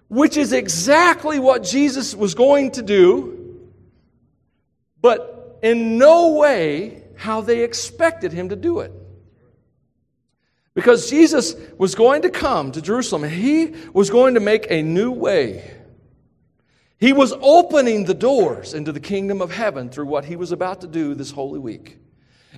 which 0.10 0.38
is 0.38 0.54
exactly 0.54 1.40
what 1.40 1.64
Jesus 1.64 2.14
was 2.14 2.36
going 2.36 2.72
to 2.72 2.82
do, 2.82 3.62
but 5.02 5.60
in 5.62 5.98
no 5.98 6.34
way 6.34 7.04
how 7.16 7.42
they 7.42 7.64
expected 7.64 8.34
him 8.34 8.50
to 8.50 8.56
do 8.56 8.80
it. 8.80 8.92
Because 10.74 11.10
Jesus 11.10 11.56
was 11.78 11.96
going 11.96 12.24
to 12.24 12.30
come 12.30 12.74
to 12.74 12.82
Jerusalem 12.82 13.24
he 13.24 13.74
was 13.94 14.10
going 14.10 14.34
to 14.34 14.42
make 14.42 14.68
a 14.70 14.82
new 14.82 15.12
way 15.12 15.75
he 17.00 17.14
was 17.14 17.34
opening 17.42 18.06
the 18.06 18.14
doors 18.14 18.74
into 18.74 18.92
the 18.92 19.00
kingdom 19.00 19.42
of 19.42 19.52
heaven 19.52 19.90
through 19.90 20.06
what 20.06 20.26
he 20.26 20.36
was 20.36 20.52
about 20.52 20.82
to 20.82 20.88
do 20.88 21.14
this 21.14 21.32
holy 21.32 21.60
week. 21.60 22.00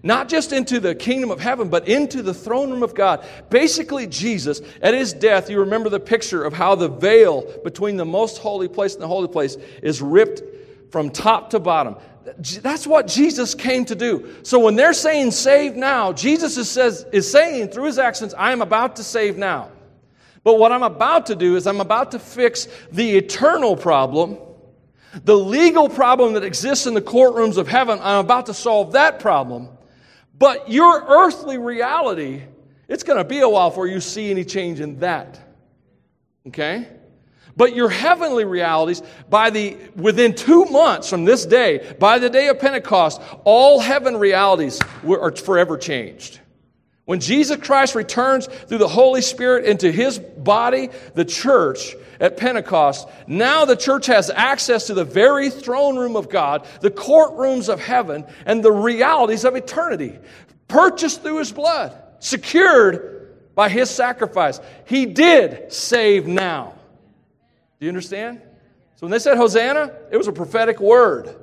Not 0.03 0.29
just 0.29 0.53
into 0.53 0.79
the 0.79 0.93
kingdom 0.93 1.31
of 1.31 1.39
heaven, 1.39 1.69
but 1.69 1.87
into 1.87 2.21
the 2.21 2.33
throne 2.33 2.69
room 2.69 2.83
of 2.83 2.93
God. 2.93 3.25
Basically, 3.49 4.05
Jesus, 4.05 4.61
at 4.81 4.93
his 4.93 5.11
death, 5.11 5.49
you 5.49 5.59
remember 5.59 5.89
the 5.89 5.99
picture 5.99 6.43
of 6.43 6.53
how 6.53 6.75
the 6.75 6.87
veil 6.87 7.51
between 7.63 7.97
the 7.97 8.05
most 8.05 8.37
holy 8.37 8.67
place 8.67 8.93
and 8.93 9.01
the 9.01 9.07
holy 9.07 9.27
place 9.27 9.57
is 9.81 10.01
ripped 10.01 10.43
from 10.91 11.09
top 11.09 11.49
to 11.49 11.59
bottom. 11.59 11.95
That's 12.61 12.85
what 12.85 13.07
Jesus 13.07 13.55
came 13.55 13.85
to 13.85 13.95
do. 13.95 14.35
So 14.43 14.59
when 14.59 14.75
they're 14.75 14.93
saying 14.93 15.31
save 15.31 15.75
now, 15.75 16.13
Jesus 16.13 16.57
is, 16.57 16.69
says, 16.69 17.05
is 17.11 17.29
saying 17.31 17.69
through 17.69 17.85
his 17.85 17.97
actions, 17.97 18.33
I 18.33 18.51
am 18.51 18.61
about 18.61 18.97
to 18.97 19.03
save 19.03 19.37
now. 19.37 19.71
But 20.47 20.59
what 20.59 20.71
I'm 20.71 20.83
about 20.83 21.25
to 21.25 21.35
do 21.35 21.57
is 21.57 21.67
I'm 21.67 21.81
about 21.81 22.11
to 22.11 22.19
fix 22.19 22.69
the 22.89 23.17
eternal 23.17 23.75
problem, 23.75 24.37
the 25.25 25.35
legal 25.35 25.89
problem 25.89 26.35
that 26.35 26.43
exists 26.45 26.87
in 26.87 26.93
the 26.93 27.01
courtrooms 27.01 27.57
of 27.57 27.67
heaven. 27.67 27.99
I'm 28.01 28.23
about 28.23 28.45
to 28.45 28.53
solve 28.53 28.93
that 28.93 29.19
problem. 29.19 29.67
But 30.39 30.71
your 30.71 31.03
earthly 31.05 31.57
reality, 31.57 32.43
it's 32.87 33.03
going 33.03 33.17
to 33.17 33.25
be 33.25 33.41
a 33.41 33.49
while 33.49 33.71
before 33.71 33.87
you 33.87 33.99
see 33.99 34.31
any 34.31 34.45
change 34.45 34.79
in 34.79 34.99
that. 34.99 35.37
Okay? 36.47 36.87
But 37.57 37.75
your 37.75 37.89
heavenly 37.89 38.45
realities, 38.45 39.03
by 39.29 39.49
the 39.49 39.75
within 39.97 40.33
two 40.33 40.63
months 40.63 41.09
from 41.09 41.25
this 41.25 41.45
day, 41.45 41.93
by 41.99 42.19
the 42.19 42.29
day 42.29 42.47
of 42.47 42.57
Pentecost, 42.57 43.19
all 43.43 43.81
heaven 43.81 44.15
realities 44.15 44.79
are 45.05 45.35
forever 45.35 45.77
changed. 45.77 46.39
When 47.07 47.21
Jesus 47.21 47.55
Christ 47.55 47.95
returns 47.95 48.47
through 48.47 48.79
the 48.79 48.87
Holy 48.89 49.21
Spirit 49.21 49.63
into 49.63 49.93
his 49.93 50.19
body, 50.19 50.89
the 51.13 51.23
church, 51.23 51.95
at 52.19 52.35
Pentecost, 52.35 53.07
now 53.27 53.63
the 53.63 53.77
church 53.77 54.07
has 54.07 54.29
access 54.29 54.87
to 54.87 54.93
the 54.93 55.05
very 55.05 55.49
throne 55.49 55.95
room 55.95 56.17
of 56.17 56.27
God, 56.27 56.67
the 56.81 56.91
courtrooms 56.91 57.69
of 57.71 57.79
heaven, 57.79 58.25
and 58.45 58.61
the 58.61 58.73
realities 58.73 59.45
of 59.45 59.55
eternity, 59.55 60.19
purchased 60.67 61.21
through 61.21 61.37
his 61.37 61.53
blood, 61.53 61.97
secured 62.19 63.37
by 63.55 63.69
his 63.69 63.89
sacrifice. 63.89 64.59
He 64.85 65.05
did 65.05 65.71
save 65.71 66.27
now. 66.27 66.73
Do 67.79 67.85
you 67.85 67.89
understand? 67.89 68.41
So 68.95 69.05
when 69.05 69.11
they 69.11 69.19
said 69.19 69.37
Hosanna, 69.37 69.93
it 70.11 70.17
was 70.17 70.27
a 70.27 70.33
prophetic 70.33 70.81
word 70.81 71.33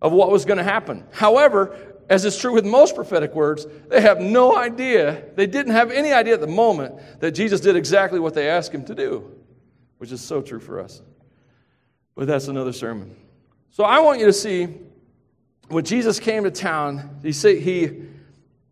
of 0.00 0.12
what 0.12 0.30
was 0.30 0.46
going 0.46 0.58
to 0.58 0.64
happen. 0.64 1.04
However, 1.10 1.93
as 2.08 2.24
is 2.24 2.36
true 2.36 2.52
with 2.52 2.64
most 2.64 2.94
prophetic 2.94 3.34
words, 3.34 3.66
they 3.88 4.00
have 4.00 4.20
no 4.20 4.56
idea, 4.56 5.24
they 5.36 5.46
didn't 5.46 5.72
have 5.72 5.90
any 5.90 6.12
idea 6.12 6.34
at 6.34 6.40
the 6.40 6.46
moment 6.46 6.94
that 7.20 7.32
Jesus 7.32 7.60
did 7.60 7.76
exactly 7.76 8.20
what 8.20 8.34
they 8.34 8.48
asked 8.48 8.72
him 8.72 8.84
to 8.86 8.94
do, 8.94 9.30
which 9.98 10.12
is 10.12 10.20
so 10.20 10.42
true 10.42 10.60
for 10.60 10.80
us. 10.80 11.00
But 12.14 12.26
that's 12.26 12.48
another 12.48 12.72
sermon. 12.72 13.16
So 13.70 13.84
I 13.84 14.00
want 14.00 14.20
you 14.20 14.26
to 14.26 14.32
see 14.32 14.68
when 15.68 15.84
Jesus 15.84 16.20
came 16.20 16.44
to 16.44 16.50
town, 16.50 17.20
he, 17.22 17.32
he, 17.32 18.02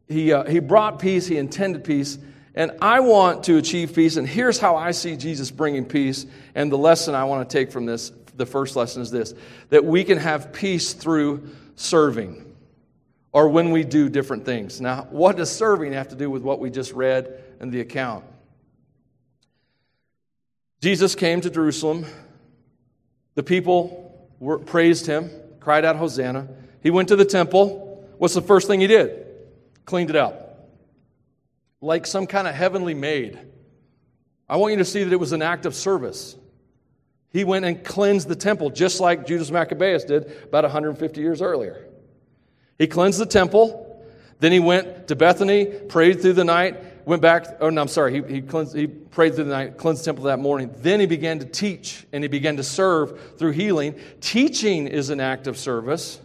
he, 0.09 0.33
uh, 0.33 0.45
he 0.45 0.61
brought 0.61 0.99
peace, 0.99 1.27
he 1.27 1.39
intended 1.39 1.85
peace, 1.85 2.19
and 2.55 2.73
I 2.83 3.01
want 3.01 3.45
to 3.45 3.57
achieve 3.57 3.95
peace. 3.95 4.17
And 4.17 4.29
here's 4.29 4.59
how 4.59 4.77
I 4.77 4.91
see 4.91 5.17
Jesus 5.17 5.51
bringing 5.51 5.87
peace. 5.87 6.27
And 6.55 6.71
the 6.71 6.77
lesson 6.77 7.15
I 7.15 7.25
want 7.25 7.49
to 7.49 7.59
take 7.59 7.73
from 7.73 7.87
this, 7.87 8.13
the 8.37 8.45
first 8.45 8.77
lesson 8.77 9.01
is 9.01 9.11
this 9.11 9.35
that 9.71 9.85
we 9.85 10.05
can 10.05 10.19
have 10.19 10.53
peace 10.53 10.93
through 10.93 11.49
serving 11.77 12.52
or 13.33 13.49
when 13.49 13.71
we 13.71 13.83
do 13.83 14.09
different 14.09 14.45
things. 14.45 14.81
Now, 14.81 15.07
what 15.11 15.37
does 15.37 15.51
serving 15.51 15.95
have 15.95 16.09
to 16.09 16.17
do 16.17 16.31
with 16.31 16.43
what 16.43 16.61
we 16.61 16.71
just 16.71 16.93
read 16.93 17.43
in 17.61 17.71
the 17.71 17.81
account? 17.81 18.25
Jesus 20.81 21.15
came 21.15 21.41
to 21.41 21.51
Jerusalem. 21.51 22.05
The 23.35 23.43
people 23.43 24.29
were, 24.39 24.59
praised 24.59 25.07
him, 25.07 25.31
cried 25.61 25.85
out, 25.85 25.97
Hosanna. 25.97 26.49
He 26.83 26.91
went 26.91 27.09
to 27.09 27.17
the 27.17 27.25
temple. 27.25 28.05
What's 28.19 28.35
the 28.35 28.43
first 28.43 28.67
thing 28.67 28.81
he 28.81 28.87
did? 28.87 29.27
Cleaned 29.87 30.11
it 30.11 30.17
up. 30.17 30.69
Like 31.81 32.07
some 32.07 32.27
kind 32.27 32.47
of 32.47 32.55
heavenly 32.55 32.95
maid. 32.95 33.39
I 34.49 34.57
want 34.57 34.73
you 34.73 34.79
to 34.79 34.85
see 34.85 35.05
that 35.05 35.13
it 35.13 35.21
was 35.21 35.33
an 35.33 35.41
act 35.41 35.65
of 35.65 35.75
service. 35.75 36.37
He 37.31 37.45
went 37.45 37.65
and 37.65 37.83
cleansed 37.83 38.29
the 38.29 38.37
temple, 38.37 38.69
just 38.69 39.01
like 39.01 39.27
Judas 39.27 39.51
Maccabeus 39.51 40.05
did 40.05 40.31
about 40.45 40.65
150 40.65 41.21
years 41.21 41.41
earlier. 41.41 41.89
He 42.83 42.89
cleansed 42.89 43.21
the 43.21 43.27
temple. 43.27 44.05
Then 44.41 44.51
he 44.51 44.59
went 44.59 45.07
to 45.07 45.15
Bethany, 45.15 45.67
prayed 45.67 46.21
through 46.21 46.33
the 46.33 46.43
night, 46.43 47.07
went 47.07 47.23
back. 47.23 47.47
Oh, 47.61 47.71
no, 47.71 47.81
I'm 47.81 47.87
sorry. 47.87 48.21
He, 48.21 48.35
he, 48.35 48.43
cleansed, 48.43 48.75
he 48.75 48.89
prayed 48.89 49.37
through 49.37 49.45
the 49.45 49.53
night, 49.53 49.79
cleansed 49.79 50.03
the 50.03 50.07
temple 50.07 50.25
that 50.25 50.41
morning. 50.41 50.75
Then 50.79 50.99
he 50.99 51.07
began 51.07 51.39
to 51.39 51.45
teach 51.45 52.05
and 52.13 52.25
he 52.25 52.29
began 52.29 52.57
to 52.57 52.65
serve 52.65 53.39
through 53.39 53.53
healing. 53.53 53.95
Teaching 54.21 54.89
is 54.89 55.11
an 55.11 55.21
act 55.21 55.47
of 55.47 55.57
service. 55.57 56.21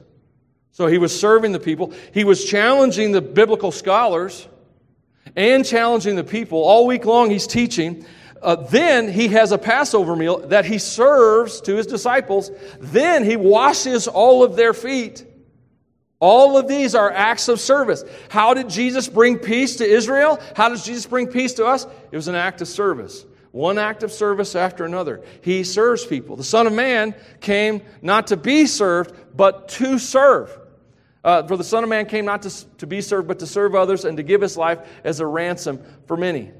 So 0.71 0.87
he 0.87 0.97
was 0.97 1.17
serving 1.17 1.51
the 1.51 1.59
people. 1.59 1.93
He 2.11 2.23
was 2.23 2.43
challenging 2.43 3.11
the 3.11 3.21
biblical 3.21 3.71
scholars 3.71 4.47
and 5.35 5.63
challenging 5.63 6.15
the 6.15 6.23
people. 6.23 6.63
All 6.63 6.87
week 6.87 7.05
long, 7.05 7.29
he's 7.29 7.45
teaching. 7.45 8.03
Uh, 8.41 8.55
then 8.55 9.11
he 9.11 9.27
has 9.27 9.51
a 9.51 9.59
Passover 9.59 10.15
meal 10.15 10.39
that 10.47 10.65
he 10.65 10.79
serves 10.79 11.61
to 11.61 11.75
his 11.75 11.85
disciples. 11.85 12.49
Then 12.79 13.23
he 13.23 13.35
washes 13.35 14.07
all 14.07 14.43
of 14.43 14.55
their 14.55 14.73
feet. 14.73 15.23
All 16.19 16.57
of 16.57 16.67
these 16.67 16.95
are 16.95 17.11
acts 17.11 17.47
of 17.47 17.59
service. 17.59 18.03
How 18.29 18.53
did 18.53 18.69
Jesus 18.69 19.07
bring 19.07 19.37
peace 19.37 19.77
to 19.77 19.85
Israel? 19.85 20.39
How 20.55 20.69
does 20.69 20.83
Jesus 20.83 21.05
bring 21.05 21.27
peace 21.27 21.53
to 21.55 21.65
us? 21.65 21.85
It 22.11 22.15
was 22.15 22.27
an 22.27 22.35
act 22.35 22.61
of 22.61 22.67
service. 22.67 23.25
One 23.51 23.77
act 23.77 24.03
of 24.03 24.11
service 24.11 24.55
after 24.55 24.83
another. 24.83 25.23
He 25.41 25.63
serves 25.63 26.05
people. 26.05 26.35
The 26.35 26.43
Son 26.43 26.67
of 26.67 26.73
Man 26.73 27.15
came 27.39 27.81
not 28.01 28.27
to 28.27 28.37
be 28.37 28.65
served, 28.65 29.13
but 29.35 29.69
to 29.69 29.99
serve. 29.99 30.55
Uh, 31.23 31.43
for 31.43 31.57
the 31.57 31.63
Son 31.63 31.83
of 31.83 31.89
Man 31.89 32.05
came 32.05 32.25
not 32.25 32.43
to, 32.43 32.77
to 32.77 32.87
be 32.87 33.01
served, 33.01 33.27
but 33.27 33.39
to 33.39 33.47
serve 33.47 33.75
others 33.75 34.05
and 34.05 34.17
to 34.17 34.23
give 34.23 34.41
his 34.41 34.57
life 34.57 34.79
as 35.03 35.19
a 35.19 35.25
ransom 35.25 35.81
for 36.05 36.17
many. 36.17 36.51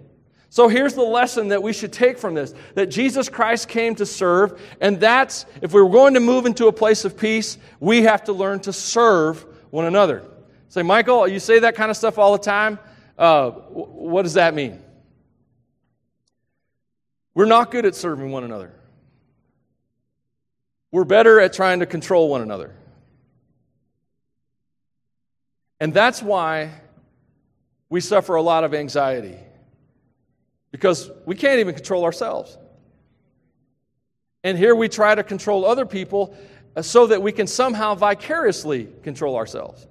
So 0.50 0.70
here's 0.70 0.94
the 0.94 1.04
lesson 1.04 1.50
that 1.50 1.62
we 1.62 1.74
should 1.74 1.94
take 1.94 2.18
from 2.18 2.34
this 2.34 2.54
that 2.76 2.88
Jesus 2.88 3.30
Christ 3.30 3.68
came 3.68 3.96
to 3.96 4.06
serve, 4.06 4.62
and 4.80 5.00
that's, 5.00 5.46
if 5.62 5.74
we're 5.74 5.90
going 5.90 6.14
to 6.14 6.20
move 6.20 6.46
into 6.46 6.68
a 6.68 6.74
place 6.74 7.06
of 7.06 7.18
peace, 7.18 7.58
we 7.80 8.04
have 8.04 8.24
to 8.26 8.34
learn 8.34 8.60
to 8.62 8.74
serve 8.74 9.46
one 9.70 9.86
another. 9.86 10.24
Say, 10.70 10.84
Michael, 10.84 11.28
you 11.28 11.40
say 11.40 11.60
that 11.60 11.76
kind 11.76 11.90
of 11.90 11.98
stuff 11.98 12.18
all 12.18 12.34
the 12.34 12.44
time. 12.44 12.80
Uh, 13.18 13.52
what 13.52 14.24
does 14.24 14.34
that 14.34 14.54
mean? 14.54 14.82
We're 17.34 17.46
not 17.46 17.72
good 17.72 17.86
at 17.86 17.96
serving 17.96 18.32
one 18.32 18.44
another. 18.44 18.74
We're 20.92 21.04
better 21.04 21.40
at 21.40 21.54
trying 21.54 21.80
to 21.80 21.86
control 21.86 22.30
one 22.30 22.42
another. 22.42 22.74
And 25.80 25.94
that's 25.94 26.24
why 26.24 26.72
we 27.90 28.02
suffer 28.02 28.36
a 28.36 28.42
lot 28.42 28.64
of 28.64 28.74
anxiety 28.74 29.38
because 30.72 31.12
we 31.26 31.36
can't 31.36 31.60
even 31.60 31.76
control 31.76 32.04
ourselves. 32.04 32.58
And 34.44 34.58
here 34.58 34.76
we 34.76 34.90
try 34.90 35.14
to 35.14 35.24
control 35.24 35.66
other 35.66 35.86
people 35.86 36.36
Uh, 36.78 36.84
so 36.84 37.08
that 37.08 37.24
we 37.24 37.32
can 37.32 37.48
somehow 37.48 37.96
vicariously 37.96 38.88
control 39.02 39.36
ourselves. 39.36 39.88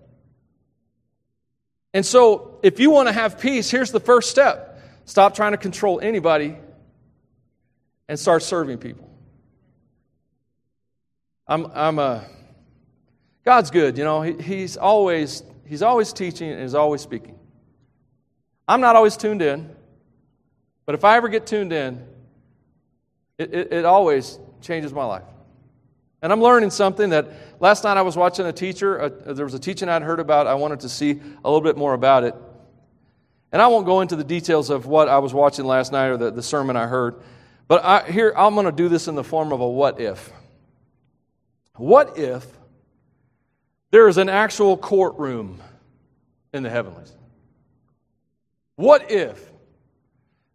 And 1.92 2.06
so, 2.06 2.60
if 2.62 2.78
you 2.78 2.90
want 2.90 3.08
to 3.08 3.12
have 3.12 3.40
peace, 3.40 3.68
here's 3.68 3.90
the 3.90 3.98
first 3.98 4.30
step 4.30 4.80
stop 5.04 5.34
trying 5.34 5.50
to 5.50 5.58
control 5.58 5.98
anybody 6.00 6.56
and 8.08 8.16
start 8.16 8.44
serving 8.44 8.78
people. 8.78 9.10
I'm, 11.48 11.66
I'm 11.74 11.98
a, 11.98 12.24
God's 13.44 13.72
good, 13.72 13.98
you 13.98 14.04
know, 14.04 14.22
he, 14.22 14.40
He's 14.40 14.76
always 14.76 15.42
he's 15.64 15.82
always 15.82 16.12
teaching 16.12 16.52
and 16.52 16.62
he's 16.62 16.76
always 16.76 17.00
speaking. 17.00 17.36
I'm 18.68 18.80
not 18.80 18.94
always 18.94 19.16
tuned 19.16 19.42
in, 19.42 19.74
but 20.84 20.94
if 20.94 21.04
I 21.04 21.16
ever 21.16 21.28
get 21.28 21.48
tuned 21.48 21.72
in, 21.72 22.06
it, 23.38 23.52
it, 23.52 23.72
it 23.72 23.84
always 23.84 24.38
changes 24.60 24.92
my 24.92 25.04
life. 25.04 25.24
And 26.26 26.32
I'm 26.32 26.42
learning 26.42 26.70
something 26.70 27.10
that 27.10 27.30
last 27.60 27.84
night 27.84 27.96
I 27.96 28.02
was 28.02 28.16
watching 28.16 28.46
a 28.46 28.52
teacher. 28.52 29.10
There 29.26 29.44
was 29.44 29.54
a 29.54 29.60
teaching 29.60 29.88
I'd 29.88 30.02
heard 30.02 30.18
about. 30.18 30.48
I 30.48 30.54
wanted 30.54 30.80
to 30.80 30.88
see 30.88 31.12
a 31.12 31.48
little 31.48 31.60
bit 31.60 31.76
more 31.76 31.94
about 31.94 32.24
it. 32.24 32.34
And 33.52 33.62
I 33.62 33.68
won't 33.68 33.86
go 33.86 34.00
into 34.00 34.16
the 34.16 34.24
details 34.24 34.68
of 34.68 34.86
what 34.86 35.08
I 35.08 35.20
was 35.20 35.32
watching 35.32 35.66
last 35.66 35.92
night 35.92 36.08
or 36.08 36.16
the, 36.16 36.32
the 36.32 36.42
sermon 36.42 36.74
I 36.74 36.88
heard. 36.88 37.14
But 37.68 37.84
I, 37.84 38.10
here, 38.10 38.34
I'm 38.36 38.54
going 38.54 38.66
to 38.66 38.72
do 38.72 38.88
this 38.88 39.06
in 39.06 39.14
the 39.14 39.22
form 39.22 39.52
of 39.52 39.60
a 39.60 39.68
what 39.68 40.00
if. 40.00 40.32
What 41.76 42.18
if 42.18 42.44
there 43.92 44.08
is 44.08 44.18
an 44.18 44.28
actual 44.28 44.76
courtroom 44.76 45.62
in 46.52 46.64
the 46.64 46.70
heavenlies? 46.70 47.12
What 48.74 49.12
if 49.12 49.48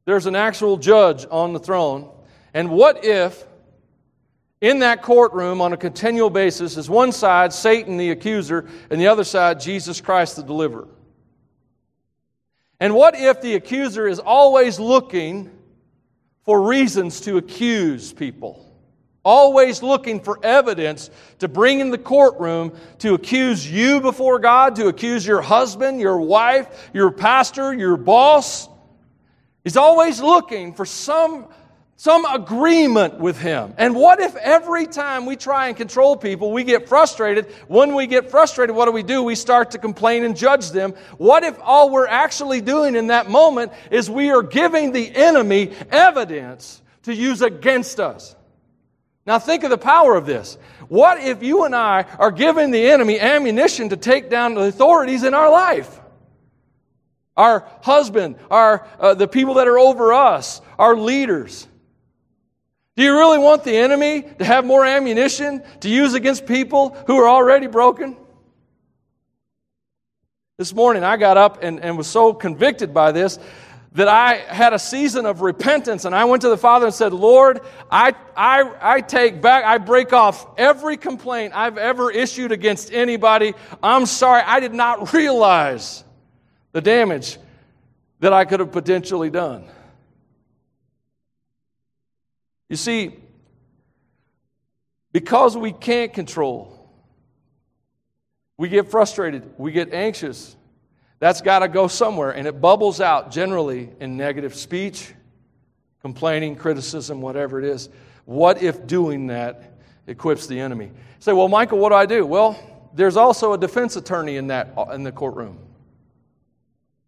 there's 0.03 0.25
an 0.25 0.35
actual 0.35 0.75
judge 0.75 1.25
on 1.31 1.53
the 1.53 1.59
throne? 1.59 2.11
And 2.53 2.71
what 2.71 3.05
if 3.05 3.45
in 4.61 4.79
that 4.79 5.01
courtroom 5.01 5.59
on 5.59 5.73
a 5.73 5.77
continual 5.77 6.29
basis 6.29 6.77
is 6.77 6.89
one 6.89 7.11
side 7.11 7.51
Satan 7.51 7.97
the 7.97 8.11
accuser 8.11 8.69
and 8.89 9.01
the 9.01 9.07
other 9.07 9.23
side 9.23 9.59
Jesus 9.59 9.99
Christ 9.99 10.35
the 10.35 10.43
deliverer? 10.43 10.87
And 12.79 12.95
what 12.95 13.15
if 13.15 13.41
the 13.41 13.55
accuser 13.55 14.07
is 14.07 14.19
always 14.19 14.79
looking 14.79 15.51
for 16.45 16.61
reasons 16.61 17.21
to 17.21 17.37
accuse 17.37 18.13
people? 18.13 18.67
Always 19.23 19.83
looking 19.83 20.19
for 20.19 20.39
evidence 20.43 21.11
to 21.39 21.47
bring 21.47 21.79
in 21.79 21.91
the 21.91 21.97
courtroom 21.99 22.75
to 22.99 23.13
accuse 23.13 23.69
you 23.69 24.01
before 24.01 24.39
God, 24.39 24.75
to 24.77 24.87
accuse 24.87 25.25
your 25.25 25.41
husband, 25.41 25.99
your 25.99 26.19
wife, 26.19 26.89
your 26.91 27.11
pastor, 27.11 27.71
your 27.71 27.97
boss. 27.97 28.67
He's 29.63 29.77
always 29.77 30.19
looking 30.19 30.73
for 30.73 30.85
some 30.85 31.47
some 32.01 32.25
agreement 32.25 33.19
with 33.19 33.39
Him. 33.39 33.75
And 33.77 33.93
what 33.93 34.19
if 34.19 34.35
every 34.37 34.87
time 34.87 35.27
we 35.27 35.35
try 35.35 35.67
and 35.67 35.77
control 35.77 36.17
people, 36.17 36.51
we 36.51 36.63
get 36.63 36.89
frustrated? 36.89 37.45
When 37.67 37.93
we 37.93 38.07
get 38.07 38.31
frustrated, 38.31 38.75
what 38.75 38.85
do 38.85 38.91
we 38.91 39.03
do? 39.03 39.21
We 39.21 39.35
start 39.35 39.69
to 39.71 39.77
complain 39.77 40.23
and 40.23 40.35
judge 40.35 40.71
them. 40.71 40.95
What 41.19 41.43
if 41.43 41.59
all 41.61 41.91
we're 41.91 42.07
actually 42.07 42.59
doing 42.59 42.95
in 42.95 43.07
that 43.07 43.29
moment 43.29 43.71
is 43.91 44.09
we 44.09 44.31
are 44.31 44.41
giving 44.41 44.93
the 44.93 45.15
enemy 45.15 45.73
evidence 45.91 46.81
to 47.03 47.13
use 47.13 47.43
against 47.43 47.99
us? 47.99 48.35
Now, 49.27 49.37
think 49.37 49.63
of 49.63 49.69
the 49.69 49.77
power 49.77 50.15
of 50.15 50.25
this. 50.25 50.57
What 50.87 51.21
if 51.21 51.43
you 51.43 51.65
and 51.65 51.75
I 51.75 52.07
are 52.17 52.31
giving 52.31 52.71
the 52.71 52.89
enemy 52.89 53.19
ammunition 53.19 53.89
to 53.89 53.95
take 53.95 54.27
down 54.27 54.55
the 54.55 54.61
authorities 54.61 55.21
in 55.21 55.35
our 55.35 55.51
life? 55.51 55.99
Our 57.37 57.63
husband, 57.83 58.37
our, 58.49 58.87
uh, 58.99 59.13
the 59.13 59.27
people 59.27 59.53
that 59.53 59.67
are 59.67 59.77
over 59.77 60.13
us, 60.13 60.61
our 60.79 60.95
leaders. 60.95 61.67
Do 63.01 63.05
you 63.05 63.17
really 63.17 63.39
want 63.39 63.63
the 63.63 63.75
enemy 63.75 64.21
to 64.37 64.45
have 64.45 64.63
more 64.63 64.85
ammunition 64.85 65.63
to 65.79 65.89
use 65.89 66.13
against 66.13 66.45
people 66.45 66.95
who 67.07 67.17
are 67.17 67.27
already 67.27 67.65
broken? 67.65 68.15
This 70.59 70.71
morning 70.71 71.03
I 71.03 71.17
got 71.17 71.35
up 71.35 71.63
and, 71.63 71.79
and 71.79 71.97
was 71.97 72.05
so 72.05 72.31
convicted 72.31 72.93
by 72.93 73.11
this 73.11 73.39
that 73.93 74.07
I 74.07 74.35
had 74.35 74.73
a 74.73 74.77
season 74.77 75.25
of 75.25 75.41
repentance 75.41 76.05
and 76.05 76.13
I 76.13 76.25
went 76.25 76.43
to 76.43 76.49
the 76.49 76.57
Father 76.59 76.85
and 76.85 76.93
said, 76.93 77.11
Lord, 77.11 77.61
I, 77.89 78.13
I, 78.37 78.71
I 78.79 79.01
take 79.01 79.41
back, 79.41 79.65
I 79.65 79.79
break 79.79 80.13
off 80.13 80.45
every 80.59 80.95
complaint 80.95 81.53
I've 81.55 81.79
ever 81.79 82.11
issued 82.11 82.51
against 82.51 82.93
anybody. 82.93 83.55
I'm 83.81 84.05
sorry, 84.05 84.43
I 84.45 84.59
did 84.59 84.75
not 84.75 85.11
realize 85.11 86.03
the 86.71 86.81
damage 86.81 87.39
that 88.19 88.31
I 88.31 88.45
could 88.45 88.59
have 88.59 88.71
potentially 88.71 89.31
done. 89.31 89.67
You 92.71 92.77
see, 92.77 93.11
because 95.11 95.57
we 95.57 95.73
can't 95.73 96.13
control, 96.13 96.89
we 98.55 98.69
get 98.69 98.89
frustrated, 98.89 99.43
we 99.57 99.73
get 99.73 99.93
anxious. 99.93 100.55
That's 101.19 101.41
got 101.41 101.59
to 101.59 101.67
go 101.67 101.89
somewhere, 101.89 102.31
and 102.31 102.47
it 102.47 102.61
bubbles 102.61 103.01
out 103.01 103.29
generally 103.29 103.89
in 103.99 104.15
negative 104.15 104.55
speech, 104.55 105.13
complaining, 106.01 106.55
criticism, 106.55 107.19
whatever 107.19 107.59
it 107.59 107.65
is. 107.65 107.89
What 108.23 108.63
if 108.63 108.87
doing 108.87 109.27
that 109.27 109.73
equips 110.07 110.47
the 110.47 110.61
enemy? 110.61 110.85
You 110.85 110.91
say, 111.19 111.33
well, 111.33 111.49
Michael, 111.49 111.77
what 111.77 111.89
do 111.89 111.95
I 111.95 112.05
do? 112.05 112.25
Well, 112.25 112.57
there's 112.93 113.17
also 113.17 113.51
a 113.51 113.57
defense 113.57 113.97
attorney 113.97 114.37
in 114.37 114.47
that 114.47 114.73
in 114.93 115.03
the 115.03 115.11
courtroom. 115.11 115.59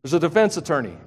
There's 0.02 0.14
a 0.14 0.20
defense 0.20 0.58
attorney. 0.58 0.98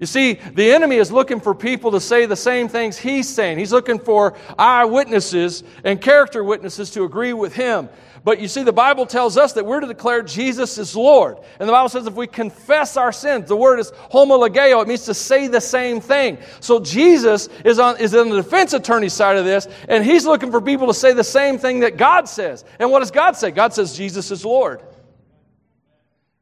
You 0.00 0.06
see, 0.06 0.34
the 0.34 0.72
enemy 0.72 0.96
is 0.96 1.10
looking 1.10 1.40
for 1.40 1.54
people 1.54 1.90
to 1.90 2.00
say 2.00 2.26
the 2.26 2.36
same 2.36 2.68
things 2.68 2.96
he's 2.96 3.28
saying. 3.28 3.58
He's 3.58 3.72
looking 3.72 3.98
for 3.98 4.36
eyewitnesses 4.56 5.64
and 5.82 6.00
character 6.00 6.44
witnesses 6.44 6.90
to 6.92 7.02
agree 7.02 7.32
with 7.32 7.54
him. 7.54 7.88
But 8.22 8.40
you 8.40 8.46
see, 8.46 8.62
the 8.62 8.72
Bible 8.72 9.06
tells 9.06 9.36
us 9.36 9.54
that 9.54 9.64
we're 9.64 9.80
to 9.80 9.86
declare 9.86 10.22
Jesus 10.22 10.78
is 10.78 10.94
Lord. 10.94 11.38
And 11.58 11.68
the 11.68 11.72
Bible 11.72 11.88
says 11.88 12.06
if 12.06 12.14
we 12.14 12.26
confess 12.26 12.96
our 12.96 13.12
sins, 13.12 13.48
the 13.48 13.56
word 13.56 13.80
is 13.80 13.90
homologeo, 14.12 14.82
it 14.82 14.88
means 14.88 15.04
to 15.04 15.14
say 15.14 15.48
the 15.48 15.60
same 15.60 16.00
thing. 16.00 16.38
So 16.60 16.78
Jesus 16.78 17.48
is 17.64 17.78
on, 17.78 17.98
is 17.98 18.14
on 18.14 18.28
the 18.28 18.36
defense 18.36 18.72
attorney 18.74 19.08
side 19.08 19.36
of 19.36 19.44
this, 19.44 19.66
and 19.88 20.04
he's 20.04 20.26
looking 20.26 20.50
for 20.50 20.60
people 20.60 20.86
to 20.88 20.94
say 20.94 21.12
the 21.12 21.24
same 21.24 21.58
thing 21.58 21.80
that 21.80 21.96
God 21.96 22.28
says. 22.28 22.64
And 22.78 22.90
what 22.90 23.00
does 23.00 23.10
God 23.10 23.36
say? 23.36 23.50
God 23.50 23.72
says 23.72 23.96
Jesus 23.96 24.30
is 24.30 24.44
Lord. 24.44 24.82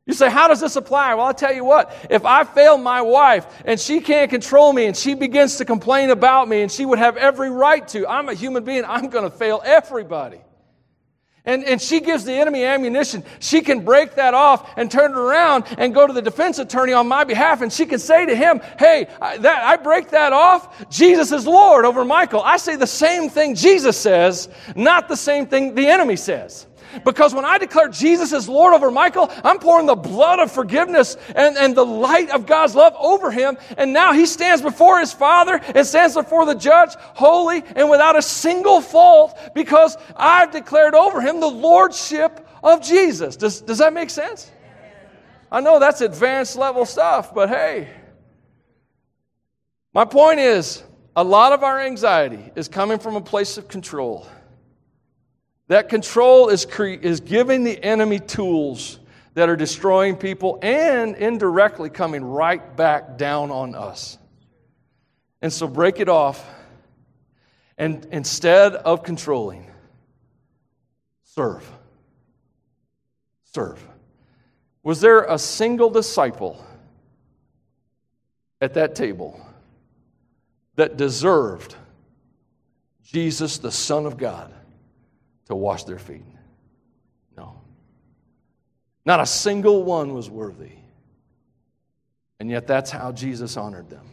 You 0.06 0.14
say, 0.14 0.30
how 0.30 0.46
does 0.46 0.60
this 0.60 0.76
apply? 0.76 1.14
Well, 1.14 1.26
I'll 1.26 1.34
tell 1.34 1.52
you 1.52 1.64
what. 1.64 1.92
If 2.08 2.24
I 2.24 2.44
fail 2.44 2.78
my 2.78 3.02
wife 3.02 3.44
and 3.64 3.78
she 3.78 4.00
can't 4.00 4.30
control 4.30 4.72
me 4.72 4.86
and 4.86 4.96
she 4.96 5.14
begins 5.14 5.56
to 5.56 5.64
complain 5.64 6.10
about 6.10 6.48
me 6.48 6.62
and 6.62 6.70
she 6.70 6.86
would 6.86 7.00
have 7.00 7.16
every 7.16 7.50
right 7.50 7.86
to, 7.88 8.06
I'm 8.06 8.28
a 8.28 8.34
human 8.34 8.62
being, 8.62 8.84
I'm 8.84 9.08
going 9.08 9.28
to 9.28 9.36
fail 9.36 9.60
everybody. 9.64 10.40
And, 11.44 11.64
and 11.64 11.82
she 11.82 12.00
gives 12.00 12.24
the 12.24 12.32
enemy 12.32 12.64
ammunition. 12.64 13.24
She 13.40 13.60
can 13.62 13.84
break 13.84 14.14
that 14.14 14.34
off 14.34 14.72
and 14.76 14.90
turn 14.90 15.12
it 15.12 15.16
around 15.16 15.64
and 15.76 15.92
go 15.92 16.06
to 16.06 16.12
the 16.12 16.22
defense 16.22 16.60
attorney 16.60 16.92
on 16.92 17.08
my 17.08 17.24
behalf 17.24 17.60
and 17.60 17.72
she 17.72 17.84
can 17.84 17.98
say 17.98 18.26
to 18.26 18.34
him, 18.34 18.60
hey, 18.78 19.08
I, 19.20 19.38
that, 19.38 19.64
I 19.64 19.76
break 19.76 20.10
that 20.10 20.32
off. 20.32 20.88
Jesus 20.88 21.32
is 21.32 21.46
Lord 21.46 21.84
over 21.84 22.04
Michael. 22.04 22.42
I 22.42 22.58
say 22.58 22.76
the 22.76 22.86
same 22.86 23.28
thing 23.28 23.56
Jesus 23.56 23.96
says, 23.96 24.48
not 24.76 25.08
the 25.08 25.16
same 25.16 25.46
thing 25.46 25.74
the 25.74 25.88
enemy 25.88 26.16
says. 26.16 26.66
Because 27.04 27.34
when 27.34 27.44
I 27.44 27.58
declare 27.58 27.88
Jesus 27.88 28.32
as 28.32 28.48
Lord 28.48 28.74
over 28.74 28.90
Michael, 28.90 29.30
I'm 29.44 29.58
pouring 29.58 29.86
the 29.86 29.94
blood 29.94 30.40
of 30.40 30.50
forgiveness 30.50 31.16
and, 31.34 31.56
and 31.56 31.76
the 31.76 31.84
light 31.84 32.30
of 32.30 32.46
God's 32.46 32.74
love 32.74 32.94
over 32.98 33.30
him. 33.30 33.56
And 33.76 33.92
now 33.92 34.12
he 34.12 34.26
stands 34.26 34.62
before 34.62 34.98
his 35.00 35.12
Father 35.12 35.60
and 35.74 35.86
stands 35.86 36.14
before 36.14 36.46
the 36.46 36.54
judge, 36.54 36.90
holy 36.98 37.62
and 37.74 37.90
without 37.90 38.16
a 38.16 38.22
single 38.22 38.80
fault, 38.80 39.38
because 39.54 39.96
I've 40.16 40.52
declared 40.52 40.94
over 40.94 41.20
him 41.20 41.40
the 41.40 41.46
Lordship 41.46 42.46
of 42.62 42.82
Jesus. 42.82 43.36
Does, 43.36 43.60
does 43.60 43.78
that 43.78 43.92
make 43.92 44.10
sense? 44.10 44.50
I 45.50 45.60
know 45.60 45.78
that's 45.78 46.00
advanced 46.00 46.56
level 46.56 46.84
stuff, 46.84 47.34
but 47.34 47.48
hey. 47.48 47.88
My 49.94 50.04
point 50.04 50.40
is, 50.40 50.82
a 51.14 51.24
lot 51.24 51.52
of 51.52 51.62
our 51.62 51.80
anxiety 51.80 52.52
is 52.54 52.68
coming 52.68 52.98
from 52.98 53.16
a 53.16 53.20
place 53.22 53.56
of 53.56 53.68
control. 53.68 54.26
That 55.68 55.88
control 55.88 56.48
is, 56.48 56.64
cre- 56.64 56.86
is 56.86 57.20
giving 57.20 57.64
the 57.64 57.82
enemy 57.82 58.20
tools 58.20 58.98
that 59.34 59.48
are 59.48 59.56
destroying 59.56 60.16
people 60.16 60.58
and 60.62 61.16
indirectly 61.16 61.90
coming 61.90 62.24
right 62.24 62.76
back 62.76 63.18
down 63.18 63.50
on 63.50 63.74
us. 63.74 64.18
And 65.42 65.52
so 65.52 65.66
break 65.66 66.00
it 66.00 66.08
off. 66.08 66.44
And 67.76 68.06
instead 68.12 68.74
of 68.74 69.02
controlling, 69.02 69.70
serve. 71.24 71.70
Serve. 73.52 73.86
Was 74.82 75.00
there 75.00 75.24
a 75.24 75.38
single 75.38 75.90
disciple 75.90 76.64
at 78.60 78.74
that 78.74 78.94
table 78.94 79.38
that 80.76 80.96
deserved 80.96 81.74
Jesus, 83.02 83.58
the 83.58 83.72
Son 83.72 84.06
of 84.06 84.16
God? 84.16 84.54
To 85.46 85.54
wash 85.54 85.84
their 85.84 85.98
feet. 85.98 86.24
No. 87.36 87.60
Not 89.04 89.20
a 89.20 89.26
single 89.26 89.84
one 89.84 90.14
was 90.14 90.28
worthy. 90.28 90.72
And 92.38 92.50
yet, 92.50 92.66
that's 92.66 92.90
how 92.90 93.12
Jesus 93.12 93.56
honored 93.56 93.88
them. 93.88 94.10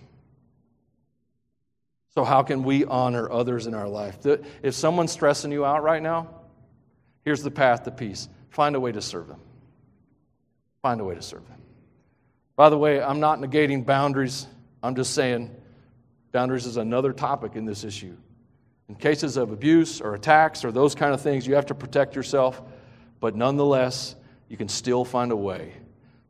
So, 2.15 2.23
how 2.23 2.43
can 2.43 2.63
we 2.63 2.85
honor 2.85 3.29
others 3.29 3.67
in 3.67 3.73
our 3.73 3.87
life? 3.87 4.19
If 4.61 4.75
someone's 4.75 5.11
stressing 5.11 5.51
you 5.51 5.65
out 5.65 5.83
right 5.83 6.01
now, 6.01 6.29
here's 7.25 7.43
the 7.43 7.51
path 7.51 7.83
to 7.83 7.91
peace 7.91 8.29
find 8.49 8.75
a 8.75 8.79
way 8.79 8.91
to 8.91 9.01
serve 9.01 9.27
them. 9.27 9.41
Find 10.83 11.01
a 11.01 11.03
way 11.03 11.15
to 11.15 11.21
serve 11.21 11.47
them. 11.47 11.61
By 12.55 12.69
the 12.69 12.77
way, 12.77 13.01
I'm 13.01 13.19
not 13.19 13.39
negating 13.39 13.85
boundaries. 13.85 14.45
I'm 14.83 14.95
just 14.95 15.13
saying 15.15 15.49
boundaries 16.31 16.65
is 16.65 16.77
another 16.77 17.13
topic 17.13 17.55
in 17.55 17.65
this 17.65 17.83
issue. 17.83 18.15
In 18.89 18.95
cases 18.95 19.37
of 19.37 19.51
abuse 19.51 20.01
or 20.01 20.13
attacks 20.13 20.65
or 20.65 20.71
those 20.71 20.93
kind 20.95 21.13
of 21.13 21.21
things, 21.21 21.47
you 21.47 21.55
have 21.55 21.67
to 21.67 21.75
protect 21.75 22.15
yourself. 22.15 22.61
But 23.19 23.35
nonetheless, 23.35 24.15
you 24.49 24.57
can 24.57 24.67
still 24.67 25.05
find 25.05 25.31
a 25.31 25.35
way 25.35 25.73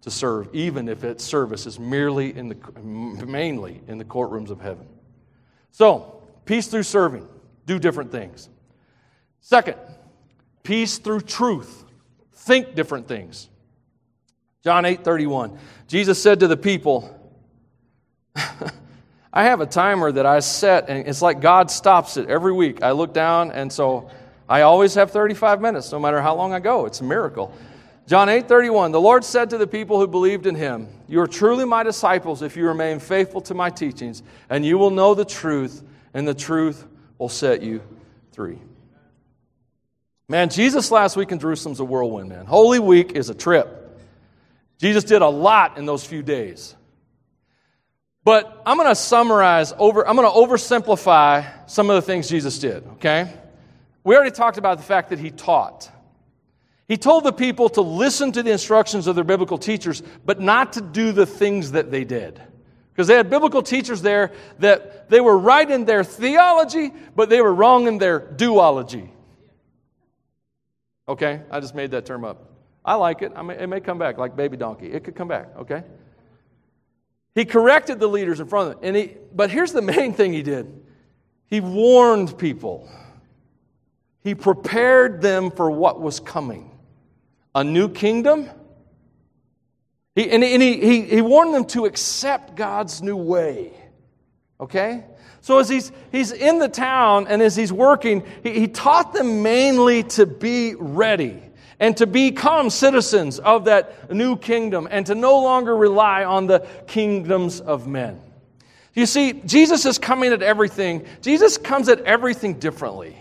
to 0.02 0.12
serve, 0.12 0.50
even 0.54 0.90
if 0.90 1.04
its 1.04 1.24
service 1.24 1.66
is 1.66 1.80
merely 1.80 2.36
in 2.36 2.50
the, 2.50 2.56
mainly 3.26 3.82
in 3.88 3.98
the 3.98 4.06
courtrooms 4.06 4.50
of 4.50 4.60
heaven. 4.62 4.86
So, 5.72 6.22
peace 6.46 6.68
through 6.68 6.84
serving, 6.84 7.28
do 7.66 7.80
different 7.80 8.12
things. 8.12 8.50
Second, 9.40 9.78
peace 10.62 10.98
through 10.98 11.22
truth, 11.22 11.86
think 12.34 12.76
different 12.76 13.08
things. 13.08 13.50
John 14.64 14.86
8 14.86 15.04
31. 15.04 15.58
Jesus 15.88 16.22
said 16.22 16.40
to 16.42 16.48
the 16.48 16.58
people, 16.58 17.20
I 19.36 19.46
have 19.46 19.62
a 19.62 19.66
timer 19.66 20.12
that 20.12 20.28
I 20.28 20.40
set, 20.42 20.90
and 20.90 21.08
it's 21.08 21.24
like 21.24 21.42
God 21.42 21.72
stops 21.72 22.18
it 22.18 22.30
every 22.30 22.54
week. 22.54 22.84
I 22.84 22.92
look 22.92 23.16
down, 23.16 23.52
and 23.52 23.74
so 23.74 24.12
I 24.48 24.62
always 24.62 24.94
have 24.94 25.10
35 25.10 25.60
minutes, 25.60 25.92
no 25.92 26.00
matter 26.00 26.22
how 26.22 26.36
long 26.36 26.54
I 26.54 26.60
go. 26.60 26.86
It's 26.86 27.02
a 27.02 27.04
miracle. 27.04 27.52
John 28.06 28.30
8 28.30 28.48
31. 28.48 28.92
The 28.92 29.02
Lord 29.02 29.24
said 29.24 29.50
to 29.50 29.58
the 29.58 29.66
people 29.66 30.00
who 30.00 30.08
believed 30.08 30.46
in 30.46 30.54
him, 30.54 30.88
You 31.08 31.20
are 31.22 31.28
truly 31.28 31.66
my 31.66 31.82
disciples 31.82 32.44
if 32.44 32.56
you 32.56 32.68
remain 32.68 33.00
faithful 33.00 33.42
to 33.42 33.56
my 33.56 33.72
teachings, 33.72 34.22
and 34.52 34.64
you 34.64 34.78
will 34.78 34.92
know 34.92 35.16
the 35.16 35.26
truth, 35.26 35.82
and 36.14 36.28
the 36.28 36.36
truth 36.36 36.86
will 37.18 37.30
set 37.30 37.64
you 37.64 37.82
free. 38.34 38.60
Man, 40.30 40.50
Jesus 40.50 40.92
last 40.92 41.18
week 41.18 41.32
in 41.32 41.40
Jerusalem's 41.40 41.80
a 41.80 41.86
whirlwind, 41.86 42.30
man. 42.30 42.46
Holy 42.46 42.80
Week 42.80 43.14
is 43.14 43.30
a 43.30 43.36
trip. 43.36 44.00
Jesus 44.78 45.04
did 45.04 45.24
a 45.24 45.28
lot 45.28 45.80
in 45.80 45.88
those 45.88 46.06
few 46.06 46.22
days. 46.22 46.76
But 48.24 48.62
I'm 48.66 48.78
going 48.78 48.90
to 48.90 48.96
summarize 48.96 49.74
over, 49.78 50.08
I'm 50.08 50.16
going 50.16 50.28
to 50.28 50.34
oversimplify 50.34 51.70
some 51.70 51.90
of 51.90 51.96
the 51.96 52.02
things 52.02 52.30
Jesus 52.30 52.58
did, 52.58 52.86
okay? 52.94 53.34
We 54.04 54.16
already 54.16 54.32
talked 54.32 54.58
about 54.58 54.78
the 54.78 54.84
fact 54.84 55.10
that 55.10 55.20
he 55.20 55.30
taught. 55.30 55.90
He 56.88 56.98
told 56.98 57.24
the 57.24 57.34
people 57.34 57.70
to 57.70 57.82
listen 57.82 58.32
to 58.34 58.44
the 58.44 58.52
instructions 58.52 59.08
of 59.08 59.16
their 59.16 59.24
biblical 59.24 59.58
teachers, 59.58 60.04
but 60.26 60.40
not 60.40 60.74
to 60.74 60.82
do 60.82 61.12
the 61.12 61.26
things 61.26 61.72
that 61.72 61.92
they 61.92 62.04
did. 62.04 62.42
Because 62.94 63.08
they 63.08 63.16
had 63.16 63.30
biblical 63.30 63.64
teachers 63.64 64.02
there 64.02 64.32
that 64.60 65.10
they 65.10 65.20
were 65.20 65.38
right 65.38 65.70
in 65.70 65.86
their 65.86 66.04
theology, 66.04 66.92
but 67.16 67.30
they 67.30 67.42
were 67.42 67.54
wrong 67.54 67.88
in 67.88 67.98
their 67.98 68.20
duology. 68.20 69.10
Okay? 71.08 71.42
I 71.50 71.60
just 71.60 71.74
made 71.74 71.92
that 71.92 72.06
term 72.06 72.24
up. 72.24 72.52
I 72.86 72.96
like 72.96 73.22
it. 73.22 73.32
I 73.36 73.42
may, 73.42 73.58
it 73.58 73.68
may 73.68 73.80
come 73.80 73.98
back 73.98 74.18
like 74.18 74.36
baby 74.36 74.58
donkey. 74.58 74.92
It 74.92 75.04
could 75.04 75.16
come 75.16 75.28
back, 75.28 75.48
okay? 75.58 75.84
He 77.36 77.46
corrected 77.46 78.00
the 78.00 78.08
leaders 78.08 78.40
in 78.40 78.48
front 78.48 78.70
of 78.70 78.76
them. 78.76 78.88
And 78.88 78.96
he, 78.96 79.18
but 79.34 79.50
here's 79.50 79.72
the 79.72 79.82
main 79.82 80.14
thing 80.14 80.34
he 80.34 80.44
did 80.44 80.82
he 81.48 81.60
warned 81.62 82.38
people, 82.38 82.90
he 84.22 84.36
prepared 84.36 85.22
them 85.22 85.52
for 85.52 85.70
what 85.70 86.02
was 86.02 86.20
coming 86.20 86.72
a 87.56 87.64
new 87.64 87.90
kingdom. 87.90 88.50
He, 90.16 90.30
and, 90.30 90.44
he, 90.44 90.80
he, 90.80 91.02
he 91.02 91.22
warned 91.22 91.56
them 91.56 91.66
to 91.66 91.86
accept 91.86 92.56
God's 92.56 93.02
new 93.02 93.16
way. 93.16 93.74
Okay? 94.60 95.04
So 95.42 95.58
as 95.58 95.68
he's, 95.68 95.92
he's 96.12 96.32
in 96.32 96.60
the 96.60 96.70
town 96.70 97.28
and 97.28 97.42
as 97.42 97.56
he's 97.56 97.74
working, 97.74 98.24
he, 98.44 98.60
he 98.60 98.68
taught 98.68 99.14
them 99.14 99.42
mainly 99.42 100.04
to 100.04 100.26
be 100.26 100.76
ready 100.76 101.42
and 101.84 101.98
to 101.98 102.08
become 102.08 102.70
citizens 102.70 103.40
of 103.40 103.66
that 103.66 104.10
new 104.10 104.38
kingdom 104.38 104.88
and 104.90 105.06
to 105.06 105.14
no 105.14 105.42
longer 105.42 105.76
rely 105.76 106.24
on 106.24 106.48
the 106.48 106.66
kingdoms 106.88 107.60
of 107.60 107.88
men. 107.88 108.22
You 108.94 109.06
see, 109.06 109.34
Jesus 109.34 109.86
is 109.86 109.98
coming 109.98 110.32
at 110.32 110.42
everything. 110.42 111.06
Jesus 111.22 111.58
comes 111.58 111.90
at 111.90 112.00
everything 112.06 112.58
differently. 112.58 113.18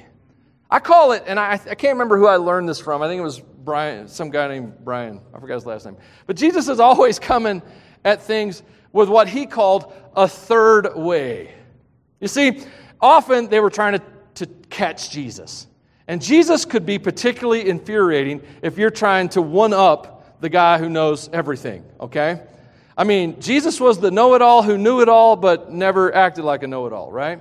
I 0.71 0.79
call 0.79 1.11
it, 1.11 1.25
and 1.27 1.41
I, 1.41 1.55
I 1.55 1.75
can't 1.75 1.95
remember 1.95 2.17
who 2.17 2.29
I 2.29 2.37
learned 2.37 2.69
this 2.69 2.79
from. 2.79 3.03
I 3.03 3.09
think 3.09 3.19
it 3.19 3.25
was 3.25 3.41
Brian, 3.41 4.07
some 4.07 4.31
guy 4.31 4.47
named 4.47 4.75
Brian. 4.85 5.21
I 5.35 5.41
forgot 5.41 5.55
his 5.55 5.67
last 5.67 5.85
name. 5.85 5.97
But 6.29 6.37
Jesus 6.37 6.69
is 6.69 6.79
always 6.79 7.19
coming 7.19 7.63
at 8.05 8.23
things 8.23 8.63
with 8.93 9.09
what 9.09 9.27
he 9.27 9.45
called 9.45 9.93
a 10.15 10.29
third 10.29 10.95
way. 10.95 11.53
You 12.21 12.29
see, 12.29 12.63
often 13.01 13.49
they 13.49 13.59
were 13.59 13.71
trying 13.71 13.95
to, 13.95 14.03
to 14.35 14.47
catch 14.71 15.11
Jesus. 15.11 15.67
And 16.09 16.21
Jesus 16.21 16.65
could 16.65 16.85
be 16.85 16.99
particularly 16.99 17.69
infuriating 17.69 18.43
if 18.61 18.79
you're 18.79 18.91
trying 18.91 19.29
to 19.31 19.43
one 19.43 19.73
up 19.73 20.41
the 20.41 20.49
guy 20.49 20.79
who 20.79 20.89
knows 20.89 21.31
everything, 21.33 21.85
okay? 22.01 22.43
I 22.97 23.05
mean, 23.05 23.41
Jesus 23.41 23.81
was 23.81 23.99
the 23.99 24.11
know 24.11 24.35
it 24.35 24.43
all 24.43 24.63
who 24.63 24.77
knew 24.77 25.01
it 25.01 25.09
all 25.09 25.37
but 25.37 25.73
never 25.73 26.15
acted 26.15 26.45
like 26.45 26.63
a 26.63 26.67
know 26.67 26.87
it 26.87 26.93
all, 26.93 27.11
right? 27.11 27.41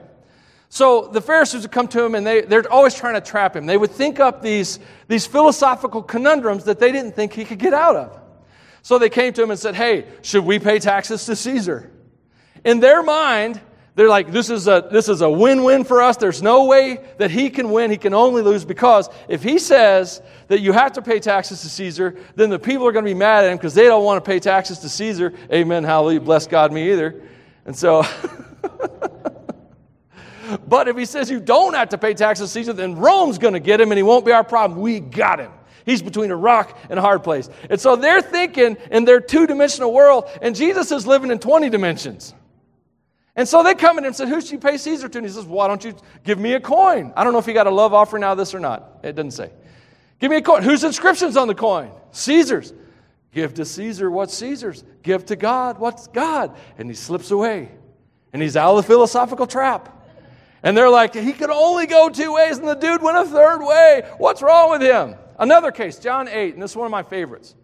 So 0.70 1.08
the 1.08 1.20
Pharisees 1.20 1.64
would 1.64 1.72
come 1.72 1.90
to 1.90 2.04
him 2.04 2.16
and 2.16 2.26
they, 2.26 2.42
they're 2.42 2.72
always 2.72 2.96
trying 2.96 3.16
to 3.16 3.22
trap 3.22 3.56
him. 3.56 3.66
They 3.66 3.76
would 3.76 3.92
think 3.92 4.22
up 4.22 4.42
these, 4.42 4.80
these 5.10 5.28
philosophical 5.28 6.02
conundrums 6.02 6.64
that 6.64 6.80
they 6.80 6.94
didn't 6.94 7.14
think 7.14 7.34
he 7.34 7.44
could 7.44 7.60
get 7.60 7.74
out 7.74 7.98
of. 7.98 8.22
So 8.82 8.98
they 8.98 9.10
came 9.10 9.34
to 9.34 9.44
him 9.44 9.52
and 9.52 9.60
said, 9.60 9.76
Hey, 9.76 10.06
should 10.22 10.46
we 10.46 10.60
pay 10.60 10.80
taxes 10.80 11.26
to 11.26 11.36
Caesar? 11.36 11.92
In 12.64 12.80
their 12.80 13.04
mind, 13.04 13.60
they're 13.96 14.08
like, 14.08 14.32
this 14.32 14.50
is 14.50 14.70
a, 14.70 14.88
this 14.90 15.10
is 15.10 15.20
a 15.22 15.30
win-win 15.30 15.84
for 15.84 16.02
us. 16.02 16.16
There's 16.16 16.42
no 16.42 16.64
way 16.66 17.00
that 17.18 17.30
he 17.30 17.50
can 17.50 17.72
win. 17.72 17.92
He 17.92 17.98
can 17.98 18.14
only 18.14 18.42
lose 18.42 18.64
because 18.64 19.10
if 19.28 19.44
he 19.44 19.60
says 19.60 20.22
that 20.48 20.62
you 20.62 20.72
have 20.72 20.94
to 20.94 21.02
pay 21.02 21.20
taxes 21.20 21.62
to 21.62 21.70
Caesar, 21.70 22.16
then 22.36 22.50
the 22.50 22.60
people 22.60 22.88
are 22.88 22.94
going 22.94 23.04
to 23.04 23.10
be 23.10 23.16
mad 23.16 23.44
at 23.44 23.52
him 23.52 23.58
because 23.58 23.74
they 23.74 23.84
don't 23.84 24.06
want 24.06 24.24
to 24.24 24.30
pay 24.30 24.40
taxes 24.40 24.80
to 24.80 24.90
Caesar. 24.90 25.34
Amen. 25.52 25.84
Hallelujah. 25.84 26.22
Bless 26.22 26.48
God 26.48 26.72
me 26.72 26.94
either. 26.94 27.22
And 27.66 27.76
so, 27.76 28.04
but 30.68 30.88
if 30.88 30.96
he 30.96 31.04
says 31.04 31.30
you 31.30 31.42
don't 31.42 31.74
have 31.74 31.90
to 31.90 31.98
pay 31.98 32.14
taxes 32.14 32.50
to 32.50 32.60
Caesar, 32.60 32.72
then 32.72 32.96
Rome's 32.96 33.40
going 33.40 33.56
to 33.56 33.60
get 33.60 33.82
him 33.82 33.92
and 33.92 33.98
he 33.98 34.04
won't 34.04 34.26
be 34.26 34.32
our 34.32 34.46
problem. 34.46 34.80
We 34.80 35.02
got 35.02 35.40
him. 35.40 35.52
He's 35.86 36.02
between 36.02 36.32
a 36.32 36.36
rock 36.36 36.78
and 36.90 36.98
a 36.98 37.02
hard 37.02 37.26
place. 37.26 37.50
And 37.70 37.82
so 37.82 37.98
they're 37.98 38.22
thinking 38.22 38.78
in 38.90 39.04
their 39.04 39.20
two 39.20 39.48
dimensional 39.48 39.92
world, 39.92 40.30
and 40.42 40.56
Jesus 40.56 40.92
is 40.92 41.06
living 41.06 41.32
in 41.32 41.40
20 41.40 41.70
dimensions. 41.70 42.36
And 43.36 43.48
so 43.48 43.64
they 43.64 43.76
come 43.76 43.98
in 43.98 44.06
and 44.06 44.16
said, 44.16 44.28
Who 44.28 44.42
should 44.42 44.52
you 44.52 44.60
pay 44.60 44.78
Caesar 44.78 45.08
to? 45.08 45.18
And 45.18 45.26
he 45.26 45.34
says, 45.34 45.46
Why 45.46 45.68
don't 45.68 45.84
you 45.84 45.96
give 46.24 46.40
me 46.40 46.54
a 46.54 46.60
coin? 46.60 47.14
I 47.16 47.24
don't 47.24 47.34
know 47.34 47.40
if 47.40 47.46
he 47.46 47.54
got 47.54 47.68
a 47.68 47.72
love 47.72 47.94
offering 47.94 48.24
out 48.24 48.34
of 48.34 48.38
this 48.38 48.54
or 48.54 48.60
not. 48.60 49.00
It 49.04 49.16
doesn't 49.16 49.32
say. 49.32 49.52
Give 50.20 50.30
me 50.30 50.38
a 50.38 50.42
coin. 50.42 50.64
Whose 50.64 50.84
inscription's 50.84 51.38
on 51.38 51.48
the 51.48 51.56
coin? 51.56 51.92
Caesar's. 52.12 52.74
Give 53.34 53.54
to 53.54 53.66
Caesar 53.66 54.12
what's 54.12 54.34
Caesar's. 54.36 54.84
Give 55.04 55.26
to 55.28 55.36
God 55.36 55.80
what's 55.80 56.08
God. 56.08 56.56
And 56.78 56.90
he 56.90 56.96
slips 56.96 57.32
away. 57.32 57.72
And 58.34 58.42
he's 58.42 58.58
out 58.58 58.72
of 58.72 58.78
the 58.78 58.84
philosophical 58.84 59.48
trap. 59.48 59.98
And 60.64 60.78
they're 60.78 60.90
like, 60.90 61.16
he 61.16 61.34
could 61.34 61.50
only 61.50 61.88
go 61.88 62.10
two 62.10 62.34
ways, 62.34 62.60
and 62.60 62.68
the 62.68 62.76
dude 62.76 63.02
went 63.02 63.18
a 63.18 63.26
third 63.26 63.66
way. 63.66 64.04
What's 64.18 64.42
wrong 64.42 64.70
with 64.70 64.82
him? 64.82 65.16
Another 65.40 65.72
case, 65.72 65.98
John 65.98 66.28
8, 66.28 66.54
and 66.54 66.62
this 66.62 66.72
is 66.72 66.78
one 66.78 66.86
of 66.86 66.92
my 66.92 67.02
favorites. 67.02 67.56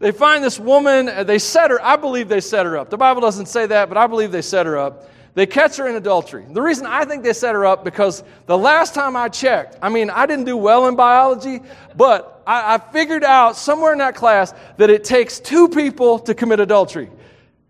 They 0.00 0.12
find 0.12 0.42
this 0.42 0.58
woman, 0.58 1.10
uh, 1.10 1.24
they 1.24 1.38
set 1.38 1.70
her, 1.70 1.80
I 1.84 1.96
believe 1.96 2.28
they 2.28 2.40
set 2.40 2.64
her 2.64 2.76
up. 2.78 2.88
The 2.88 2.96
Bible 2.96 3.20
doesn't 3.20 3.46
say 3.46 3.66
that, 3.66 3.88
but 3.90 3.98
I 3.98 4.06
believe 4.06 4.32
they 4.32 4.42
set 4.42 4.64
her 4.64 4.78
up. 4.78 5.08
They 5.34 5.46
catch 5.46 5.76
her 5.76 5.86
in 5.86 5.94
adultery. 5.94 6.44
The 6.48 6.62
reason 6.62 6.86
I 6.86 7.04
think 7.04 7.22
they 7.22 7.34
set 7.34 7.54
her 7.54 7.64
up 7.66 7.84
because 7.84 8.24
the 8.46 8.58
last 8.58 8.94
time 8.94 9.14
I 9.14 9.28
checked, 9.28 9.76
I 9.80 9.90
mean, 9.90 10.10
I 10.10 10.26
didn't 10.26 10.46
do 10.46 10.56
well 10.56 10.88
in 10.88 10.96
biology, 10.96 11.60
but 11.96 12.42
I, 12.46 12.74
I 12.74 12.78
figured 12.78 13.22
out 13.22 13.56
somewhere 13.56 13.92
in 13.92 13.98
that 13.98 14.16
class 14.16 14.52
that 14.78 14.90
it 14.90 15.04
takes 15.04 15.38
two 15.38 15.68
people 15.68 16.18
to 16.20 16.34
commit 16.34 16.60
adultery. 16.60 17.10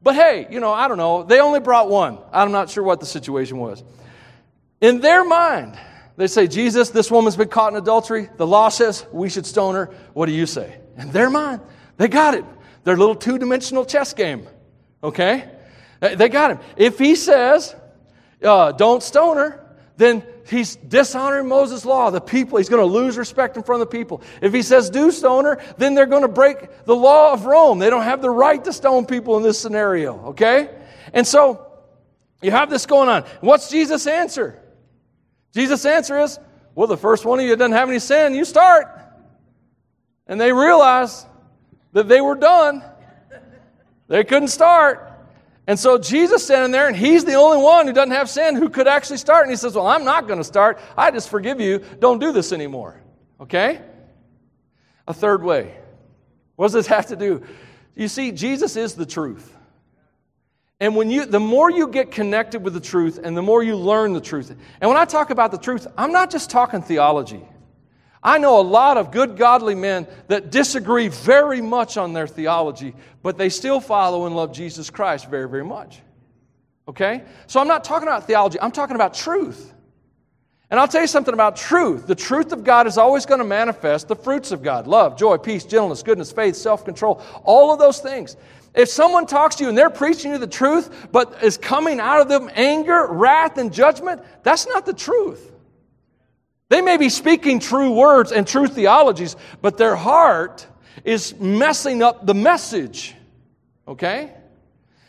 But 0.02 0.14
hey, 0.14 0.46
you 0.50 0.60
know, 0.60 0.72
I 0.72 0.88
don't 0.88 0.98
know. 0.98 1.24
They 1.24 1.40
only 1.40 1.60
brought 1.60 1.90
one. 1.90 2.18
I'm 2.32 2.52
not 2.52 2.70
sure 2.70 2.84
what 2.84 3.00
the 3.00 3.06
situation 3.06 3.58
was. 3.58 3.82
In 4.80 5.00
their 5.00 5.24
mind, 5.24 5.76
they 6.16 6.28
say, 6.28 6.46
Jesus, 6.46 6.90
this 6.90 7.10
woman's 7.10 7.36
been 7.36 7.48
caught 7.48 7.72
in 7.72 7.78
adultery. 7.78 8.30
The 8.36 8.46
law 8.46 8.68
says 8.68 9.04
we 9.12 9.28
should 9.28 9.46
stone 9.46 9.74
her. 9.74 9.86
What 10.14 10.26
do 10.26 10.32
you 10.32 10.46
say? 10.46 10.78
In 10.96 11.10
their 11.10 11.28
mind, 11.28 11.60
they 12.00 12.08
got 12.08 12.32
it. 12.32 12.46
Their 12.84 12.96
little 12.96 13.14
two 13.14 13.36
dimensional 13.36 13.84
chess 13.84 14.14
game. 14.14 14.48
Okay? 15.04 15.46
They 16.00 16.30
got 16.30 16.52
him. 16.52 16.58
If 16.78 16.98
he 16.98 17.14
says, 17.14 17.76
uh, 18.42 18.72
don't 18.72 19.02
stone 19.02 19.36
her, 19.36 19.76
then 19.98 20.24
he's 20.48 20.76
dishonoring 20.76 21.46
Moses' 21.46 21.84
law. 21.84 22.08
The 22.08 22.22
people, 22.22 22.56
he's 22.56 22.70
going 22.70 22.80
to 22.80 22.90
lose 22.90 23.18
respect 23.18 23.58
in 23.58 23.62
front 23.62 23.82
of 23.82 23.90
the 23.90 23.98
people. 23.98 24.22
If 24.40 24.54
he 24.54 24.62
says 24.62 24.88
do 24.88 25.10
stone 25.10 25.44
her, 25.44 25.62
then 25.76 25.94
they're 25.94 26.06
going 26.06 26.22
to 26.22 26.28
break 26.28 26.86
the 26.86 26.96
law 26.96 27.34
of 27.34 27.44
Rome. 27.44 27.78
They 27.78 27.90
don't 27.90 28.04
have 28.04 28.22
the 28.22 28.30
right 28.30 28.64
to 28.64 28.72
stone 28.72 29.04
people 29.04 29.36
in 29.36 29.42
this 29.42 29.58
scenario. 29.58 30.28
Okay? 30.28 30.70
And 31.12 31.26
so 31.26 31.70
you 32.40 32.50
have 32.50 32.70
this 32.70 32.86
going 32.86 33.10
on. 33.10 33.24
What's 33.42 33.68
Jesus' 33.68 34.06
answer? 34.06 34.58
Jesus' 35.52 35.84
answer 35.84 36.18
is, 36.18 36.38
well, 36.74 36.86
the 36.86 36.96
first 36.96 37.26
one 37.26 37.40
of 37.40 37.44
you 37.44 37.54
doesn't 37.56 37.72
have 37.72 37.90
any 37.90 37.98
sin, 37.98 38.34
you 38.34 38.46
start. 38.46 38.86
And 40.26 40.40
they 40.40 40.50
realize 40.50 41.26
that 41.92 42.09
they 42.09 42.20
were 42.20 42.35
done. 42.35 42.83
They 44.09 44.24
couldn't 44.24 44.48
start. 44.48 45.07
And 45.66 45.79
so 45.79 45.98
Jesus 45.98 46.44
standing 46.44 46.72
there, 46.72 46.88
and 46.88 46.96
he's 46.96 47.24
the 47.24 47.35
only 47.35 47.62
one 47.62 47.87
who 47.87 47.92
doesn't 47.92 48.11
have 48.11 48.29
sin 48.29 48.57
who 48.57 48.68
could 48.68 48.88
actually 48.88 49.18
start. 49.18 49.44
And 49.44 49.53
he 49.53 49.57
says, 49.57 49.74
Well, 49.74 49.87
I'm 49.87 50.05
not 50.05 50.26
going 50.26 50.38
to 50.38 50.44
start. 50.44 50.81
I 50.96 51.11
just 51.11 51.29
forgive 51.29 51.61
you. 51.61 51.81
Don't 52.00 52.18
do 52.18 52.33
this 52.33 52.53
anymore. 52.53 53.00
Okay? 53.40 53.81
A 55.07 55.14
third 55.14 55.42
way. 55.42 55.76
What 56.57 56.66
does 56.66 56.72
this 56.72 56.87
have 56.88 57.07
to 57.07 57.16
do? 57.16 57.42
You 57.94 58.09
see, 58.09 58.33
Jesus 58.33 58.76
is 58.76 58.94
the 58.94 59.07
truth. 59.07 59.57
And 60.81 60.96
when 60.96 61.11
you, 61.11 61.26
the 61.26 61.40
more 61.40 61.70
you 61.70 61.88
get 61.88 62.11
connected 62.11 62.64
with 62.64 62.72
the 62.72 62.81
truth 62.81 63.20
and 63.22 63.37
the 63.37 63.42
more 63.42 63.62
you 63.62 63.76
learn 63.76 64.14
the 64.14 64.20
truth, 64.20 64.50
and 64.81 64.88
when 64.88 64.96
I 64.96 65.05
talk 65.05 65.31
about 65.31 65.53
the 65.53 65.59
truth, 65.59 65.87
I'm 65.96 66.11
not 66.11 66.31
just 66.31 66.50
talking 66.50 66.81
theology. 66.81 67.42
I 68.22 68.38
know 68.38 68.61
a 68.61 68.62
lot 68.62 68.98
of 68.98 69.12
good, 69.12 69.37
godly 69.37 69.74
men 69.74 70.06
that 70.28 70.50
disagree 70.50 71.09
very 71.09 71.62
much 71.62 71.96
on 71.96 72.12
their 72.12 72.26
theology, 72.26 72.94
but 73.22 73.38
they 73.38 73.48
still 73.48 73.80
follow 73.80 74.26
and 74.26 74.37
love 74.37 74.52
Jesus 74.52 74.90
Christ 74.90 75.30
very, 75.30 75.48
very 75.48 75.64
much. 75.64 76.00
Okay? 76.87 77.22
So 77.46 77.61
I'm 77.61 77.68
not 77.68 77.85
talking 77.85 78.09
about 78.09 78.26
theology, 78.26 78.61
I'm 78.61 78.72
talking 78.72 78.96
about 78.96 79.14
truth. 79.14 79.72
And 80.70 80.78
I'll 80.78 80.87
tell 80.87 81.00
you 81.00 81.09
something 81.09 81.35
about 81.35 81.56
truth. 81.56 82.06
The 82.06 82.14
truth 82.14 82.52
of 82.52 82.62
God 82.62 82.87
is 82.87 82.96
always 82.96 83.26
going 83.26 83.40
to 83.40 83.44
manifest 83.44 84.06
the 84.06 84.14
fruits 84.14 84.52
of 84.52 84.62
God 84.62 84.87
love, 84.87 85.18
joy, 85.18 85.37
peace, 85.37 85.64
gentleness, 85.64 86.02
goodness, 86.02 86.30
faith, 86.30 86.54
self 86.54 86.85
control, 86.85 87.20
all 87.42 87.72
of 87.72 87.80
those 87.80 87.98
things. 87.98 88.37
If 88.74 88.88
someone 88.88 89.26
talks 89.26 89.56
to 89.56 89.64
you 89.64 89.68
and 89.68 89.76
they're 89.76 89.90
preaching 89.90 90.30
you 90.30 90.38
the 90.38 90.46
truth, 90.46 91.09
but 91.11 91.42
is 91.42 91.59
coming 91.59 91.98
out 91.98 92.20
of 92.20 92.28
them 92.28 92.48
anger, 92.54 93.09
wrath, 93.11 93.59
and 93.59 93.72
judgment, 93.72 94.22
that's 94.44 94.68
not 94.68 94.87
the 94.87 94.92
truth. 94.92 95.49
They 96.70 96.80
may 96.80 96.96
be 96.96 97.09
speaking 97.09 97.59
true 97.59 97.90
words 97.90 98.30
and 98.30 98.46
true 98.46 98.68
theologies, 98.68 99.35
but 99.61 99.76
their 99.76 99.96
heart 99.96 100.66
is 101.04 101.38
messing 101.38 102.00
up 102.00 102.24
the 102.24 102.35
message. 102.35 103.14
Okay? 103.88 104.33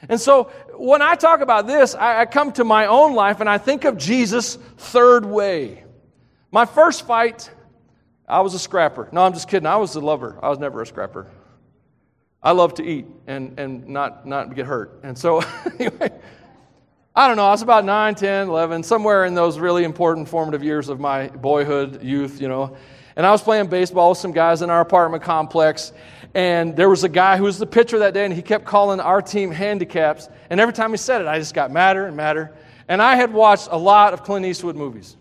And 0.10 0.19
so 0.19 0.45
when 0.76 1.04
I 1.04 1.13
talk 1.13 1.41
about 1.41 1.67
this, 1.67 1.93
I, 1.93 2.21
I 2.21 2.26
come 2.26 2.52
to 2.54 2.63
my 2.63 2.88
own 2.88 3.13
life 3.13 3.41
and 3.41 3.50
I 3.50 3.60
think 3.60 3.86
of 3.86 3.95
Jesus' 3.95 4.56
third 4.78 5.24
way. 5.24 5.84
My 6.52 6.65
first 6.65 7.06
fight, 7.06 7.52
I 8.28 8.41
was 8.41 8.56
a 8.56 8.60
scrapper. 8.60 9.08
No, 9.12 9.24
I'm 9.24 9.34
just 9.34 9.47
kidding. 9.47 9.67
I 9.67 9.78
was 9.78 9.95
a 9.95 10.00
lover. 10.00 10.39
I 10.41 10.50
was 10.50 10.58
never 10.58 10.82
a 10.82 10.88
scrapper. 10.88 11.28
I 12.41 12.54
love 12.54 12.74
to 12.76 12.84
eat 12.84 13.06
and, 13.28 13.60
and 13.60 13.88
not, 13.88 14.26
not 14.26 14.56
get 14.56 14.65
hurt. 14.65 15.02
And 15.04 15.15
so, 15.15 15.43
anyway, 15.80 16.10
I 17.13 17.28
don't 17.28 17.36
know, 17.36 17.45
I 17.45 17.52
was 17.52 17.62
about 17.62 17.84
9, 17.84 18.15
10, 18.15 18.47
11, 18.47 18.84
somewhere 18.84 19.26
in 19.26 19.34
those 19.34 19.60
really 19.60 19.84
important 19.84 20.30
formative 20.30 20.63
years 20.63 20.88
of 20.88 21.02
my 21.02 21.28
boyhood, 21.28 22.02
youth, 22.02 22.39
you 22.39 22.47
know. 22.47 22.78
And 23.17 23.26
I 23.26 23.32
was 23.32 23.41
playing 23.41 23.67
baseball 23.67 24.10
with 24.12 24.17
some 24.17 24.32
guys 24.32 24.62
in 24.62 24.69
our 24.69 24.80
apartment 24.80 25.21
complex. 25.21 25.91
And 26.34 26.74
there 26.74 26.89
was 26.89 27.04
a 27.04 27.10
guy 27.10 27.36
who 27.36 27.43
was 27.43 27.60
the 27.60 27.65
pitcher 27.65 28.00
that 28.00 28.13
day, 28.13 28.24
and 28.24 28.34
he 28.34 28.41
kept 28.41 28.63
calling 28.63 29.02
our 29.02 29.21
team 29.21 29.52
handicaps. 29.52 30.30
And 30.50 30.62
every 30.62 30.74
time 30.74 30.91
he 30.91 30.97
said 30.97 31.19
it, 31.19 31.28
I 31.28 31.38
just 31.38 31.54
got 31.54 31.69
madder 31.69 32.06
and 32.06 32.15
madder. 32.15 32.56
And 32.88 33.02
I 33.02 33.15
had 33.15 33.34
watched 33.34 33.67
a 33.69 33.78
lot 33.78 34.13
of 34.13 34.24
Clint 34.24 34.45
Eastwood 34.45 34.78
movies. 34.78 35.17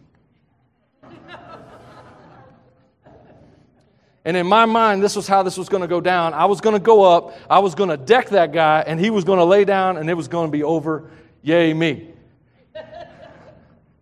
And 4.24 4.36
in 4.36 4.46
my 4.46 4.66
mind, 4.66 5.02
this 5.02 5.16
was 5.16 5.26
how 5.26 5.42
this 5.42 5.56
was 5.56 5.68
going 5.68 5.80
to 5.80 5.88
go 5.88 6.00
down. 6.00 6.34
I 6.34 6.44
was 6.44 6.60
going 6.60 6.76
to 6.76 6.80
go 6.80 7.02
up, 7.02 7.34
I 7.48 7.58
was 7.58 7.74
going 7.74 7.88
to 7.88 7.96
deck 7.96 8.28
that 8.28 8.52
guy, 8.52 8.84
and 8.86 9.00
he 9.00 9.10
was 9.10 9.24
going 9.24 9.38
to 9.38 9.44
lay 9.44 9.64
down, 9.64 9.96
and 9.96 10.08
it 10.08 10.14
was 10.14 10.28
going 10.28 10.46
to 10.46 10.52
be 10.52 10.62
over. 10.62 11.10
Yay, 11.42 11.72
me. 11.72 12.08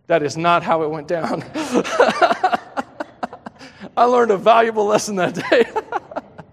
That 0.07 0.23
is 0.23 0.35
not 0.35 0.63
how 0.63 0.83
it 0.83 0.89
went 0.89 1.07
down. 1.07 1.43
I 3.95 4.05
learned 4.05 4.31
a 4.31 4.37
valuable 4.37 4.85
lesson 4.85 5.17
that 5.17 5.35
day. 5.35 5.65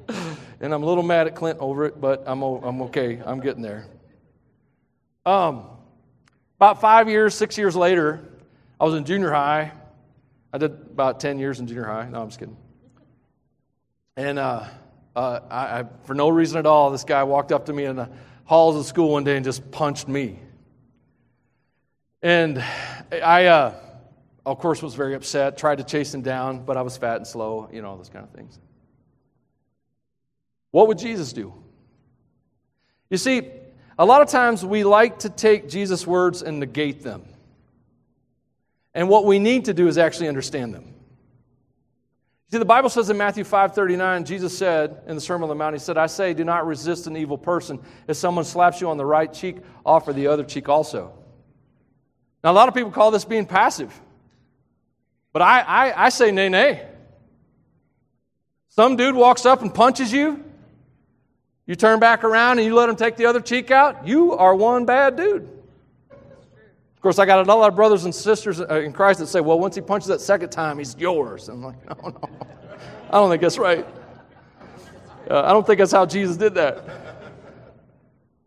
and 0.60 0.74
I'm 0.74 0.82
a 0.82 0.86
little 0.86 1.02
mad 1.02 1.26
at 1.26 1.34
Clint 1.34 1.58
over 1.58 1.86
it, 1.86 2.00
but 2.00 2.22
I'm, 2.26 2.42
I'm 2.42 2.82
okay. 2.82 3.20
I'm 3.24 3.40
getting 3.40 3.62
there. 3.62 3.86
Um, 5.24 5.64
about 6.58 6.80
five 6.80 7.08
years, 7.08 7.34
six 7.34 7.56
years 7.56 7.74
later, 7.74 8.22
I 8.80 8.84
was 8.84 8.94
in 8.94 9.04
junior 9.04 9.30
high. 9.30 9.72
I 10.52 10.58
did 10.58 10.72
about 10.72 11.20
10 11.20 11.38
years 11.38 11.58
in 11.58 11.66
junior 11.66 11.84
high. 11.84 12.08
No, 12.08 12.20
I'm 12.22 12.28
just 12.28 12.38
kidding. 12.38 12.56
And 14.16 14.38
uh, 14.38 14.64
uh, 15.14 15.40
I, 15.50 15.80
I, 15.80 15.84
for 16.04 16.14
no 16.14 16.28
reason 16.28 16.58
at 16.58 16.66
all, 16.66 16.90
this 16.90 17.04
guy 17.04 17.24
walked 17.24 17.52
up 17.52 17.66
to 17.66 17.72
me 17.72 17.84
in 17.84 17.96
the 17.96 18.08
halls 18.44 18.76
of 18.76 18.86
school 18.86 19.12
one 19.12 19.24
day 19.24 19.36
and 19.36 19.44
just 19.44 19.70
punched 19.70 20.08
me. 20.08 20.38
And 22.26 22.58
I, 23.12 23.46
uh, 23.46 23.74
of 24.44 24.58
course, 24.58 24.82
was 24.82 24.96
very 24.96 25.14
upset, 25.14 25.56
tried 25.56 25.78
to 25.78 25.84
chase 25.84 26.12
him 26.12 26.22
down, 26.22 26.64
but 26.64 26.76
I 26.76 26.82
was 26.82 26.96
fat 26.96 27.18
and 27.18 27.24
slow, 27.24 27.70
you 27.72 27.80
know, 27.80 27.90
all 27.90 27.96
those 27.96 28.08
kind 28.08 28.24
of 28.24 28.32
things. 28.32 28.58
What 30.72 30.88
would 30.88 30.98
Jesus 30.98 31.32
do? 31.32 31.54
You 33.10 33.16
see, 33.16 33.48
a 33.96 34.04
lot 34.04 34.22
of 34.22 34.28
times 34.28 34.64
we 34.64 34.82
like 34.82 35.20
to 35.20 35.30
take 35.30 35.68
Jesus' 35.68 36.04
words 36.04 36.42
and 36.42 36.58
negate 36.58 37.04
them. 37.04 37.22
And 38.92 39.08
what 39.08 39.24
we 39.24 39.38
need 39.38 39.66
to 39.66 39.72
do 39.72 39.86
is 39.86 39.96
actually 39.96 40.26
understand 40.26 40.74
them. 40.74 40.94
See, 42.50 42.58
the 42.58 42.64
Bible 42.64 42.88
says 42.88 43.08
in 43.08 43.16
Matthew 43.16 43.44
5:39, 43.44 44.24
Jesus 44.24 44.58
said 44.58 45.00
in 45.06 45.14
the 45.14 45.20
Sermon 45.20 45.44
on 45.44 45.50
the 45.50 45.54
Mount, 45.54 45.76
He 45.76 45.78
said, 45.78 45.96
I 45.96 46.06
say, 46.06 46.34
do 46.34 46.42
not 46.42 46.66
resist 46.66 47.06
an 47.06 47.16
evil 47.16 47.38
person. 47.38 47.78
If 48.08 48.16
someone 48.16 48.44
slaps 48.44 48.80
you 48.80 48.90
on 48.90 48.96
the 48.96 49.06
right 49.06 49.32
cheek, 49.32 49.58
offer 49.84 50.12
the 50.12 50.26
other 50.26 50.42
cheek 50.42 50.68
also. 50.68 51.12
Now, 52.46 52.52
a 52.52 52.54
lot 52.54 52.68
of 52.68 52.74
people 52.74 52.92
call 52.92 53.10
this 53.10 53.24
being 53.24 53.44
passive. 53.44 53.92
But 55.32 55.42
I, 55.42 55.62
I, 55.62 56.04
I 56.04 56.08
say, 56.10 56.30
nay, 56.30 56.48
nay. 56.48 56.86
Some 58.68 58.94
dude 58.94 59.16
walks 59.16 59.44
up 59.44 59.62
and 59.62 59.74
punches 59.74 60.12
you. 60.12 60.44
You 61.66 61.74
turn 61.74 61.98
back 61.98 62.22
around 62.22 62.60
and 62.60 62.64
you 62.64 62.72
let 62.76 62.88
him 62.88 62.94
take 62.94 63.16
the 63.16 63.26
other 63.26 63.40
cheek 63.40 63.72
out. 63.72 64.06
You 64.06 64.34
are 64.34 64.54
one 64.54 64.84
bad 64.84 65.16
dude. 65.16 65.42
Of 66.12 67.00
course, 67.00 67.18
I 67.18 67.26
got 67.26 67.44
a 67.44 67.52
lot 67.52 67.68
of 67.68 67.74
brothers 67.74 68.04
and 68.04 68.14
sisters 68.14 68.60
uh, 68.60 68.66
in 68.76 68.92
Christ 68.92 69.18
that 69.18 69.26
say, 69.26 69.40
well, 69.40 69.58
once 69.58 69.74
he 69.74 69.80
punches 69.80 70.06
that 70.06 70.20
second 70.20 70.50
time, 70.50 70.78
he's 70.78 70.96
yours. 70.96 71.48
I'm 71.48 71.64
like, 71.64 71.84
no, 72.00 72.10
no. 72.10 72.30
I 73.10 73.14
don't 73.14 73.28
think 73.28 73.42
that's 73.42 73.58
right. 73.58 73.84
Uh, 75.28 75.42
I 75.42 75.48
don't 75.48 75.66
think 75.66 75.80
that's 75.80 75.90
how 75.90 76.06
Jesus 76.06 76.36
did 76.36 76.54
that. 76.54 76.84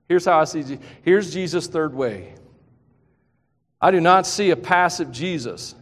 Here's 0.07 0.23
how 0.23 0.39
I 0.39 0.45
see 0.45 0.61
Jesus. 0.61 0.85
Here's 1.01 1.33
Jesus' 1.33 1.67
third 1.67 1.93
way. 1.93 2.35
I 3.81 3.91
do 3.91 4.01
not 4.01 4.27
see 4.27 4.49
a 4.51 4.55
passive 4.55 5.11
Jesus 5.11 5.75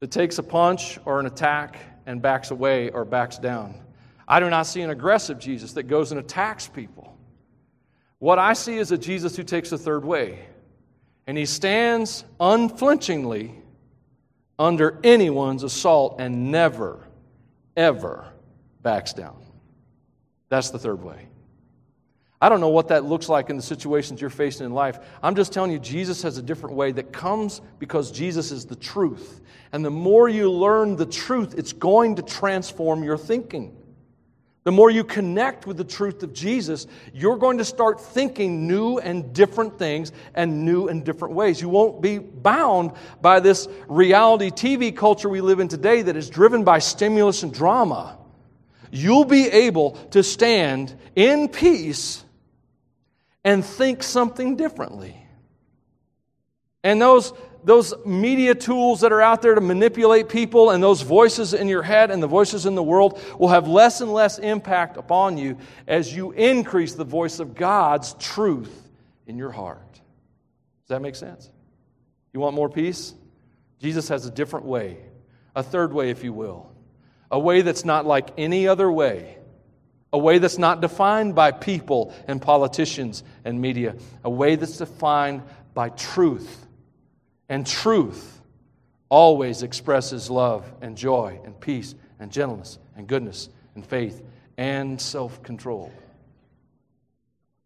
that 0.00 0.10
takes 0.10 0.38
a 0.38 0.42
punch 0.42 0.98
or 1.04 1.20
an 1.20 1.26
attack 1.26 1.78
and 2.06 2.20
backs 2.20 2.50
away 2.50 2.90
or 2.90 3.04
backs 3.04 3.38
down. 3.38 3.74
I 4.26 4.40
do 4.40 4.50
not 4.50 4.66
see 4.66 4.80
an 4.80 4.90
aggressive 4.90 5.38
Jesus 5.38 5.72
that 5.74 5.84
goes 5.84 6.10
and 6.10 6.18
attacks 6.18 6.66
people. 6.66 7.16
What 8.18 8.38
I 8.38 8.54
see 8.54 8.76
is 8.76 8.90
a 8.90 8.98
Jesus 8.98 9.36
who 9.36 9.42
takes 9.42 9.70
the 9.70 9.78
third 9.78 10.04
way, 10.04 10.46
and 11.26 11.36
he 11.36 11.46
stands 11.46 12.24
unflinchingly 12.40 13.54
under 14.58 14.98
anyone's 15.04 15.62
assault 15.62 16.16
and 16.20 16.50
never, 16.50 17.06
ever 17.76 18.26
backs 18.82 19.12
down. 19.12 19.42
That's 20.48 20.70
the 20.70 20.78
third 20.78 21.02
way. 21.02 21.28
I 22.44 22.50
don't 22.50 22.60
know 22.60 22.68
what 22.68 22.88
that 22.88 23.06
looks 23.06 23.30
like 23.30 23.48
in 23.48 23.56
the 23.56 23.62
situations 23.62 24.20
you're 24.20 24.28
facing 24.28 24.66
in 24.66 24.74
life. 24.74 24.98
I'm 25.22 25.34
just 25.34 25.54
telling 25.54 25.70
you, 25.70 25.78
Jesus 25.78 26.20
has 26.24 26.36
a 26.36 26.42
different 26.42 26.76
way 26.76 26.92
that 26.92 27.10
comes 27.10 27.62
because 27.78 28.12
Jesus 28.12 28.52
is 28.52 28.66
the 28.66 28.76
truth. 28.76 29.40
And 29.72 29.82
the 29.82 29.90
more 29.90 30.28
you 30.28 30.52
learn 30.52 30.96
the 30.96 31.06
truth, 31.06 31.54
it's 31.56 31.72
going 31.72 32.16
to 32.16 32.22
transform 32.22 33.02
your 33.02 33.16
thinking. 33.16 33.74
The 34.64 34.72
more 34.72 34.90
you 34.90 35.04
connect 35.04 35.66
with 35.66 35.78
the 35.78 35.84
truth 35.84 36.22
of 36.22 36.34
Jesus, 36.34 36.86
you're 37.14 37.38
going 37.38 37.56
to 37.56 37.64
start 37.64 37.98
thinking 37.98 38.68
new 38.68 38.98
and 38.98 39.32
different 39.32 39.78
things 39.78 40.12
and 40.34 40.66
new 40.66 40.88
and 40.88 41.02
different 41.02 41.32
ways. 41.32 41.62
You 41.62 41.70
won't 41.70 42.02
be 42.02 42.18
bound 42.18 42.92
by 43.22 43.40
this 43.40 43.68
reality 43.88 44.50
TV 44.50 44.94
culture 44.94 45.30
we 45.30 45.40
live 45.40 45.60
in 45.60 45.68
today 45.68 46.02
that 46.02 46.14
is 46.14 46.28
driven 46.28 46.62
by 46.62 46.80
stimulus 46.80 47.42
and 47.42 47.54
drama. 47.54 48.18
You'll 48.90 49.24
be 49.24 49.46
able 49.48 49.92
to 50.10 50.22
stand 50.22 50.94
in 51.16 51.48
peace 51.48 52.20
and 53.44 53.64
think 53.64 54.02
something 54.02 54.56
differently. 54.56 55.16
And 56.82 57.00
those, 57.00 57.32
those 57.62 57.94
media 58.04 58.54
tools 58.54 59.00
that 59.02 59.12
are 59.12 59.20
out 59.20 59.42
there 59.42 59.54
to 59.54 59.60
manipulate 59.60 60.28
people 60.28 60.70
and 60.70 60.82
those 60.82 61.02
voices 61.02 61.54
in 61.54 61.68
your 61.68 61.82
head 61.82 62.10
and 62.10 62.22
the 62.22 62.26
voices 62.26 62.66
in 62.66 62.74
the 62.74 62.82
world 62.82 63.20
will 63.38 63.48
have 63.48 63.68
less 63.68 64.00
and 64.00 64.12
less 64.12 64.38
impact 64.38 64.96
upon 64.96 65.38
you 65.38 65.58
as 65.86 66.14
you 66.14 66.32
increase 66.32 66.94
the 66.94 67.04
voice 67.04 67.38
of 67.38 67.54
God's 67.54 68.14
truth 68.14 68.90
in 69.26 69.36
your 69.36 69.50
heart. 69.50 69.92
Does 69.92 70.88
that 70.88 71.02
make 71.02 71.14
sense? 71.14 71.50
You 72.32 72.40
want 72.40 72.54
more 72.54 72.68
peace? 72.68 73.14
Jesus 73.80 74.08
has 74.08 74.26
a 74.26 74.30
different 74.30 74.66
way, 74.66 74.98
a 75.54 75.62
third 75.62 75.92
way, 75.92 76.10
if 76.10 76.24
you 76.24 76.32
will, 76.32 76.70
a 77.30 77.38
way 77.38 77.62
that's 77.62 77.84
not 77.84 78.06
like 78.06 78.30
any 78.36 78.68
other 78.68 78.90
way 78.90 79.38
a 80.14 80.18
way 80.18 80.38
that's 80.38 80.58
not 80.58 80.80
defined 80.80 81.34
by 81.34 81.50
people 81.50 82.14
and 82.28 82.40
politicians 82.40 83.24
and 83.44 83.60
media, 83.60 83.96
a 84.22 84.30
way 84.30 84.54
that's 84.54 84.78
defined 84.78 85.42
by 85.74 85.88
truth. 85.88 86.68
And 87.48 87.66
truth 87.66 88.40
always 89.08 89.64
expresses 89.64 90.30
love 90.30 90.72
and 90.80 90.96
joy 90.96 91.40
and 91.44 91.60
peace 91.60 91.96
and 92.20 92.30
gentleness 92.30 92.78
and 92.96 93.08
goodness 93.08 93.48
and 93.74 93.84
faith 93.84 94.22
and 94.56 95.00
self 95.00 95.42
control. 95.42 95.90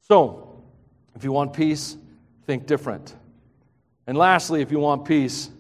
So, 0.01 0.63
if 1.15 1.25
you 1.25 1.33
want 1.33 1.53
peace, 1.53 1.99
think 2.47 2.65
different. 2.65 3.15
And 4.07 4.17
lastly, 4.17 4.63
if 4.63 4.73
you 4.73 4.79
want 4.79 5.05
peace, 5.05 5.51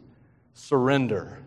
surrender. 0.54 1.38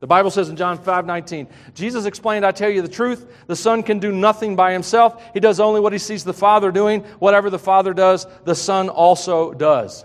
The 0.00 0.06
Bible 0.06 0.30
says 0.30 0.48
in 0.48 0.56
John 0.56 0.78
5 0.78 1.06
19, 1.06 1.48
Jesus 1.74 2.04
explained, 2.04 2.46
I 2.46 2.52
tell 2.52 2.70
you 2.70 2.82
the 2.82 2.88
truth, 2.88 3.26
the 3.46 3.56
Son 3.56 3.82
can 3.82 3.98
do 3.98 4.12
nothing 4.12 4.54
by 4.54 4.72
himself. 4.72 5.22
He 5.34 5.40
does 5.40 5.58
only 5.58 5.80
what 5.80 5.92
he 5.92 5.98
sees 5.98 6.22
the 6.22 6.32
Father 6.32 6.70
doing. 6.70 7.00
Whatever 7.18 7.50
the 7.50 7.58
Father 7.58 7.92
does, 7.92 8.26
the 8.44 8.54
Son 8.54 8.88
also 8.88 9.52
does. 9.52 10.04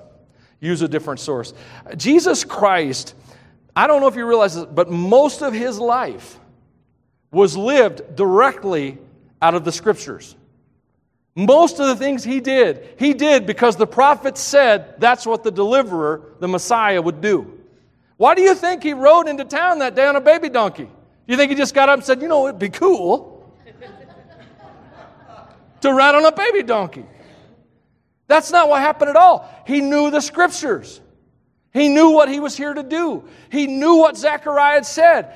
Use 0.59 0.81
a 0.81 0.87
different 0.87 1.19
source. 1.19 1.53
Jesus 1.97 2.43
Christ 2.43 3.13
I 3.75 3.87
don't 3.87 4.01
know 4.01 4.07
if 4.07 4.15
you 4.15 4.27
realize 4.27 4.55
this, 4.55 4.65
but 4.65 4.89
most 4.89 5.41
of 5.41 5.53
his 5.53 5.79
life 5.79 6.39
was 7.31 7.57
lived 7.57 8.15
directly 8.15 8.99
out 9.41 9.55
of 9.55 9.65
the 9.65 9.71
scriptures. 9.71 10.35
Most 11.35 11.79
of 11.79 11.87
the 11.87 11.95
things 11.95 12.23
he 12.23 12.39
did, 12.39 12.95
he 12.99 13.15
did 13.15 13.47
because 13.47 13.75
the 13.75 13.87
prophet 13.87 14.37
said 14.37 14.99
that's 14.99 15.25
what 15.25 15.43
the 15.43 15.49
deliverer, 15.49 16.35
the 16.39 16.47
Messiah, 16.47 17.01
would 17.01 17.21
do. 17.21 17.59
Why 18.23 18.35
do 18.35 18.41
you 18.41 18.55
think 18.55 18.83
he 18.83 18.93
rode 18.93 19.27
into 19.27 19.43
town 19.43 19.79
that 19.79 19.95
day 19.95 20.07
on 20.07 20.15
a 20.15 20.21
baby 20.21 20.47
donkey? 20.47 20.87
You 21.27 21.35
think 21.35 21.49
he 21.49 21.57
just 21.57 21.75
got 21.75 21.89
up 21.89 21.95
and 21.95 22.05
said, 22.05 22.21
you 22.21 22.29
know, 22.29 22.47
it'd 22.47 22.57
be 22.57 22.69
cool 22.69 23.53
to 25.81 25.91
ride 25.91 26.15
on 26.15 26.23
a 26.23 26.31
baby 26.31 26.63
donkey? 26.63 27.03
That's 28.27 28.49
not 28.49 28.69
what 28.69 28.79
happened 28.79 29.09
at 29.09 29.17
all. 29.17 29.51
He 29.67 29.81
knew 29.81 30.09
the 30.09 30.21
scriptures. 30.21 31.01
He 31.73 31.89
knew 31.89 32.11
what 32.11 32.29
he 32.29 32.39
was 32.39 32.55
here 32.55 32.73
to 32.73 32.81
do. 32.81 33.25
He 33.51 33.67
knew 33.67 33.95
what 33.95 34.15
Zechariah 34.15 34.75
had 34.75 34.85
said. 34.85 35.35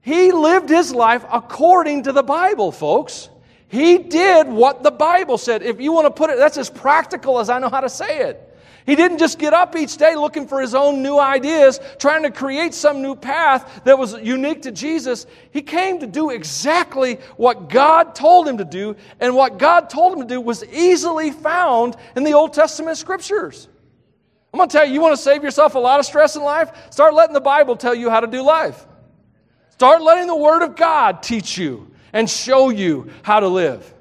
He 0.00 0.32
lived 0.32 0.70
his 0.70 0.94
life 0.94 1.26
according 1.30 2.04
to 2.04 2.12
the 2.12 2.22
Bible, 2.22 2.72
folks. 2.72 3.28
He 3.68 3.98
did 3.98 4.48
what 4.48 4.82
the 4.82 4.90
Bible 4.90 5.36
said. 5.36 5.62
If 5.62 5.78
you 5.78 5.92
want 5.92 6.06
to 6.06 6.10
put 6.10 6.30
it, 6.30 6.38
that's 6.38 6.56
as 6.56 6.70
practical 6.70 7.38
as 7.38 7.50
I 7.50 7.58
know 7.58 7.68
how 7.68 7.82
to 7.82 7.90
say 7.90 8.20
it. 8.20 8.53
He 8.86 8.96
didn't 8.96 9.16
just 9.16 9.38
get 9.38 9.54
up 9.54 9.76
each 9.76 9.96
day 9.96 10.14
looking 10.14 10.46
for 10.46 10.60
his 10.60 10.74
own 10.74 11.02
new 11.02 11.18
ideas, 11.18 11.80
trying 11.98 12.22
to 12.24 12.30
create 12.30 12.74
some 12.74 13.00
new 13.00 13.16
path 13.16 13.82
that 13.84 13.98
was 13.98 14.12
unique 14.20 14.62
to 14.62 14.72
Jesus. 14.72 15.26
He 15.52 15.62
came 15.62 16.00
to 16.00 16.06
do 16.06 16.30
exactly 16.30 17.14
what 17.38 17.70
God 17.70 18.14
told 18.14 18.46
him 18.46 18.58
to 18.58 18.64
do, 18.64 18.94
and 19.20 19.34
what 19.34 19.58
God 19.58 19.88
told 19.88 20.12
him 20.12 20.20
to 20.20 20.26
do 20.26 20.40
was 20.40 20.62
easily 20.64 21.30
found 21.30 21.96
in 22.14 22.24
the 22.24 22.34
Old 22.34 22.52
Testament 22.52 22.98
scriptures. 22.98 23.68
I'm 24.52 24.58
going 24.58 24.68
to 24.68 24.76
tell 24.76 24.86
you, 24.86 24.92
you 24.92 25.00
want 25.00 25.16
to 25.16 25.22
save 25.22 25.42
yourself 25.42 25.76
a 25.76 25.78
lot 25.78 25.98
of 25.98 26.04
stress 26.04 26.36
in 26.36 26.42
life? 26.42 26.70
Start 26.90 27.14
letting 27.14 27.34
the 27.34 27.40
Bible 27.40 27.76
tell 27.76 27.94
you 27.94 28.10
how 28.10 28.20
to 28.20 28.26
do 28.26 28.42
life. 28.42 28.86
Start 29.70 30.02
letting 30.02 30.26
the 30.26 30.36
Word 30.36 30.62
of 30.62 30.76
God 30.76 31.22
teach 31.22 31.56
you 31.56 31.90
and 32.12 32.28
show 32.28 32.68
you 32.68 33.10
how 33.22 33.40
to 33.40 33.48
live. 33.48 33.93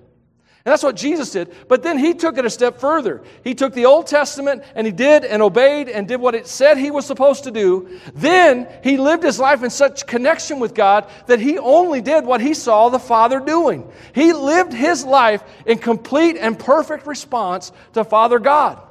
And 0.65 0.71
that's 0.71 0.83
what 0.83 0.95
Jesus 0.95 1.31
did. 1.31 1.53
But 1.67 1.83
then 1.83 1.97
he 1.97 2.13
took 2.13 2.37
it 2.37 2.45
a 2.45 2.49
step 2.49 2.79
further. 2.79 3.21
He 3.43 3.53
took 3.53 3.73
the 3.73 3.85
Old 3.85 4.07
Testament 4.07 4.63
and 4.75 4.87
he 4.87 4.93
did 4.93 5.25
and 5.25 5.41
obeyed 5.41 5.89
and 5.89 6.07
did 6.07 6.21
what 6.21 6.35
it 6.35 6.47
said 6.47 6.77
he 6.77 6.89
was 6.89 7.05
supposed 7.05 7.43
to 7.43 7.51
do. 7.51 7.99
Then 8.13 8.69
he 8.81 8.95
lived 8.95 9.23
his 9.23 9.39
life 9.39 9.61
in 9.61 9.69
such 9.69 10.07
connection 10.07 10.59
with 10.59 10.73
God 10.73 11.09
that 11.27 11.41
he 11.41 11.57
only 11.57 11.99
did 11.99 12.25
what 12.25 12.39
he 12.39 12.53
saw 12.53 12.87
the 12.87 12.97
Father 12.97 13.41
doing. 13.41 13.91
He 14.15 14.31
lived 14.31 14.71
his 14.71 15.03
life 15.03 15.43
in 15.65 15.79
complete 15.79 16.37
and 16.37 16.57
perfect 16.57 17.07
response 17.07 17.73
to 17.91 18.05
Father 18.05 18.39
God. 18.39 18.81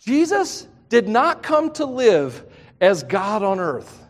Jesus 0.00 0.66
did 0.88 1.08
not 1.08 1.44
come 1.44 1.70
to 1.74 1.86
live 1.86 2.44
as 2.80 3.04
God 3.04 3.44
on 3.44 3.60
earth. 3.60 4.00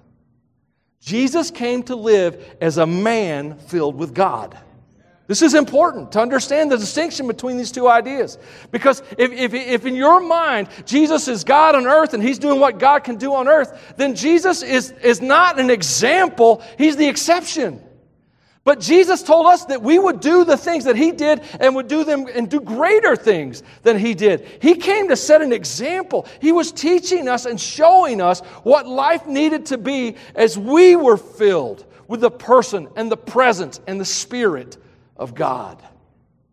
Jesus 1.03 1.51
came 1.51 1.83
to 1.85 1.97
live 1.97 2.57
as 2.59 2.79
a 2.79 2.87
man 2.87 3.59
filled 3.59 3.97
with 3.97 4.15
God. 4.15 4.57
This 5.29 5.41
is 5.41 5.55
important 5.55 6.13
to 6.13 6.21
understand 6.21 6.71
the 6.71 6.77
distinction 6.77 7.27
between 7.27 7.57
these 7.57 7.71
two 7.71 7.89
ideas. 7.89 8.39
Because 8.71 9.03
if, 9.17 9.31
if, 9.33 9.55
if, 9.55 9.87
in 9.87 9.95
your 9.95 10.21
mind 10.21 10.69
Jesus 10.85 11.29
is 11.29 11.45
God 11.45 11.75
on 11.75 11.87
earth 11.87 12.13
and 12.13 12.23
he's 12.23 12.39
doing 12.39 12.59
what 12.59 12.79
God 12.79 13.05
can 13.05 13.17
do 13.17 13.35
on 13.35 13.49
earth, 13.49 13.95
then 13.97 14.15
Jesus 14.17 14.63
is, 14.63 14.91
is 14.91 15.21
not 15.21 15.61
an 15.61 15.71
example, 15.71 16.63
he's 16.77 16.97
the 16.97 17.07
exception. 17.07 17.81
But 18.65 18.79
Jesus 18.79 19.25
told 19.25 19.47
us 19.47 19.65
that 19.67 19.83
we 19.83 19.99
would 19.99 20.21
do 20.21 20.45
the 20.45 20.57
things 20.57 20.85
that 20.85 20.95
he 20.95 21.11
did 21.11 21.41
and 21.59 21.75
would 21.75 21.89
do 21.89 22.05
them 22.05 22.27
and 22.33 22.49
do 22.49 22.61
greater 22.61 23.17
things 23.17 23.63
than 23.83 23.99
he 23.99 24.15
did. 24.15 24.47
He 24.61 24.77
came 24.77 25.09
to 25.09 25.17
set 25.17 25.43
an 25.43 25.53
example. 25.53 26.27
He 26.41 26.53
was 26.53 26.71
teaching 26.71 27.27
us 27.27 27.45
and 27.45 27.61
showing 27.61 28.21
us 28.21 28.41
what 28.63 28.87
life 28.87 29.27
needed 29.27 29.67
to 29.67 29.79
be 29.79 30.15
as 30.37 30.57
we 30.57 30.95
were 30.95 31.17
filled 31.17 31.85
with 32.07 32.21
the 32.21 32.31
person 32.31 32.89
and 32.95 33.11
the 33.11 33.17
presence 33.17 33.81
and 33.89 34.01
the 34.01 34.05
spirit 34.05 34.77
of 35.23 35.35
God. 35.35 35.81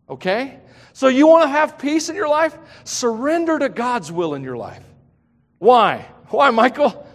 Okay? 0.08 0.58
So 0.92 1.08
you 1.08 1.26
want 1.26 1.44
to 1.44 1.48
have 1.48 1.78
peace 1.78 2.08
in 2.08 2.14
your 2.16 2.28
life? 2.28 2.56
Surrender 2.84 3.58
to 3.58 3.68
God's 3.68 4.10
will 4.12 4.34
in 4.34 4.44
your 4.44 4.56
life. 4.56 4.84
Why? 5.58 6.06
Why, 6.28 6.50
Michael? 6.50 7.06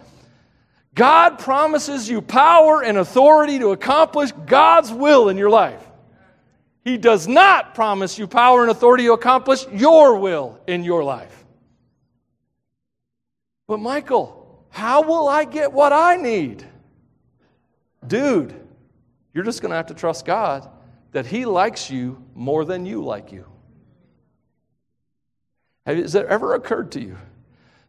God 0.94 1.38
promises 1.38 2.08
you 2.08 2.22
power 2.22 2.82
and 2.82 2.98
authority 2.98 3.58
to 3.58 3.70
accomplish 3.70 4.32
God's 4.32 4.92
will 4.92 5.28
in 5.28 5.36
your 5.36 5.50
life. 5.50 5.82
He 6.84 6.98
does 6.98 7.26
not 7.26 7.74
promise 7.74 8.18
you 8.18 8.26
power 8.26 8.62
and 8.62 8.70
authority 8.70 9.04
to 9.04 9.12
accomplish 9.12 9.66
your 9.72 10.18
will 10.18 10.60
in 10.66 10.84
your 10.84 11.02
life. 11.02 11.44
But, 13.66 13.78
Michael, 13.78 14.64
how 14.70 15.02
will 15.02 15.26
I 15.26 15.44
get 15.44 15.72
what 15.72 15.92
I 15.92 16.16
need? 16.16 16.64
Dude, 18.06 18.54
you're 19.34 19.44
just 19.44 19.60
going 19.60 19.70
to 19.70 19.76
have 19.76 19.86
to 19.86 19.94
trust 19.94 20.24
God 20.24 20.70
that 21.16 21.24
He 21.24 21.46
likes 21.46 21.88
you 21.88 22.22
more 22.34 22.66
than 22.66 22.84
you 22.84 23.02
like 23.02 23.32
you. 23.32 23.46
Has 25.86 26.14
it 26.14 26.26
ever 26.26 26.52
occurred 26.52 26.92
to 26.92 27.00
you 27.00 27.16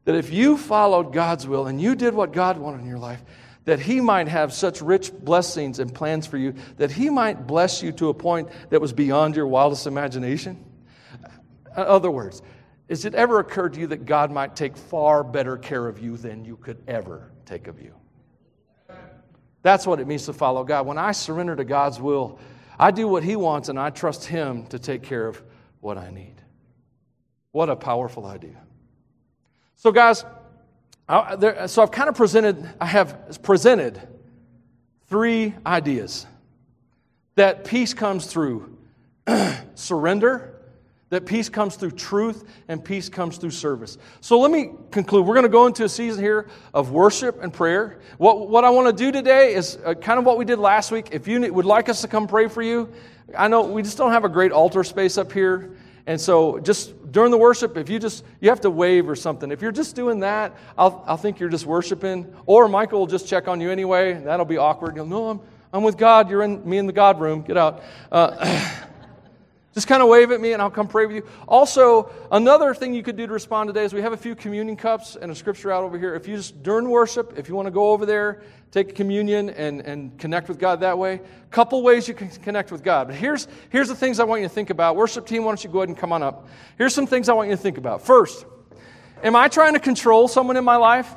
that 0.06 0.16
if 0.16 0.32
you 0.32 0.56
followed 0.56 1.12
God's 1.12 1.46
will 1.46 1.68
and 1.68 1.82
you 1.82 1.94
did 1.94 2.14
what 2.14 2.32
God 2.32 2.58
wanted 2.58 2.80
in 2.80 2.88
your 2.88 2.98
life, 2.98 3.22
that 3.66 3.82
He 3.82 4.00
might 4.00 4.30
have 4.30 4.54
such 4.54 4.82
rich 4.82 5.12
blessings 5.12 5.80
and 5.80 5.94
plans 5.94 6.26
for 6.26 6.38
you, 6.38 6.54
that 6.78 6.90
He 6.90 7.10
might 7.10 7.46
bless 7.46 7.84
you 7.84 7.92
to 7.92 8.08
a 8.08 8.14
point 8.14 8.48
that 8.70 8.80
was 8.80 8.94
beyond 8.94 9.36
your 9.36 9.48
wildest 9.48 9.88
imagination? 9.88 10.64
In 11.76 11.84
other 11.84 12.10
words, 12.10 12.42
has 12.88 13.04
it 13.04 13.14
ever 13.14 13.40
occurred 13.40 13.74
to 13.74 13.82
you 13.82 13.88
that 13.88 14.06
God 14.06 14.32
might 14.32 14.56
take 14.56 14.78
far 14.78 15.22
better 15.22 15.58
care 15.58 15.86
of 15.86 16.00
you 16.00 16.16
than 16.16 16.46
you 16.46 16.56
could 16.56 16.82
ever 16.88 17.30
take 17.46 17.68
of 17.68 17.82
you? 17.82 17.94
That's 19.64 19.86
what 19.86 20.00
it 20.00 20.08
means 20.08 20.28
to 20.28 20.34
follow 20.34 20.64
God. 20.64 20.86
When 20.86 20.98
I 20.98 21.12
surrender 21.12 21.58
to 21.58 21.66
God's 21.66 22.00
will, 22.00 22.40
I 22.80 22.92
do 22.92 23.08
what 23.08 23.24
He 23.24 23.36
wants 23.36 23.70
and 23.70 23.80
I 23.80 23.90
trust 23.90 24.26
Him 24.26 24.68
to 24.68 24.80
take 24.80 25.04
care 25.04 25.28
of 25.28 25.42
what 25.82 25.98
I 25.98 26.10
need. 26.10 26.36
What 27.52 27.70
a 27.70 27.76
powerful 27.76 28.26
idea. 28.26 28.58
So, 29.76 29.92
guys, 29.92 30.26
I, 31.08 31.36
there, 31.36 31.68
so 31.68 31.82
I've 31.82 31.92
kind 31.92 32.10
of 32.10 32.16
presented, 32.16 32.70
I 32.82 32.86
have 32.86 33.42
presented 33.42 34.00
three 35.08 35.56
ideas 35.66 36.26
that 37.36 37.64
peace 37.64 37.94
comes 37.94 38.28
through 38.28 38.78
surrender, 39.76 40.57
that 41.10 41.26
peace 41.26 41.48
comes 41.48 41.78
through 41.78 41.92
truth, 41.92 42.44
and 42.68 42.84
peace 42.84 43.08
comes 43.08 43.38
through 43.38 43.52
service. 43.52 43.98
So 44.20 44.40
let 44.40 44.52
me 44.52 44.72
conclude. 44.92 45.26
We're 45.26 45.36
going 45.36 45.44
to 45.44 45.50
go 45.50 45.66
into 45.66 45.86
a 45.86 45.90
season 45.90 46.22
here 46.22 46.50
of 46.74 46.92
worship 46.92 47.42
and 47.42 47.54
prayer. 47.54 48.00
What, 48.18 48.50
what 48.50 48.66
I 48.66 48.70
want 48.72 48.88
to 48.88 49.04
do 49.04 49.12
today 49.12 49.54
is 49.54 49.78
uh, 49.86 49.94
kind 49.94 50.20
of 50.20 50.26
what 50.26 50.38
we 50.38 50.44
did 50.44 50.60
last 50.60 50.92
week. 50.92 51.10
If 51.12 51.28
you 51.28 51.54
would 51.54 51.66
like 51.66 51.88
us 51.88 52.02
to 52.02 52.10
come 52.10 52.28
pray 52.28 52.48
for 52.50 52.62
you, 52.62 52.92
I 53.38 53.48
know 53.48 53.62
we 53.64 53.84
just 53.84 53.98
don't 53.98 54.12
have 54.12 54.26
a 54.26 54.30
great 54.30 54.52
altar 54.52 54.84
space 54.84 55.18
up 55.18 55.32
here. 55.32 55.72
And 56.08 56.20
so 56.20 56.60
just 56.60 57.12
during 57.12 57.32
the 57.32 57.38
worship, 57.38 57.78
if 57.78 57.90
you 57.90 58.00
just, 58.00 58.26
you 58.42 58.50
have 58.50 58.62
to 58.62 58.70
wave 58.70 59.10
or 59.10 59.16
something. 59.16 59.52
If 59.52 59.62
you're 59.62 59.72
just 59.72 59.96
doing 59.96 60.20
that, 60.22 60.58
I'll, 60.78 61.04
I'll 61.06 61.18
think 61.18 61.40
you're 61.40 61.50
just 61.50 61.66
worshiping. 61.66 62.34
Or 62.46 62.68
Michael 62.68 63.00
will 63.00 63.08
just 63.08 63.28
check 63.28 63.48
on 63.48 63.62
you 63.62 63.72
anyway. 63.72 64.14
That'll 64.14 64.46
be 64.46 64.58
awkward. 64.58 64.96
You'll 64.96 65.06
know 65.06 65.30
I'm, 65.30 65.42
I'm 65.72 65.84
with 65.84 65.98
God. 65.98 66.30
You're 66.30 66.44
in 66.44 66.68
me 66.68 66.78
in 66.78 66.86
the 66.86 66.94
God 66.94 67.20
room. 67.20 67.42
Get 67.42 67.58
out. 67.58 67.84
Uh, 68.10 68.74
Just 69.78 69.88
kind 69.88 70.02
of 70.02 70.10
wave 70.10 70.32
at 70.32 70.42
me 70.42 70.54
and 70.54 70.62
I'll 70.64 70.72
come 70.72 70.88
pray 70.88 71.06
with 71.06 71.18
you. 71.18 71.28
Also, 71.48 72.10
another 72.32 72.74
thing 72.74 72.96
you 72.96 73.04
could 73.04 73.16
do 73.16 73.28
to 73.28 73.32
respond 73.32 73.68
today 73.68 73.84
is 73.84 73.94
we 73.94 74.02
have 74.02 74.12
a 74.12 74.18
few 74.18 74.34
communion 74.34 74.76
cups 74.76 75.16
and 75.16 75.32
a 75.32 75.36
scripture 75.36 75.72
out 75.72 75.84
over 75.84 76.00
here. 76.00 76.16
If 76.16 76.28
you 76.28 76.36
just, 76.36 76.64
during 76.64 76.90
worship, 76.90 77.38
if 77.38 77.48
you 77.48 77.54
want 77.54 77.68
to 77.68 77.72
go 77.72 77.92
over 77.92 78.04
there, 78.04 78.42
take 78.72 78.96
communion 78.96 79.52
and, 79.52 79.82
and 79.82 80.18
connect 80.18 80.50
with 80.50 80.58
God 80.58 80.80
that 80.80 80.98
way, 80.98 81.22
couple 81.52 81.84
ways 81.84 82.08
you 82.08 82.16
can 82.16 82.28
connect 82.28 82.72
with 82.72 82.82
God. 82.82 83.06
But 83.06 83.18
here's, 83.18 83.48
here's 83.70 83.88
the 83.88 83.94
things 83.94 84.20
I 84.20 84.24
want 84.24 84.42
you 84.42 84.48
to 84.48 84.52
think 84.52 84.72
about. 84.72 84.96
Worship 84.96 85.28
team, 85.28 85.44
why 85.44 85.52
don't 85.52 85.64
you 85.64 85.70
go 85.70 85.82
ahead 85.82 85.90
and 85.90 85.98
come 86.00 86.12
on 86.12 86.24
up? 86.24 86.48
Here's 86.80 86.96
some 86.96 87.06
things 87.06 87.30
I 87.30 87.34
want 87.34 87.52
you 87.52 87.56
to 87.56 87.62
think 87.62 87.78
about. 87.78 88.02
First, 88.02 88.48
am 89.22 89.36
I 89.36 89.48
trying 89.48 89.74
to 89.74 89.80
control 89.80 90.28
someone 90.28 90.58
in 90.58 90.66
my 90.66 90.78
life? 90.78 91.14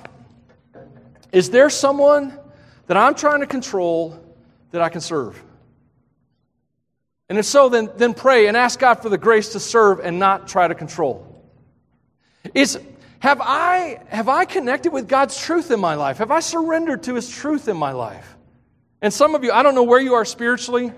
Is 1.32 1.48
there 1.48 1.70
someone 1.70 2.38
that 2.88 2.98
I'm 2.98 3.14
trying 3.14 3.40
to 3.40 3.46
control 3.46 4.22
that 4.72 4.82
I 4.82 4.90
can 4.90 5.00
serve? 5.00 5.42
And 7.30 7.38
if 7.38 7.44
so, 7.44 7.68
then, 7.68 7.88
then 7.96 8.12
pray 8.12 8.48
and 8.48 8.56
ask 8.56 8.80
God 8.80 8.96
for 8.96 9.08
the 9.08 9.16
grace 9.16 9.50
to 9.50 9.60
serve 9.60 10.00
and 10.00 10.18
not 10.18 10.48
try 10.48 10.66
to 10.66 10.74
control. 10.74 11.40
Is, 12.54 12.76
have, 13.20 13.40
I, 13.40 14.02
have 14.08 14.28
I 14.28 14.44
connected 14.44 14.92
with 14.92 15.08
God's 15.08 15.40
truth 15.40 15.70
in 15.70 15.78
my 15.78 15.94
life? 15.94 16.18
Have 16.18 16.32
I 16.32 16.40
surrendered 16.40 17.04
to 17.04 17.14
His 17.14 17.30
truth 17.30 17.68
in 17.68 17.76
my 17.76 17.92
life? 17.92 18.36
And 19.00 19.14
some 19.14 19.36
of 19.36 19.44
you, 19.44 19.52
I 19.52 19.62
don't 19.62 19.76
know 19.76 19.84
where 19.84 20.00
you 20.00 20.14
are 20.14 20.24
spiritually. 20.24 20.92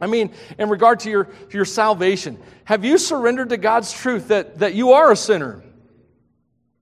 I 0.00 0.06
mean, 0.06 0.32
in 0.58 0.70
regard 0.70 1.00
to 1.00 1.10
your, 1.10 1.28
your 1.50 1.66
salvation, 1.66 2.38
have 2.64 2.82
you 2.86 2.96
surrendered 2.96 3.50
to 3.50 3.58
God's 3.58 3.92
truth 3.92 4.28
that, 4.28 4.60
that 4.60 4.72
you 4.72 4.92
are 4.92 5.12
a 5.12 5.16
sinner? 5.16 5.62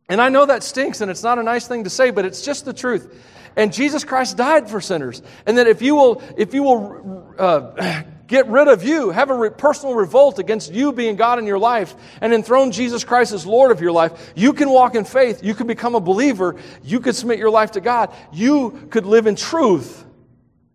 And 0.09 0.21
I 0.21 0.29
know 0.29 0.47
that 0.47 0.63
stinks 0.63 1.01
and 1.01 1.11
it's 1.11 1.25
not 1.25 1.41
a 1.41 1.43
nice 1.43 1.67
thing 1.67 1.83
to 1.83 1.91
say, 1.91 2.13
but 2.13 2.25
it's 2.25 2.45
just 2.45 2.65
the 2.65 2.73
truth. 2.73 3.13
And 3.57 3.73
Jesus 3.73 4.05
Christ 4.05 4.37
died 4.37 4.71
for 4.71 4.81
sinners. 4.81 5.21
And 5.47 5.59
that 5.59 5.67
if 5.67 5.83
you 5.83 5.97
will, 5.97 6.23
if 6.37 6.55
you 6.55 6.63
will 6.63 7.35
uh, 7.39 8.03
get 8.33 8.49
rid 8.49 8.66
of 8.66 8.83
you, 8.83 9.11
have 9.11 9.28
a 9.28 9.35
re- 9.35 9.51
personal 9.51 9.95
revolt 9.95 10.39
against 10.39 10.72
you 10.72 10.91
being 10.91 11.16
God 11.16 11.39
in 11.39 11.47
your 11.47 11.59
life, 11.59 11.95
and 12.22 12.33
enthrone 12.33 12.72
Jesus 12.72 13.05
Christ 13.05 13.35
as 13.35 13.45
Lord 13.45 13.70
of 13.70 13.83
your 13.83 13.93
life, 13.93 14.33
you 14.35 14.55
can 14.55 14.70
walk 14.70 14.95
in 14.95 15.05
faith. 15.05 15.45
You 15.45 15.55
can 15.55 15.66
become 15.66 15.95
a 15.95 16.01
believer. 16.01 16.57
You 16.83 17.01
could 17.01 17.14
submit 17.14 17.39
your 17.39 17.51
life 17.51 17.72
to 17.72 17.83
God. 17.83 18.11
You 18.33 18.89
could 18.89 19.05
live 19.05 19.26
in 19.26 19.37
truth 19.37 20.07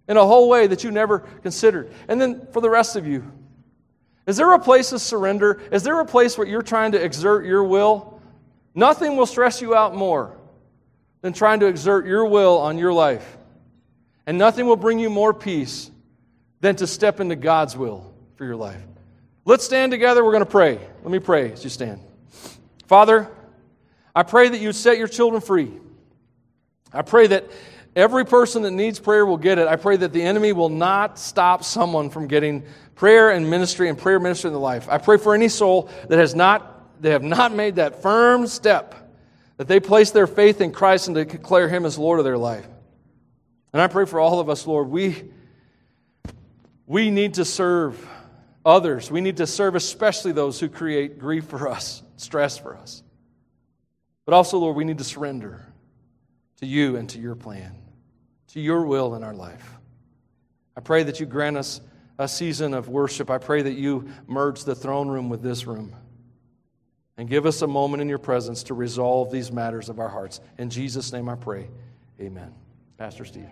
in 0.07 0.17
a 0.17 0.25
whole 0.25 0.47
way 0.49 0.67
that 0.67 0.83
you 0.83 0.91
never 0.91 1.19
considered. 1.41 1.91
And 2.07 2.21
then 2.21 2.45
for 2.51 2.61
the 2.61 2.69
rest 2.69 2.95
of 2.95 3.07
you, 3.07 3.29
is 4.27 4.37
there 4.37 4.53
a 4.53 4.59
place 4.59 4.91
of 4.91 5.01
surrender? 5.01 5.59
Is 5.71 5.81
there 5.81 5.99
a 5.99 6.05
place 6.05 6.37
where 6.37 6.45
you're 6.45 6.61
trying 6.61 6.91
to 6.91 7.03
exert 7.03 7.43
your 7.43 7.63
will? 7.63 8.21
Nothing 8.75 9.17
will 9.17 9.25
stress 9.25 9.63
you 9.63 9.73
out 9.73 9.95
more 9.95 10.37
than 11.21 11.33
trying 11.33 11.61
to 11.61 11.65
exert 11.65 12.05
your 12.05 12.25
will 12.27 12.59
on 12.59 12.77
your 12.77 12.93
life. 12.93 13.35
And 14.27 14.37
nothing 14.37 14.67
will 14.67 14.75
bring 14.75 14.99
you 14.99 15.09
more 15.09 15.33
peace 15.33 15.89
than 16.61 16.75
to 16.77 16.87
step 16.87 17.19
into 17.19 17.35
God's 17.35 17.77
will 17.77 18.13
for 18.35 18.45
your 18.45 18.55
life. 18.55 18.81
Let's 19.45 19.63
stand 19.63 19.91
together. 19.91 20.23
We're 20.23 20.31
going 20.31 20.45
to 20.45 20.49
pray. 20.49 20.79
Let 21.03 21.11
me 21.11 21.19
pray 21.19 21.51
as 21.51 21.63
you 21.63 21.69
stand. 21.69 22.01
Father, 22.87 23.29
I 24.15 24.23
pray 24.23 24.49
that 24.49 24.59
you 24.59 24.73
set 24.73 24.97
your 24.97 25.07
children 25.07 25.41
free. 25.41 25.71
I 26.91 27.01
pray 27.01 27.27
that 27.27 27.49
every 27.95 28.25
person 28.25 28.63
that 28.63 28.71
needs 28.71 28.99
prayer 28.99 29.25
will 29.25 29.37
get 29.37 29.59
it. 29.59 29.67
I 29.67 29.75
pray 29.75 29.97
that 29.97 30.13
the 30.13 30.23
enemy 30.23 30.53
will 30.53 30.69
not 30.69 31.19
stop 31.19 31.63
someone 31.63 32.09
from 32.09 32.27
getting 32.27 32.63
prayer 32.95 33.31
and 33.31 33.49
ministry 33.49 33.89
and 33.89 33.97
prayer 33.97 34.19
ministry 34.19 34.49
in 34.49 34.53
the 34.53 34.59
life. 34.59 34.87
I 34.89 34.97
pray 34.97 35.17
for 35.17 35.33
any 35.33 35.49
soul 35.49 35.89
that 36.09 36.17
has 36.17 36.33
not 36.33 36.73
they 36.99 37.11
have 37.11 37.23
not 37.23 37.53
made 37.53 37.75
that 37.75 38.01
firm 38.01 38.47
step 38.47 38.95
that 39.57 39.67
they 39.67 39.79
place 39.79 40.11
their 40.11 40.27
faith 40.27 40.61
in 40.61 40.71
Christ 40.71 41.07
and 41.07 41.15
to 41.15 41.25
declare 41.25 41.67
him 41.67 41.85
as 41.85 41.97
Lord 41.97 42.19
of 42.19 42.25
their 42.25 42.37
life. 42.37 42.67
And 43.73 43.81
I 43.81 43.87
pray 43.87 44.05
for 44.05 44.19
all 44.19 44.39
of 44.39 44.49
us, 44.49 44.65
Lord, 44.65 44.87
we 44.87 45.23
we 46.87 47.11
need 47.11 47.35
to 47.35 47.45
serve 47.45 48.03
others. 48.65 49.11
We 49.11 49.21
need 49.21 49.37
to 49.37 49.45
serve 49.45 49.75
especially 49.75 50.31
those 50.31 50.59
who 50.59 50.69
create 50.69 51.19
grief 51.19 51.45
for 51.45 51.69
us, 51.69 52.01
stress 52.15 52.57
for 52.57 52.75
us. 52.75 53.03
But 54.25 54.33
also, 54.33 54.57
Lord, 54.57 54.75
we 54.75 54.85
need 54.85 54.97
to 54.97 55.03
surrender 55.03 55.65
to 56.59 56.65
you 56.65 56.95
and 56.95 57.09
to 57.09 57.19
your 57.19 57.35
plan, 57.35 57.75
to 58.49 58.59
your 58.59 58.85
will 58.85 59.15
in 59.15 59.23
our 59.23 59.35
life. 59.35 59.77
I 60.75 60.81
pray 60.81 61.03
that 61.03 61.19
you 61.19 61.25
grant 61.25 61.57
us 61.57 61.81
a 62.17 62.27
season 62.27 62.73
of 62.73 62.89
worship. 62.89 63.29
I 63.29 63.37
pray 63.37 63.61
that 63.61 63.73
you 63.73 64.09
merge 64.25 64.63
the 64.63 64.75
throne 64.75 65.07
room 65.07 65.29
with 65.29 65.41
this 65.41 65.67
room 65.67 65.95
and 67.17 67.29
give 67.29 67.45
us 67.45 67.61
a 67.61 67.67
moment 67.67 68.01
in 68.01 68.09
your 68.09 68.17
presence 68.17 68.63
to 68.63 68.73
resolve 68.73 69.31
these 69.31 69.51
matters 69.51 69.89
of 69.89 69.99
our 69.99 70.09
hearts. 70.09 70.39
In 70.57 70.69
Jesus' 70.69 71.11
name 71.11 71.29
I 71.29 71.35
pray. 71.35 71.67
Amen. 72.19 72.53
Pastor 72.97 73.25
Steve. 73.25 73.49